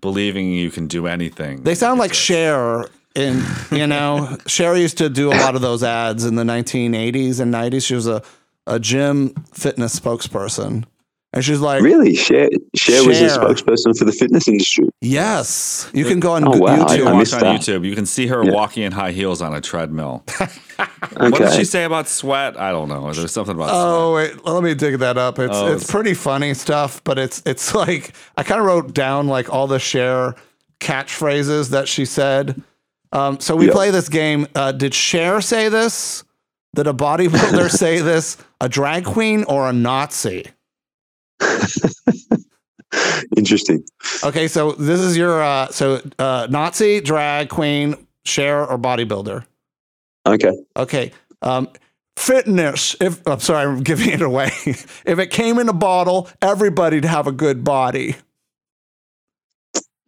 believing 0.00 0.52
you 0.52 0.70
can 0.70 0.86
do 0.86 1.08
anything. 1.08 1.64
They 1.64 1.74
sound 1.74 1.98
like 1.98 2.14
Cher 2.14 2.86
in, 3.14 3.42
you 3.70 3.86
know, 3.86 4.36
Cher 4.46 4.76
used 4.76 4.98
to 4.98 5.08
do 5.08 5.28
a 5.30 5.36
lot 5.36 5.54
of 5.54 5.60
those 5.62 5.82
ads 5.82 6.24
in 6.24 6.34
the 6.34 6.42
1980s 6.44 7.40
and 7.40 7.52
90s. 7.54 7.86
She 7.86 7.94
was 7.94 8.06
a 8.06 8.22
a 8.66 8.78
gym 8.80 9.34
fitness 9.52 9.98
spokesperson. 9.98 10.84
And 11.34 11.44
she's 11.44 11.58
like, 11.60 11.82
really, 11.82 12.14
Cher, 12.14 12.48
Cher 12.76 13.04
was 13.06 13.20
a 13.20 13.26
spokesperson 13.28 13.98
for 13.98 14.04
the 14.04 14.12
fitness 14.12 14.46
industry. 14.48 14.88
Yes. 15.00 15.90
You 15.92 16.04
can 16.04 16.20
go 16.20 16.32
on 16.32 16.46
Oh, 16.46 16.56
wow. 16.58 16.66
I- 16.66 16.78
YouTube. 16.78 16.96
can 16.98 17.08
I 17.08 17.12
watch 17.12 17.18
missed 17.18 17.34
on 17.34 17.40
that. 17.40 17.60
YouTube. 17.60 17.84
You 17.84 17.94
can 17.96 18.06
see 18.06 18.28
her 18.28 18.44
Yeah. 18.44 18.52
walking 18.52 18.84
in 18.84 18.92
high 18.92 19.10
heels 19.10 19.42
on 19.42 19.52
a 19.54 19.60
treadmill. 19.60 20.24
What 21.16 21.34
did 21.36 21.52
she 21.52 21.64
say 21.64 21.84
about 21.84 22.08
sweat? 22.08 22.58
I 22.58 22.72
don't 22.72 22.88
know. 22.88 23.12
There's 23.12 23.30
something 23.30 23.54
about 23.54 23.68
Oh 23.72 24.14
wait, 24.16 24.44
let 24.44 24.62
me 24.64 24.74
dig 24.74 24.98
that 24.98 25.16
up. 25.18 25.38
It's 25.38 25.54
Oh, 25.54 25.66
it's 25.66 25.82
it's- 25.84 25.90
pretty 25.90 26.14
funny 26.14 26.54
stuff, 26.54 27.02
but 27.04 27.18
it's 27.18 27.42
it's 27.46 27.74
like 27.74 28.12
I 28.36 28.42
kind 28.42 28.60
of 28.60 28.66
wrote 28.66 28.92
down 28.94 29.28
like 29.28 29.52
all 29.52 29.66
the 29.68 29.78
Cher 29.78 30.34
catchphrases 30.80 31.70
that 31.70 31.86
she 31.88 32.04
said. 32.04 32.62
Um, 33.14 33.40
so 33.40 33.56
we 33.56 33.66
Yeah. 33.68 33.72
play 33.72 33.90
this 33.90 34.08
game. 34.08 34.46
Uh, 34.54 34.72
did 34.72 34.92
Cher 34.92 35.40
say 35.40 35.68
this? 35.70 36.24
Did 36.74 36.86
a 36.88 36.92
bodybuilder 36.92 37.70
say 37.84 38.00
this? 38.00 38.36
A 38.60 38.68
drag 38.68 39.04
queen 39.04 39.44
or 39.44 39.68
a 39.68 39.72
Nazi? 39.72 40.46
Interesting. 43.36 43.84
Okay, 44.22 44.46
so 44.48 44.72
this 44.72 45.00
is 45.00 45.16
your 45.16 45.42
uh, 45.42 45.68
so 45.68 46.00
uh, 46.18 46.46
Nazi, 46.50 47.00
drag 47.00 47.48
queen, 47.48 47.96
Cher, 48.24 48.64
or 48.66 48.78
bodybuilder. 48.78 49.44
Okay. 50.26 50.52
Okay. 50.76 51.12
Um, 51.42 51.68
fitness. 52.16 52.94
If 53.00 53.26
I'm 53.26 53.40
sorry, 53.40 53.66
I'm 53.66 53.82
giving 53.82 54.10
it 54.10 54.22
away. 54.22 54.50
if 54.66 55.18
it 55.18 55.30
came 55.30 55.58
in 55.58 55.68
a 55.68 55.72
bottle, 55.72 56.28
everybody'd 56.40 57.04
have 57.04 57.26
a 57.26 57.32
good 57.32 57.64
body. 57.64 58.16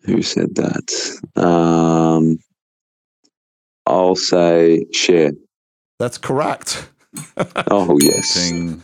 Who 0.04 0.22
said 0.22 0.54
that? 0.54 1.20
Um, 1.42 2.38
I'll 3.86 4.16
say 4.16 4.86
Cher. 4.92 5.32
That's 5.98 6.18
correct. 6.18 6.88
Oh 7.70 7.98
yes. 8.00 8.34
Ding. 8.34 8.82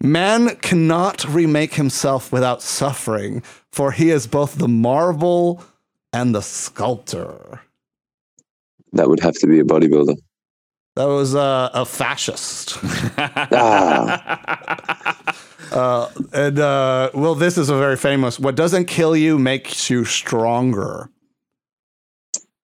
Man 0.00 0.56
cannot 0.56 1.24
remake 1.24 1.74
himself 1.74 2.32
without 2.32 2.60
suffering, 2.62 3.42
for 3.72 3.92
he 3.92 4.10
is 4.10 4.26
both 4.26 4.56
the 4.56 4.68
marvel 4.68 5.62
and 6.12 6.34
the 6.34 6.42
sculptor. 6.42 7.60
That 8.92 9.08
would 9.08 9.20
have 9.20 9.34
to 9.34 9.46
be 9.46 9.60
a 9.60 9.64
bodybuilder. 9.64 10.16
That 10.96 11.06
was 11.06 11.34
uh, 11.34 11.70
a 11.72 11.84
fascist. 11.86 12.78
Ah, 13.18 15.16
Uh, 15.72 16.10
and 16.34 16.58
uh, 16.58 17.10
well, 17.14 17.34
this 17.34 17.56
is 17.56 17.70
a 17.70 17.76
very 17.76 17.96
famous. 17.96 18.38
What 18.38 18.56
doesn't 18.56 18.84
kill 18.86 19.16
you 19.16 19.38
makes 19.38 19.88
you 19.88 20.04
stronger. 20.04 21.08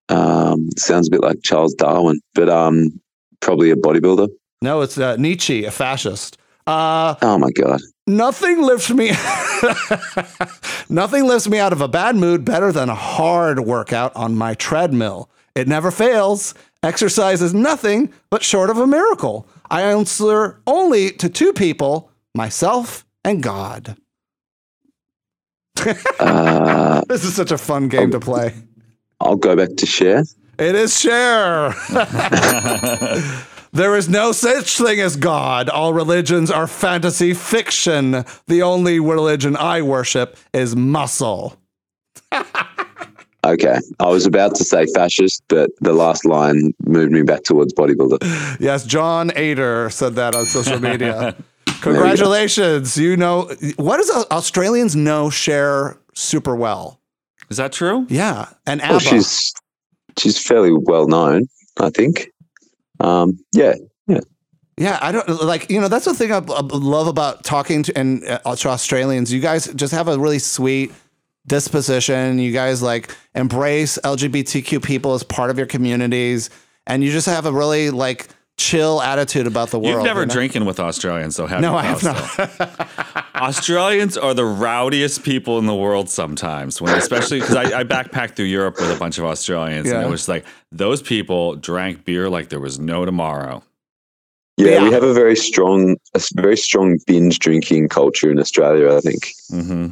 Um, 0.09 0.69
sounds 0.77 1.09
a 1.09 1.11
bit 1.11 1.23
like 1.23 1.39
Charles 1.43 1.75
Darwin, 1.75 2.21
but 2.35 2.49
um, 2.49 3.01
probably 3.41 3.71
a 3.71 3.77
bodybuilder. 3.77 4.29
No, 4.63 4.81
it's 4.81 4.99
uh, 4.99 5.17
Nietzsche, 5.17 5.65
a 5.65 5.71
fascist. 5.71 6.37
Uh, 6.67 7.15
Oh 7.23 7.39
my 7.39 7.51
god. 7.53 7.81
nothing 8.07 8.61
lifts 8.63 8.91
me. 8.91 9.11
nothing 10.91 11.27
lifts 11.27 11.49
me 11.49 11.59
out 11.59 11.73
of 11.73 11.81
a 11.81 11.89
bad 11.89 12.17
mood 12.17 12.45
better 12.45 12.73
than 12.73 12.89
a 12.89 12.95
hard 12.95 13.61
workout 13.61 14.15
on 14.17 14.35
my 14.37 14.55
treadmill. 14.55 15.31
It 15.55 15.67
never 15.69 15.91
fails. 15.91 16.55
Exercise 16.83 17.41
is 17.43 17.55
nothing 17.55 18.13
but 18.31 18.43
short 18.43 18.71
of 18.71 18.79
a 18.79 18.87
miracle. 18.87 19.47
I 19.71 19.83
answer 19.83 20.61
only 20.67 21.11
to 21.13 21.29
two 21.29 21.53
people: 21.53 22.11
myself 22.35 23.05
and 23.25 23.43
God. 23.43 23.97
Uh, 26.21 27.03
This 27.09 27.25
is 27.25 27.35
such 27.35 27.53
a 27.53 27.59
fun 27.59 27.89
game 27.89 28.11
to 28.11 28.21
play. 28.21 28.53
I'll 29.21 29.37
go 29.37 29.57
back 29.57 29.77
to 29.77 29.87
Cher. 29.87 30.25
It 30.59 30.75
is 30.75 30.99
Cher. 30.99 31.75
there 33.73 33.97
is 33.97 34.09
no 34.09 34.33
such 34.33 34.79
thing 34.79 35.01
as 35.01 35.16
God. 35.16 35.69
All 35.69 35.93
religions 35.93 36.51
are 36.51 36.66
fantasy 36.66 37.35
fiction. 37.35 38.25
The 38.47 38.62
only 38.62 39.01
religion 39.01 39.57
I 39.57 39.83
worship 39.83 40.37
is 40.53 40.75
muscle. 40.75 41.57
Okay, 43.45 43.79
I 44.01 44.09
was 44.09 44.27
about 44.27 44.57
to 44.57 44.64
say 44.64 44.85
fascist, 44.95 45.45
but 45.49 45.71
the 45.81 45.93
last 45.93 46.25
line 46.25 46.75
moved 46.85 47.12
me 47.12 47.23
back 47.23 47.45
towards 47.45 47.73
bodybuilder. 47.73 48.59
Yes, 48.61 48.85
John 48.85 49.31
Ader 49.37 49.91
said 49.91 50.16
that 50.16 50.35
on 50.35 50.45
social 50.45 50.81
media. 50.81 51.37
Congratulations. 51.81 52.99
You 52.99 53.16
know, 53.16 53.43
what 53.77 53.99
does 53.99 54.11
Australians 54.33 54.97
know 54.97 55.31
Cher 55.31 55.99
super 56.14 56.57
well? 56.57 56.98
Is 57.51 57.57
that 57.57 57.73
true? 57.73 58.07
Yeah. 58.09 58.49
And 58.67 58.81
ABBA. 58.81 58.91
Well, 58.91 59.01
she's 59.01 59.53
she's 60.19 60.39
fairly 60.43 60.73
well 60.73 61.07
known, 61.09 61.49
I 61.81 61.91
think. 61.91 62.31
Um, 63.01 63.39
yeah, 63.53 63.75
yeah. 64.07 64.21
Yeah, 64.77 64.99
I 65.03 65.13
don't 65.13 65.29
like 65.43 65.71
you 65.71 65.81
know 65.81 65.89
that's 65.89 66.05
the 66.05 66.15
thing 66.15 66.31
I, 66.33 66.39
I 66.39 66.61
love 66.61 67.09
about 67.09 67.43
talking 67.45 67.83
to 67.85 67.99
and 67.99 68.25
uh, 68.25 68.55
to 68.57 68.69
Australians. 68.69 69.33
You 69.33 69.41
guys 69.41 69.67
just 69.75 69.93
have 69.93 70.09
a 70.09 70.19
really 70.19 70.39
sweet 70.39 70.93
disposition. 71.47 72.39
You 72.39 72.53
guys 72.53 72.83
like 72.83 73.15
embrace 73.35 73.99
LGBTQ 74.05 74.85
people 74.85 75.15
as 75.15 75.23
part 75.25 75.51
of 75.51 75.59
your 75.59 75.67
communities, 75.67 76.51
and 76.87 77.03
you 77.03 77.11
just 77.11 77.27
have 77.27 77.47
a 77.47 77.53
really 77.53 77.91
like 77.91 78.29
chill 78.57 79.01
attitude 79.01 79.47
about 79.47 79.71
the 79.71 79.79
world. 79.79 79.97
You've 79.97 80.05
never 80.05 80.21
you 80.21 80.27
know? 80.27 80.35
drinking 80.35 80.65
with 80.65 80.79
Australians, 80.79 81.37
though, 81.37 81.47
have 81.47 81.61
No, 81.61 81.73
you? 81.73 81.79
I 81.79 81.83
have 81.85 82.01
Fausto? 82.01 83.23
Australians 83.41 84.16
are 84.16 84.34
the 84.34 84.45
rowdiest 84.45 85.22
people 85.22 85.59
in 85.59 85.66
the 85.66 85.74
world 85.74 86.09
sometimes, 86.11 86.80
when 86.80 86.95
especially 86.95 87.41
because 87.41 87.57
I, 87.57 87.80
I 87.80 87.84
backpacked 87.84 88.36
through 88.36 88.47
Europe 88.47 88.76
with 88.78 88.91
a 88.91 88.99
bunch 88.99 89.18
of 89.18 89.24
Australians, 89.24 89.91
and 89.91 90.03
it 90.07 90.11
was 90.11 90.28
like 90.28 90.45
those 90.72 91.03
people 91.03 91.57
drank 91.57 92.05
beer 92.05 92.28
like 92.28 92.49
there 92.49 92.61
was 92.61 92.78
no 92.78 93.05
tomorrow. 93.05 93.62
Yeah, 94.57 94.82
we 94.82 94.91
have 94.93 95.05
a 95.05 95.14
very 95.14 95.36
strong, 95.36 95.93
a 96.14 96.16
s- 96.18 96.32
very 96.34 96.57
strong 96.57 96.99
binge 97.07 97.39
drinking 97.39 97.89
culture 97.89 98.30
in 98.30 98.39
Australia. 98.41 98.97
I 98.97 99.01
think. 99.01 99.28
Mm-hmm. 99.53 99.86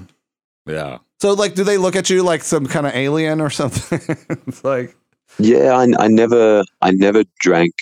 Yeah. 0.69 0.99
So 1.21 1.33
like, 1.33 1.55
do 1.55 1.63
they 1.65 1.79
look 1.79 1.97
at 1.97 2.11
you 2.11 2.23
like 2.23 2.43
some 2.43 2.67
kind 2.67 2.87
of 2.87 2.95
alien 2.95 3.41
or 3.41 3.49
something? 3.49 4.01
it's 4.47 4.65
like 4.65 4.97
Yeah, 5.39 5.73
I, 5.73 5.87
I 6.05 6.09
never, 6.09 6.65
I 6.83 6.91
never 6.91 7.23
drank 7.41 7.73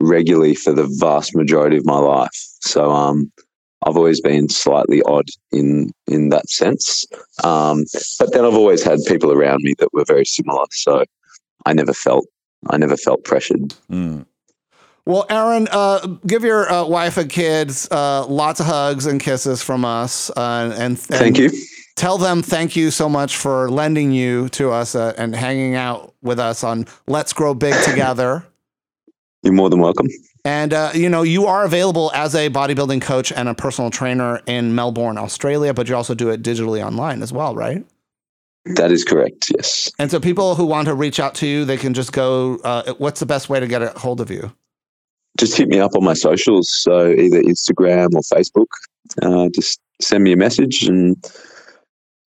regularly 0.00 0.54
for 0.54 0.72
the 0.72 0.86
vast 1.00 1.34
majority 1.34 1.76
of 1.78 1.84
my 1.86 1.98
life. 1.98 2.30
So, 2.60 2.90
um, 2.90 3.32
I've 3.86 3.96
always 3.96 4.20
been 4.20 4.48
slightly 4.48 5.02
odd 5.02 5.28
in 5.52 5.92
in 6.06 6.28
that 6.30 6.48
sense. 6.50 7.06
Um, 7.44 7.84
but 8.18 8.32
then 8.32 8.44
I've 8.44 8.54
always 8.54 8.82
had 8.82 8.98
people 9.06 9.32
around 9.32 9.60
me 9.62 9.74
that 9.78 9.92
were 9.92 10.04
very 10.04 10.26
similar. 10.26 10.64
So, 10.70 11.04
I 11.66 11.72
never 11.72 11.92
felt, 11.92 12.26
I 12.68 12.76
never 12.76 12.96
felt 12.96 13.24
pressured. 13.24 13.74
Mm. 13.90 14.26
Well, 15.06 15.26
Aaron, 15.30 15.66
uh, 15.70 16.06
give 16.26 16.44
your 16.44 16.70
uh, 16.70 16.84
wife 16.84 17.16
and 17.16 17.28
kids 17.28 17.88
uh, 17.90 18.26
lots 18.26 18.60
of 18.60 18.66
hugs 18.66 19.06
and 19.06 19.20
kisses 19.20 19.62
from 19.62 19.84
us, 19.84 20.30
uh, 20.36 20.70
and, 20.72 20.72
and 20.74 20.98
Thank 20.98 21.38
you. 21.38 21.50
Tell 21.96 22.16
them 22.16 22.42
thank 22.42 22.76
you 22.76 22.90
so 22.90 23.08
much 23.08 23.36
for 23.36 23.70
lending 23.70 24.12
you 24.12 24.48
to 24.50 24.70
us 24.70 24.94
uh, 24.94 25.12
and 25.18 25.34
hanging 25.34 25.74
out 25.74 26.14
with 26.22 26.38
us 26.38 26.64
on 26.64 26.86
Let's 27.06 27.32
Grow 27.34 27.52
Big 27.52 27.74
Together. 27.84 28.46
You're 29.42 29.52
more 29.52 29.68
than 29.68 29.80
welcome. 29.80 30.08
And 30.44 30.72
uh, 30.72 30.90
you 30.94 31.08
know, 31.08 31.22
you 31.22 31.46
are 31.46 31.64
available 31.64 32.10
as 32.14 32.34
a 32.34 32.48
bodybuilding 32.48 33.02
coach 33.02 33.30
and 33.32 33.48
a 33.48 33.54
personal 33.54 33.90
trainer 33.90 34.40
in 34.46 34.74
Melbourne, 34.74 35.18
Australia, 35.18 35.74
but 35.74 35.88
you 35.88 35.96
also 35.96 36.14
do 36.14 36.30
it 36.30 36.42
digitally 36.42 36.84
online 36.84 37.22
as 37.22 37.32
well, 37.32 37.54
right? 37.54 37.84
That 38.64 38.92
is 38.92 39.04
correct. 39.04 39.50
Yes. 39.54 39.90
And 39.98 40.10
so, 40.10 40.20
people 40.20 40.54
who 40.54 40.64
want 40.66 40.86
to 40.86 40.94
reach 40.94 41.20
out 41.20 41.34
to 41.36 41.46
you, 41.46 41.64
they 41.64 41.76
can 41.76 41.94
just 41.94 42.12
go. 42.12 42.58
Uh, 42.64 42.94
what's 42.98 43.20
the 43.20 43.26
best 43.26 43.48
way 43.48 43.60
to 43.60 43.66
get 43.66 43.82
a 43.82 43.90
hold 43.98 44.20
of 44.20 44.30
you? 44.30 44.52
Just 45.38 45.56
hit 45.56 45.68
me 45.68 45.78
up 45.78 45.94
on 45.94 46.04
my 46.04 46.14
socials. 46.14 46.68
So 46.70 47.08
either 47.08 47.40
Instagram 47.42 48.14
or 48.14 48.20
Facebook. 48.22 48.66
Uh, 49.22 49.48
just 49.54 49.80
send 50.00 50.24
me 50.24 50.32
a 50.32 50.36
message 50.36 50.82
and 50.84 51.16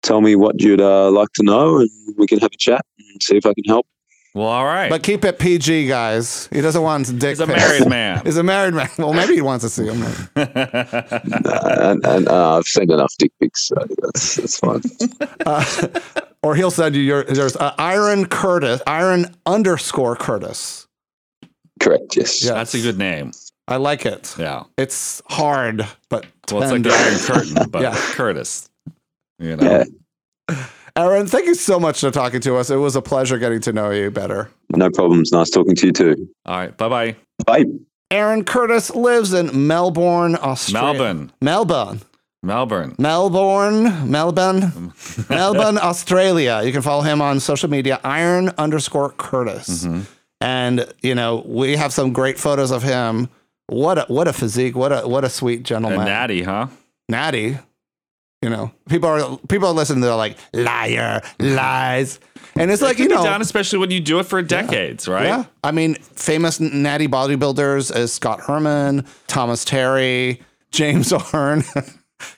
tell 0.02 0.20
me 0.20 0.36
what 0.36 0.60
you'd 0.60 0.80
uh, 0.80 1.10
like 1.10 1.28
to 1.34 1.42
know, 1.42 1.78
and 1.78 1.90
we 2.16 2.26
can 2.26 2.38
have 2.38 2.50
a 2.52 2.56
chat 2.58 2.84
and 2.98 3.22
see 3.22 3.36
if 3.36 3.46
I 3.46 3.54
can 3.54 3.64
help. 3.64 3.86
Well, 4.34 4.46
all 4.46 4.64
right. 4.66 4.90
But 4.90 5.02
keep 5.02 5.24
it 5.24 5.38
PG, 5.38 5.88
guys. 5.88 6.48
He 6.52 6.60
doesn't 6.60 6.82
want 6.82 7.06
dick. 7.18 7.30
He's 7.30 7.40
a 7.40 7.46
pics. 7.46 7.58
married 7.58 7.88
man. 7.88 8.22
He's 8.24 8.36
a 8.36 8.42
married 8.42 8.74
man. 8.74 8.88
Well, 8.98 9.12
maybe 9.12 9.34
he 9.34 9.40
wants 9.40 9.64
to 9.64 9.70
see 9.70 9.86
him. 9.86 10.02
and 10.36 12.04
and 12.06 12.28
uh, 12.28 12.56
I've 12.58 12.64
seen 12.66 12.90
enough 12.92 13.12
dick 13.18 13.32
pics, 13.40 13.66
so 13.68 13.74
that's 14.02 14.36
that's 14.36 14.58
fine. 14.58 14.82
Uh, 15.46 15.64
or 16.42 16.54
he'll 16.54 16.70
send 16.70 16.94
you 16.94 17.00
your 17.02 17.24
there's 17.24 17.56
uh, 17.56 17.74
Iron 17.78 18.26
Curtis, 18.26 18.82
Iron 18.86 19.34
underscore 19.46 20.14
Curtis. 20.14 20.86
Correct. 21.80 22.16
Yes. 22.16 22.44
Yeah. 22.44 22.54
That's 22.54 22.74
a 22.74 22.80
good 22.82 22.98
name. 22.98 23.32
I 23.66 23.76
like 23.76 24.04
it. 24.06 24.34
Yeah. 24.38 24.64
It's 24.76 25.22
hard, 25.26 25.86
but 26.10 26.26
Well, 26.52 26.62
it's 26.62 26.72
like 26.72 26.86
Iron 26.86 27.18
Curtain, 27.18 27.68
but 27.70 27.82
Yeah. 27.82 27.94
Curtis. 27.96 28.68
You 29.38 29.56
know. 29.56 29.84
Yeah. 30.50 30.66
Aaron, 30.98 31.28
thank 31.28 31.46
you 31.46 31.54
so 31.54 31.78
much 31.78 32.00
for 32.00 32.10
talking 32.10 32.40
to 32.40 32.56
us. 32.56 32.70
It 32.70 32.76
was 32.76 32.96
a 32.96 33.02
pleasure 33.02 33.38
getting 33.38 33.60
to 33.60 33.72
know 33.72 33.90
you 33.90 34.10
better. 34.10 34.50
No 34.74 34.90
problems. 34.90 35.30
Nice 35.30 35.48
talking 35.48 35.76
to 35.76 35.86
you 35.86 35.92
too. 35.92 36.28
All 36.44 36.56
right. 36.56 36.76
Bye 36.76 36.88
bye. 36.88 37.16
Bye. 37.46 37.64
Aaron 38.10 38.42
Curtis 38.44 38.90
lives 38.90 39.32
in 39.32 39.68
Melbourne, 39.68 40.34
Australia. 40.36 40.92
Melbourne. 40.94 41.32
Melbourne. 41.40 42.00
Melbourne. 42.42 42.94
Melbourne, 42.98 44.10
Melbourne, 44.10 44.92
Melbourne, 45.28 45.78
Australia. 45.78 46.62
You 46.64 46.72
can 46.72 46.82
follow 46.82 47.02
him 47.02 47.20
on 47.20 47.40
social 47.40 47.68
media, 47.68 48.00
Iron 48.04 48.50
underscore 48.58 49.10
Curtis. 49.10 49.84
Mm-hmm. 49.84 50.00
And 50.40 50.92
you 51.02 51.14
know, 51.14 51.44
we 51.46 51.76
have 51.76 51.92
some 51.92 52.12
great 52.12 52.38
photos 52.38 52.70
of 52.72 52.82
him. 52.82 53.28
What 53.68 53.98
a 53.98 54.02
what 54.08 54.26
a 54.26 54.32
physique! 54.32 54.74
What 54.74 54.92
a 54.92 55.06
what 55.06 55.24
a 55.24 55.30
sweet 55.30 55.58
And 55.58 55.66
gentleman. 55.66 56.06
Natty, 56.06 56.42
huh? 56.42 56.68
Natty. 57.08 57.58
You 58.42 58.50
know, 58.50 58.70
people 58.88 59.08
are 59.08 59.36
people 59.48 59.66
are 59.68 59.74
listening. 59.74 60.00
They're 60.00 60.14
like 60.14 60.36
liar, 60.52 61.20
lies, 61.40 62.20
and 62.54 62.70
it's 62.70 62.80
It 62.80 62.84
like 62.84 62.98
you 63.00 63.08
know, 63.08 63.24
done, 63.24 63.40
especially 63.40 63.80
when 63.80 63.90
you 63.90 63.98
do 63.98 64.20
it 64.20 64.26
for 64.26 64.40
decades, 64.42 65.08
right? 65.08 65.24
yeah. 65.26 65.44
I 65.64 65.72
mean, 65.72 65.94
famous 65.96 66.60
natty 66.60 67.08
bodybuilders 67.08 67.94
is 67.96 68.12
Scott 68.12 68.40
Herman, 68.40 69.04
Thomas 69.26 69.64
Terry, 69.64 70.40
James 70.70 71.12
Arn. 71.32 71.64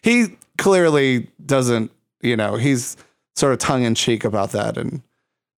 he 0.02 0.38
clearly 0.56 1.28
doesn't, 1.44 1.90
you 2.22 2.34
know, 2.36 2.56
he's 2.56 2.96
sort 3.36 3.52
of 3.52 3.58
tongue 3.58 3.82
in 3.82 3.94
cheek 3.94 4.24
about 4.24 4.52
that. 4.52 4.78
And 4.78 5.02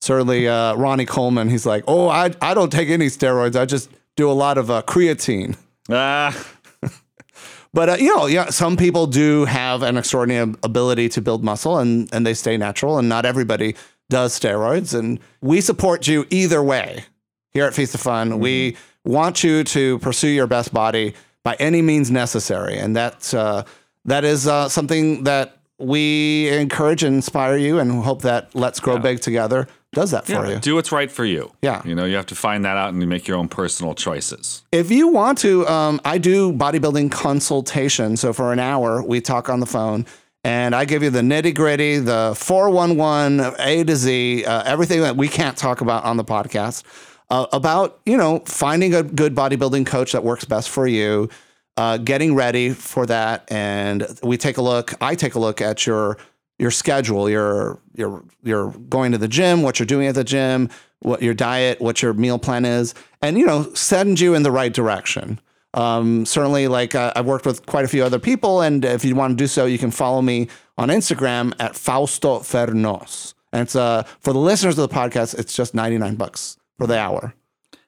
certainly 0.00 0.48
uh, 0.48 0.74
Ronnie 0.74 1.06
Coleman, 1.06 1.50
he's 1.50 1.66
like, 1.66 1.84
oh, 1.86 2.08
I, 2.08 2.32
I 2.40 2.54
don't 2.54 2.72
take 2.72 2.88
any 2.88 3.06
steroids. 3.06 3.54
I 3.54 3.64
just 3.64 3.90
do 4.16 4.28
a 4.28 4.32
lot 4.34 4.58
of 4.58 4.72
uh, 4.72 4.82
creatine. 4.82 5.56
Ah, 5.88 6.36
But 7.74 7.88
uh, 7.88 7.96
you 7.98 8.14
know, 8.14 8.26
yeah, 8.26 8.50
some 8.50 8.76
people 8.76 9.06
do 9.06 9.44
have 9.46 9.82
an 9.82 9.96
extraordinary 9.96 10.54
ability 10.62 11.08
to 11.10 11.22
build 11.22 11.42
muscle, 11.42 11.78
and 11.78 12.12
and 12.12 12.26
they 12.26 12.34
stay 12.34 12.56
natural, 12.56 12.98
and 12.98 13.08
not 13.08 13.24
everybody 13.24 13.76
does 14.10 14.38
steroids. 14.38 14.98
And 14.98 15.18
we 15.40 15.60
support 15.60 16.06
you 16.06 16.26
either 16.30 16.62
way. 16.62 17.04
Here 17.50 17.64
at 17.64 17.74
Feast 17.74 17.94
of 17.94 18.00
Fun, 18.00 18.38
we 18.38 18.76
want 19.04 19.44
you 19.44 19.62
to 19.64 19.98
pursue 19.98 20.28
your 20.28 20.46
best 20.46 20.72
body 20.72 21.14
by 21.44 21.54
any 21.58 21.82
means 21.82 22.10
necessary, 22.10 22.78
and 22.78 22.96
that 22.96 23.32
uh, 23.34 23.64
that 24.04 24.24
is 24.24 24.46
uh, 24.46 24.68
something 24.68 25.24
that 25.24 25.58
we 25.78 26.48
encourage 26.48 27.02
and 27.02 27.16
inspire 27.16 27.56
you, 27.56 27.78
and 27.78 28.04
hope 28.04 28.22
that 28.22 28.54
Let's 28.54 28.80
Grow 28.80 28.98
Big 28.98 29.20
together 29.20 29.66
does 29.92 30.10
that 30.12 30.26
for 30.26 30.32
Yeah, 30.32 30.48
you. 30.48 30.58
do 30.58 30.74
what's 30.74 30.90
right 30.92 31.10
for 31.10 31.24
you. 31.24 31.52
Yeah. 31.62 31.82
You 31.84 31.94
know, 31.94 32.04
you 32.04 32.16
have 32.16 32.26
to 32.26 32.34
find 32.34 32.64
that 32.64 32.76
out 32.76 32.92
and 32.92 33.00
you 33.02 33.06
make 33.06 33.28
your 33.28 33.36
own 33.36 33.48
personal 33.48 33.94
choices. 33.94 34.62
If 34.72 34.90
you 34.90 35.08
want 35.08 35.38
to, 35.38 35.66
um, 35.68 36.00
I 36.04 36.18
do 36.18 36.52
bodybuilding 36.52 37.10
consultation. 37.10 38.16
So 38.16 38.32
for 38.32 38.52
an 38.52 38.58
hour, 38.58 39.02
we 39.02 39.20
talk 39.20 39.48
on 39.48 39.60
the 39.60 39.66
phone. 39.66 40.06
And 40.44 40.74
I 40.74 40.86
give 40.86 41.04
you 41.04 41.10
the 41.10 41.20
nitty 41.20 41.54
gritty, 41.54 41.98
the 41.98 42.34
411, 42.36 43.54
A 43.60 43.84
to 43.84 43.94
Z, 43.94 44.44
uh, 44.44 44.62
everything 44.64 45.00
that 45.02 45.16
we 45.16 45.28
can't 45.28 45.56
talk 45.56 45.80
about 45.82 46.02
on 46.04 46.16
the 46.16 46.24
podcast 46.24 46.82
uh, 47.30 47.46
about, 47.52 48.00
you 48.06 48.16
know, 48.16 48.40
finding 48.46 48.92
a 48.94 49.04
good 49.04 49.34
bodybuilding 49.36 49.86
coach 49.86 50.10
that 50.12 50.24
works 50.24 50.44
best 50.44 50.68
for 50.68 50.86
you, 50.86 51.28
uh, 51.76 51.96
getting 51.98 52.34
ready 52.34 52.70
for 52.70 53.06
that. 53.06 53.44
And 53.52 54.04
we 54.24 54.36
take 54.36 54.56
a 54.56 54.62
look, 54.62 54.94
I 55.00 55.14
take 55.14 55.36
a 55.36 55.38
look 55.38 55.60
at 55.60 55.86
your 55.86 56.18
your 56.62 56.70
schedule, 56.70 57.28
your 57.28 57.80
your 57.96 58.22
you're 58.44 58.70
going 58.88 59.10
to 59.12 59.18
the 59.18 59.28
gym, 59.28 59.62
what 59.62 59.78
you're 59.80 59.86
doing 59.86 60.06
at 60.06 60.14
the 60.14 60.24
gym, 60.24 60.70
what 61.00 61.20
your 61.20 61.34
diet, 61.34 61.80
what 61.80 62.00
your 62.00 62.14
meal 62.14 62.38
plan 62.38 62.64
is, 62.64 62.94
and 63.20 63.36
you 63.36 63.44
know, 63.44 63.74
send 63.74 64.20
you 64.20 64.34
in 64.34 64.44
the 64.44 64.50
right 64.52 64.72
direction. 64.72 65.40
Um, 65.74 66.24
certainly, 66.24 66.68
like 66.68 66.94
uh, 66.94 67.12
I've 67.16 67.26
worked 67.26 67.46
with 67.46 67.66
quite 67.66 67.84
a 67.84 67.88
few 67.88 68.04
other 68.04 68.20
people, 68.20 68.60
and 68.60 68.84
if 68.84 69.04
you 69.04 69.16
want 69.16 69.36
to 69.36 69.42
do 69.42 69.48
so, 69.48 69.66
you 69.66 69.78
can 69.78 69.90
follow 69.90 70.22
me 70.22 70.48
on 70.78 70.88
Instagram 70.88 71.52
at 71.58 71.74
Fausto 71.74 72.38
Fernos. 72.38 73.34
And 73.52 73.62
it's 73.62 73.74
uh, 73.74 74.04
for 74.20 74.32
the 74.32 74.38
listeners 74.38 74.78
of 74.78 74.88
the 74.88 74.94
podcast, 74.94 75.36
it's 75.38 75.54
just 75.54 75.74
ninety 75.74 75.98
nine 75.98 76.14
bucks 76.14 76.58
for 76.78 76.86
the 76.86 76.98
hour. 76.98 77.34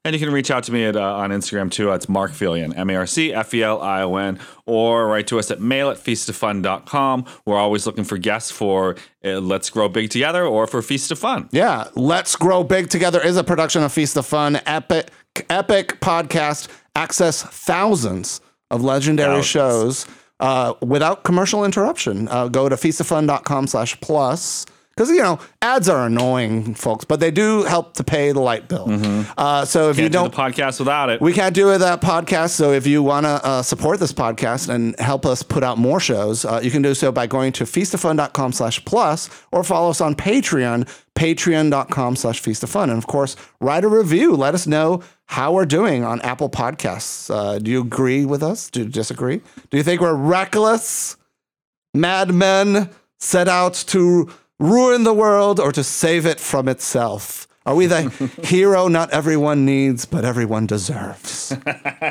And 0.07 0.13
you 0.15 0.21
can 0.21 0.31
reach 0.35 0.51
out 0.51 0.65
to 0.65 0.73
me 0.73 0.85
at, 0.85 0.97
uh, 0.97 1.17
on 1.17 1.31
Instagram 1.31 1.71
too. 1.71 1.91
It's 1.93 2.11
Marc 2.11 2.33
Felion, 2.33 2.77
M 2.77 2.91
A 2.91 2.95
R 2.97 3.07
C 3.07 3.33
F 3.33 3.55
E 3.55 3.63
L 3.63 3.81
I 3.81 4.03
O 4.03 4.17
N, 4.17 4.39
or 4.67 5.07
write 5.07 5.27
to 5.29 5.39
us 5.39 5.51
at 5.51 5.61
mail 5.63 5.89
at 5.89 5.97
feastoffun.com. 5.97 7.25
We're 7.47 7.57
always 7.57 7.87
looking 7.87 8.05
for 8.05 8.19
guests 8.19 8.51
for 8.51 8.97
uh, 9.25 9.41
Let's 9.41 9.71
Grow 9.71 9.89
Big 9.89 10.11
Together 10.11 10.45
or 10.45 10.67
for 10.67 10.83
Feast 10.83 11.11
of 11.11 11.19
Fun. 11.19 11.49
Yeah, 11.53 11.89
Let's 11.95 12.37
Grow 12.37 12.63
Big 12.65 12.91
Together 12.91 13.21
is 13.21 13.37
a 13.39 13.45
production 13.45 13.83
of 13.83 13.93
Feast 13.93 14.17
of 14.17 14.27
Fun, 14.27 14.61
epic, 14.67 15.09
epic 15.49 16.01
podcast. 16.01 16.69
Access 16.97 17.43
thousands 17.43 18.41
of 18.71 18.83
legendary 18.85 19.43
Thousands. 19.43 19.47
shows 19.47 20.07
uh, 20.39 20.75
without 20.81 21.25
commercial 21.25 21.65
interruption. 21.65 22.29
Uh, 22.29 22.49
go 22.49 22.69
to 22.69 22.77
feastoffun.com 22.77 23.67
slash 23.67 23.99
plus. 24.01 24.67
Because, 24.97 25.11
you 25.11 25.23
know, 25.23 25.41
ads 25.61 25.89
are 25.89 26.07
annoying, 26.07 26.75
folks, 26.75 27.05
but 27.05 27.19
they 27.19 27.31
do 27.33 27.65
help 27.65 27.95
to 27.95 28.05
pay 28.05 28.31
the 28.31 28.41
light 28.41 28.69
bill. 28.69 28.87
Uh, 29.37 29.65
so 29.65 29.91
if 29.91 29.97
you 29.97 30.05
Can't 30.05 30.13
do 30.13 30.19
don't 30.19 30.31
the 30.31 30.37
podcast 30.37 30.79
without 30.79 31.11
it. 31.11 31.21
we 31.21 31.33
can't 31.33 31.55
do 31.55 31.71
it 31.71 31.79
that 31.79 32.01
podcast. 32.01 32.51
So 32.51 32.73
if 32.73 32.87
you 32.87 33.03
want 33.03 33.27
to 33.27 33.45
uh, 33.45 33.63
support 33.63 33.99
this 33.99 34.13
podcast 34.13 34.69
and 34.69 34.99
help 35.01 35.27
us 35.27 35.43
put 35.43 35.65
out 35.65 35.79
more 35.79 35.99
shows, 35.99 36.45
uh, 36.45 36.61
you 36.63 36.71
can 36.71 36.81
do 36.83 36.95
so 36.95 37.11
by 37.11 37.27
going 37.27 37.53
to 37.55 37.65
feastoffun.com 37.65 38.53
slash 38.53 38.85
plus 38.85 39.29
or 39.51 39.65
follow 39.65 39.91
us 39.91 40.01
on 40.01 40.15
Patreon, 40.15 40.89
patreon.com 41.17 42.15
slash 42.15 42.41
feastoffun. 42.41 42.85
And 42.85 42.93
of 42.93 43.09
course, 43.09 43.35
write 43.61 43.83
a 43.85 43.89
review. 43.89 44.37
Let 44.37 44.55
us 44.55 44.67
know 44.67 45.03
how 45.27 45.53
we're 45.55 45.67
doing 45.67 46.05
on 46.05 46.21
Apple 46.21 46.51
Podcasts. 46.51 47.35
Uh, 47.35 47.59
do 47.59 47.71
you 47.71 47.81
agree 47.81 48.25
with 48.25 48.43
us? 48.45 48.71
Do 48.71 48.85
you 48.85 48.89
disagree? 48.89 49.41
Do 49.71 49.77
you 49.77 49.83
think 49.83 50.01
we're 50.01 50.15
reckless? 50.15 51.17
madmen 51.95 52.91
set 53.19 53.49
out 53.49 53.75
to 53.75 54.29
ruin 54.65 55.05
the 55.05 55.15
world 55.15 55.61
or 55.61 55.73
to 55.73 55.85
save 55.85 56.27
it 56.27 56.41
from 56.41 56.69
itself? 56.69 57.47
Are 57.67 57.75
we 57.75 57.87
the 57.87 58.11
hero 58.45 58.89
not 58.89 59.11
everyone 59.11 59.65
needs, 59.65 60.05
but 60.05 60.25
everyone 60.25 60.67
deserves? 60.67 61.57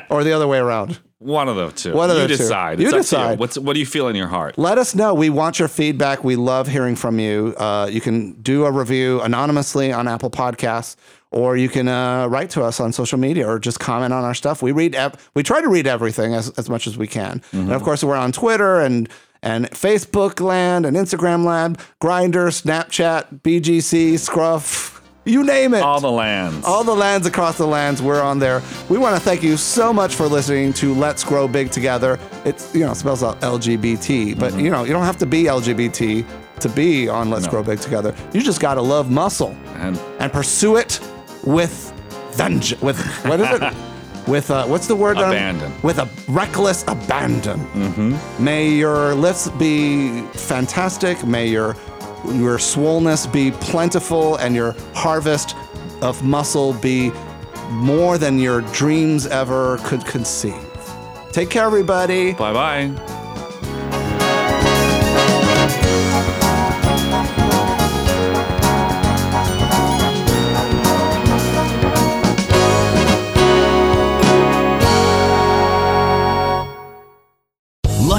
or 0.10 0.24
the 0.24 0.32
other 0.34 0.48
way 0.48 0.58
around? 0.58 1.00
One 1.20 1.48
of 1.48 1.56
the 1.56 1.72
two. 1.72 1.94
One 1.94 2.10
of 2.10 2.18
you 2.18 2.24
the 2.24 2.28
two. 2.30 2.38
decide. 2.38 2.80
You 2.80 2.88
It's 2.88 2.94
up 2.94 2.98
to 2.98 3.04
decide. 3.04 3.40
What's 3.40 3.58
what 3.58 3.74
do 3.76 3.80
you 3.80 3.86
feel 3.86 4.08
in 4.08 4.16
your 4.16 4.28
heart? 4.28 4.58
Let 4.58 4.78
us 4.78 4.94
know. 4.96 5.14
We 5.14 5.30
want 5.30 5.60
your 5.60 5.68
feedback. 5.70 6.24
We 6.24 6.36
love 6.36 6.68
hearing 6.68 6.96
from 6.96 7.20
you. 7.20 7.54
Uh, 7.58 7.88
you 7.90 8.02
can 8.02 8.34
do 8.42 8.66
a 8.66 8.72
review 8.72 9.22
anonymously 9.22 9.94
on 9.94 10.08
Apple 10.08 10.30
Podcasts, 10.32 10.96
or 11.32 11.56
you 11.56 11.70
can 11.70 11.88
uh, 11.88 12.28
write 12.28 12.50
to 12.52 12.64
us 12.64 12.80
on 12.82 12.92
social 12.92 13.18
media, 13.20 13.48
or 13.48 13.58
just 13.58 13.80
comment 13.80 14.12
on 14.12 14.24
our 14.26 14.34
stuff. 14.34 14.62
We 14.62 14.72
read. 14.74 14.96
Ev- 14.96 15.30
we 15.34 15.44
try 15.44 15.62
to 15.62 15.70
read 15.70 15.88
everything 15.88 16.34
as, 16.34 16.50
as 16.58 16.70
much 16.70 16.88
as 16.88 16.98
we 16.98 17.08
can. 17.08 17.42
And 17.54 17.72
of 17.72 17.84
course, 17.84 18.04
we're 18.04 18.18
on 18.18 18.32
Twitter 18.34 18.82
and 18.82 19.08
and 19.44 19.70
Facebook 19.70 20.40
land 20.40 20.86
and 20.88 20.98
Instagram 20.98 21.46
land, 21.46 21.78
Grindr, 22.02 22.50
Snapchat, 22.50 23.42
BGC, 23.42 24.18
Scruff. 24.18 25.02
You 25.26 25.44
name 25.44 25.74
it. 25.74 25.84
All 25.84 26.02
the 26.02 26.12
lands. 26.12 26.66
All 26.66 26.84
the 26.84 26.96
lands 26.96 27.28
across 27.28 27.58
the 27.58 27.68
lands, 27.68 28.02
we're 28.02 28.22
on 28.22 28.40
there. 28.40 28.62
We 28.90 28.98
want 28.98 29.16
to 29.16 29.22
thank 29.22 29.44
you 29.44 29.56
so 29.56 29.94
much 29.94 30.16
for 30.16 30.28
listening 30.28 30.74
to 30.74 30.94
Let's 30.94 31.24
Grow 31.24 31.48
Big 31.48 31.72
Together. 31.72 32.20
It's, 32.44 32.74
you 32.74 32.82
know, 32.82 32.92
it 32.92 32.96
spells 32.96 33.24
out 33.24 33.40
LGBT, 33.40 34.38
but, 34.38 34.52
mm-hmm. 34.52 34.60
you 34.60 34.70
know, 34.70 34.84
you 34.84 34.92
don't 34.92 35.06
have 35.06 35.18
to 35.20 35.26
be 35.26 35.44
LGBT 35.44 36.26
to 36.60 36.70
be 36.70 37.08
on 37.08 37.30
Let's 37.30 37.46
No. 37.46 37.52
Grow 37.52 37.64
Big 37.64 37.80
Together. 37.80 38.14
You 38.34 38.42
just 38.42 38.60
got 38.60 38.74
to 38.76 38.82
love 38.82 39.10
muscle 39.12 39.56
and 39.76 39.98
and 40.20 40.32
pursue 40.32 40.76
it 40.76 41.00
with 41.46 41.94
vengeance. 42.32 42.82
With, 42.82 43.00
what 43.26 43.40
is 43.40 43.62
it? 43.62 43.74
with, 44.28 44.50
uh, 44.52 44.66
what's 44.66 44.88
the 44.88 44.96
word? 44.96 45.18
I'm- 45.18 45.30
Abandon. 45.32 45.72
With 45.84 46.00
a 46.00 46.08
reckless 46.28 46.84
abandon. 46.88 48.18
May 48.40 48.70
your 48.70 49.16
lifts 49.16 49.50
be 49.60 50.22
fantastic. 50.34 51.26
May 51.26 51.48
your 51.48 51.76
your 52.26 52.58
swollenness 52.58 53.30
be 53.32 53.52
plentiful, 53.52 54.38
and 54.38 54.56
your 54.56 54.74
harvest 54.94 55.56
of 56.02 56.24
muscle 56.24 56.72
be 56.74 57.12
more 57.70 58.18
than 58.18 58.40
your 58.40 58.62
dreams 58.72 59.28
ever 59.28 59.78
could 59.84 60.06
conceive. 60.06 60.56
Take 61.34 61.50
care, 61.50 61.66
everybody. 61.66 62.32
Bye 62.34 62.54
bye. 62.54 63.23